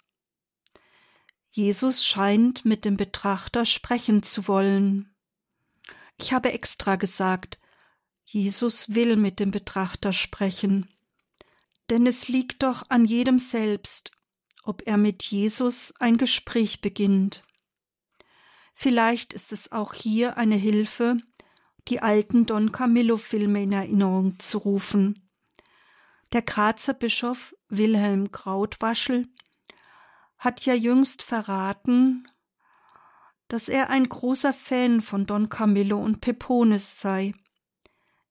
Jesus 1.50 2.02
scheint 2.02 2.64
mit 2.64 2.86
dem 2.86 2.96
Betrachter 2.96 3.66
sprechen 3.66 4.22
zu 4.22 4.48
wollen. 4.48 5.14
Ich 6.18 6.32
habe 6.32 6.52
extra 6.52 6.96
gesagt, 6.96 7.58
Jesus 8.24 8.94
will 8.94 9.16
mit 9.16 9.38
dem 9.38 9.50
Betrachter 9.50 10.12
sprechen. 10.12 10.88
Denn 11.90 12.06
es 12.06 12.28
liegt 12.28 12.62
doch 12.62 12.82
an 12.88 13.04
jedem 13.04 13.38
selbst, 13.38 14.10
ob 14.64 14.82
er 14.86 14.96
mit 14.96 15.22
Jesus 15.22 15.94
ein 16.00 16.16
Gespräch 16.18 16.80
beginnt. 16.80 17.44
Vielleicht 18.74 19.32
ist 19.32 19.52
es 19.52 19.70
auch 19.70 19.94
hier 19.94 20.36
eine 20.36 20.56
Hilfe, 20.56 21.18
die 21.88 22.00
alten 22.00 22.46
Don 22.46 22.72
Camillo-Filme 22.72 23.62
in 23.62 23.72
Erinnerung 23.72 24.38
zu 24.40 24.58
rufen. 24.58 25.30
Der 26.32 26.42
Grazer 26.42 26.94
Bischof 26.94 27.54
Wilhelm 27.68 28.32
Krautwaschel 28.32 29.28
hat 30.36 30.66
ja 30.66 30.74
jüngst 30.74 31.22
verraten, 31.22 32.26
dass 33.48 33.68
er 33.68 33.90
ein 33.90 34.08
großer 34.08 34.52
Fan 34.52 35.00
von 35.00 35.26
Don 35.26 35.48
Camillo 35.48 35.98
und 35.98 36.20
Pepones 36.20 37.00
sei. 37.00 37.34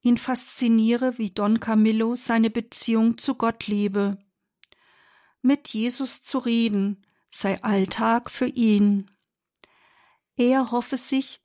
Ihn 0.02 0.18
fasziniere, 0.18 1.18
wie 1.18 1.32
Don 1.32 1.60
Camillo 1.60 2.16
seine 2.16 2.50
Beziehung 2.50 3.18
zu 3.18 3.36
Gott 3.36 3.68
lebe. 3.68 4.18
Mit 5.42 5.70
Jesus 5.70 6.22
zu 6.22 6.40
reden 6.40 7.06
sei 7.30 7.62
Alltag 7.64 8.30
für 8.30 8.48
ihn. 8.48 9.12
Er 10.36 10.72
hoffe 10.72 10.98
sich, 10.98 11.42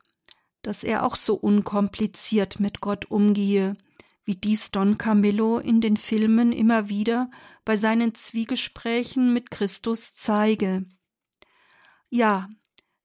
dass 0.62 0.84
er 0.84 1.04
auch 1.04 1.16
so 1.16 1.34
unkompliziert 1.34 2.60
mit 2.60 2.80
Gott 2.80 3.10
umgehe, 3.10 3.76
wie 4.24 4.36
dies 4.36 4.70
Don 4.70 4.98
Camillo 4.98 5.58
in 5.58 5.80
den 5.80 5.96
Filmen 5.96 6.52
immer 6.52 6.88
wieder 6.88 7.30
bei 7.64 7.76
seinen 7.76 8.14
Zwiegesprächen 8.14 9.32
mit 9.32 9.50
Christus 9.50 10.14
zeige. 10.14 10.86
Ja, 12.08 12.48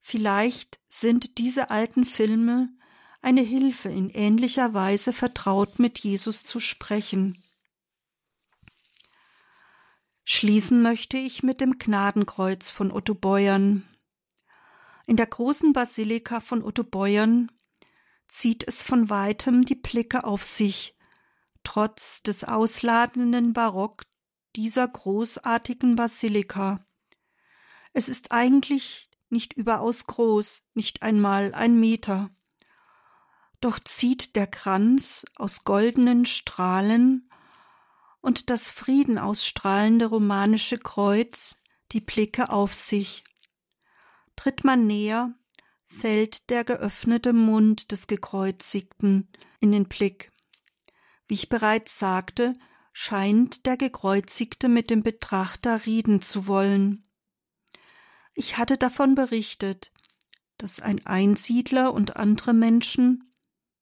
vielleicht 0.06 0.80
sind 0.88 1.40
diese 1.40 1.72
alten 1.72 2.06
Filme 2.06 2.70
eine 3.24 3.42
Hilfe, 3.42 3.90
in 3.90 4.12
ähnlicher 4.12 4.76
Weise 4.76 5.14
vertraut 5.14 5.80
mit 5.80 5.98
Jesus 5.98 6.44
zu 6.44 6.60
sprechen. 6.60 7.44
Schließen 10.24 10.84
möchte 10.84 11.18
ich 11.18 11.42
mit 11.42 11.60
dem 11.60 11.80
Gnadenkreuz 11.80 12.70
von 12.70 12.92
Otto 12.92 13.16
Beuern. 13.16 13.84
In 15.08 15.18
der 15.18 15.26
großen 15.26 15.74
Basilika 15.74 16.40
von 16.40 16.62
Otto 16.62 16.84
Beuern 16.84 17.52
zieht 18.28 18.68
es 18.68 18.84
von 18.84 19.10
weitem 19.10 19.66
die 19.66 19.74
Blicke 19.74 20.24
auf 20.24 20.44
sich, 20.44 20.96
trotz 21.64 22.22
des 22.22 22.44
ausladenden 22.44 23.54
Barock 23.54 24.04
dieser 24.56 24.88
großartigen 24.88 25.96
Basilika. 25.96 26.80
Es 27.92 28.08
ist 28.08 28.32
eigentlich 28.32 29.10
nicht 29.36 29.52
überaus 29.52 30.08
groß, 30.08 30.64
nicht 30.76 31.02
einmal 31.02 31.54
ein 31.54 31.78
Meter. 31.78 32.30
Doch 33.60 33.80
zieht 33.80 34.38
der 34.38 34.48
Kranz 34.48 35.26
aus 35.36 35.66
goldenen 35.66 36.26
Strahlen 36.26 37.30
und 38.22 38.50
das 38.50 38.72
Frieden 38.72 39.18
ausstrahlende 39.18 40.06
romanische 40.06 40.78
Kreuz 40.78 41.62
die 41.92 42.00
Blicke 42.00 42.50
auf 42.50 42.74
sich. 42.74 43.26
Tritt 44.38 44.64
man 44.64 44.88
näher, 44.88 45.34
fällt 45.86 46.50
der 46.50 46.64
geöffnete 46.64 47.34
Mund 47.34 47.92
des 47.92 48.08
Gekreuzigten 48.08 49.28
in 49.60 49.74
den 49.74 49.90
Blick. 49.90 50.32
Wie 51.28 51.34
ich 51.34 51.50
bereits 51.50 52.00
sagte, 52.00 52.54
scheint 52.94 53.66
der 53.66 53.76
Gekreuzigte 53.76 54.70
mit 54.70 54.90
dem 54.90 55.04
Betrachter 55.04 55.86
reden 55.86 56.22
zu 56.22 56.48
wollen. 56.48 57.05
Ich 58.36 58.58
hatte 58.58 58.78
davon 58.78 59.16
berichtet, 59.16 59.92
dass 60.58 60.82
ein 60.82 61.06
Einsiedler 61.06 61.94
und 61.94 62.18
andere 62.18 62.54
Menschen 62.54 63.34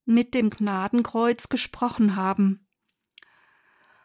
mit 0.04 0.32
dem 0.32 0.50
Gnadenkreuz 0.50 1.48
gesprochen 1.48 2.14
haben. 2.14 2.68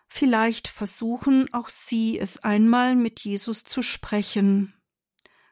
Vielleicht 0.08 0.68
versuchen 0.68 1.54
auch 1.54 1.70
Sie 1.70 2.18
es 2.20 2.44
einmal 2.44 2.96
mit 2.96 3.20
Jesus 3.22 3.64
zu 3.64 3.84
sprechen, 3.84 4.74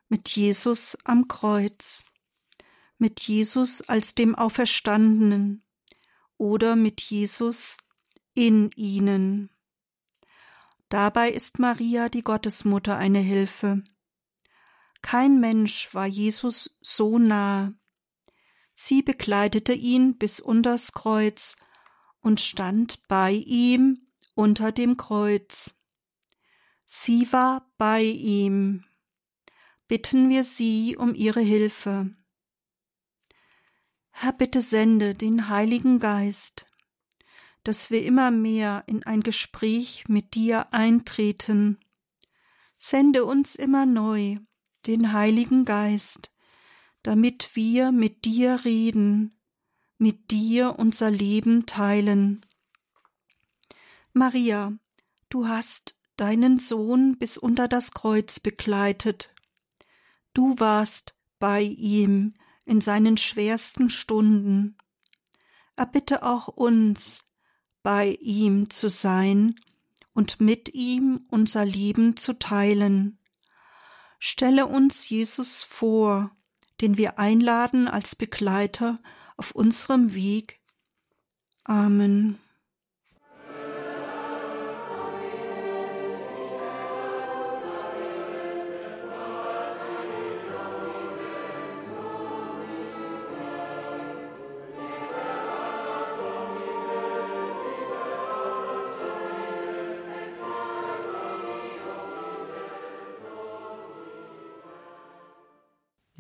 mit 0.09 0.29
Jesus 0.29 0.97
am 1.03 1.27
Kreuz, 1.27 2.03
mit 2.97 3.21
Jesus 3.21 3.83
als 3.83 4.15
dem 4.15 4.33
Auferstandenen 4.33 5.63
oder 6.37 6.75
mit 6.75 7.01
Jesus 7.01 7.77
in 8.33 8.71
Ihnen. 8.75 9.51
Dabei 10.89 11.29
ist 11.29 11.59
Maria 11.59 12.09
die 12.09 12.23
Gottesmutter 12.23 12.97
eine 12.97 13.19
Hilfe. 13.19 13.83
Kein 15.10 15.39
Mensch 15.39 15.93
war 15.93 16.05
Jesus 16.05 16.78
so 16.82 17.18
nah. 17.18 17.74
Sie 18.74 19.01
begleitete 19.01 19.72
ihn 19.72 20.18
bis 20.18 20.41
unters 20.41 20.91
Kreuz 20.91 21.55
und 22.20 22.41
stand 22.41 23.08
bei 23.08 23.32
ihm 23.32 24.10
unter 24.36 24.74
dem 24.74 24.97
Kreuz. 24.97 25.74
Sie 26.86 27.32
war 27.32 27.72
bei 27.78 28.03
ihm. 28.03 28.84
Bitten 29.88 30.28
wir 30.28 30.43
sie 30.43 30.97
um 30.97 31.16
ihre 31.16 31.39
Hilfe. 31.39 32.14
Herr, 34.10 34.34
bitte 34.34 34.62
sende 34.62 35.16
den 35.16 35.47
Heiligen 35.47 35.99
Geist, 35.99 36.68
dass 37.64 37.91
wir 37.91 38.03
immer 38.03 38.30
mehr 38.30 38.84
in 38.88 39.03
ein 39.03 39.22
Gespräch 39.22 40.03
mit 40.10 40.36
dir 40.36 40.74
eintreten. 40.74 41.80
Sende 42.78 43.24
uns 43.24 43.55
immer 43.55 43.86
neu 43.86 44.39
den 44.86 45.13
Heiligen 45.13 45.65
Geist, 45.65 46.32
damit 47.03 47.55
wir 47.55 47.91
mit 47.91 48.25
dir 48.25 48.65
reden, 48.65 49.39
mit 49.97 50.32
dir 50.32 50.75
unser 50.78 51.09
Leben 51.09 51.65
teilen. 51.65 52.45
Maria, 54.13 54.78
du 55.30 55.47
hast 55.47 55.95
deinen 56.17 56.59
Sohn 56.59 57.17
bis 57.17 57.38
unter 57.38 57.67
das 57.67 57.91
Kreuz 57.91 58.39
begleitet. 58.39 59.34
Du 60.34 60.55
warst 60.59 61.15
bei 61.39 61.61
ihm 61.61 62.34
in 62.65 62.82
seinen 62.82 63.17
schwersten 63.17 63.89
Stunden. 63.89 64.78
Erbitte 65.75 66.23
auch 66.23 66.47
uns, 66.47 67.25
bei 67.84 68.17
ihm 68.19 68.69
zu 68.69 68.89
sein 68.89 69.55
und 70.13 70.41
mit 70.41 70.73
ihm 70.73 71.25
unser 71.30 71.63
Leben 71.63 72.17
zu 72.17 72.34
teilen. 72.34 73.19
Stelle 74.20 74.65
uns 74.65 75.09
Jesus 75.09 75.63
vor, 75.63 76.32
den 76.82 76.97
wir 76.97 77.20
einladen 77.20 77.88
als 77.88 78.15
Begleiter 78.15 78.99
auf 79.36 79.51
unserem 79.51 80.13
Weg. 80.13 80.59
Amen. 81.63 82.39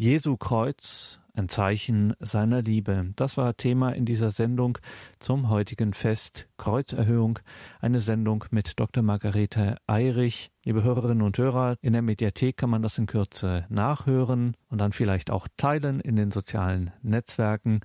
Jesu 0.07 0.37
Kreuz, 0.37 1.19
ein 1.33 1.49
Zeichen 1.49 2.13
seiner 2.21 2.61
Liebe. 2.61 3.11
Das 3.17 3.35
war 3.35 3.57
Thema 3.57 3.89
in 3.89 4.05
dieser 4.05 4.31
Sendung 4.31 4.77
zum 5.19 5.49
heutigen 5.49 5.93
Fest 5.93 6.47
Kreuzerhöhung. 6.55 7.39
Eine 7.81 7.99
Sendung 7.99 8.45
mit 8.49 8.79
Dr. 8.79 9.03
Margarete 9.03 9.75
Eirich. 9.85 10.49
Liebe 10.63 10.81
Hörerinnen 10.81 11.23
und 11.23 11.37
Hörer, 11.37 11.75
in 11.81 11.91
der 11.91 12.03
Mediathek 12.03 12.55
kann 12.55 12.69
man 12.69 12.83
das 12.83 12.97
in 12.97 13.05
Kürze 13.05 13.65
nachhören 13.67 14.55
und 14.69 14.77
dann 14.79 14.93
vielleicht 14.93 15.29
auch 15.29 15.49
teilen 15.57 15.99
in 15.99 16.15
den 16.15 16.31
sozialen 16.31 16.91
Netzwerken. 17.01 17.81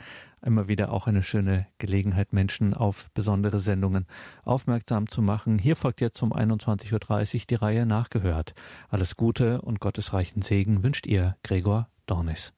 Immer 0.47 0.68
wieder 0.68 0.93
auch 0.93 1.09
eine 1.09 1.25
schöne 1.25 1.66
Gelegenheit, 1.79 2.33
Menschen 2.33 2.73
auf 2.73 3.11
besondere 3.14 3.59
Sendungen 3.59 4.07
aufmerksam 4.45 5.09
zu 5.09 5.23
machen. 5.23 5.59
Hier 5.59 5.75
folgt 5.75 6.01
jetzt 6.01 6.23
um 6.23 6.33
21.30 6.33 7.35
Uhr 7.35 7.41
die 7.51 7.55
Reihe 7.57 7.85
nachgehört. 7.85 8.55
Alles 8.91 9.16
Gute 9.16 9.61
und 9.61 9.81
gottesreichen 9.81 10.43
Segen 10.43 10.85
wünscht 10.85 11.09
ihr, 11.09 11.37
Gregor 11.43 11.89
Dornis. 12.09 12.51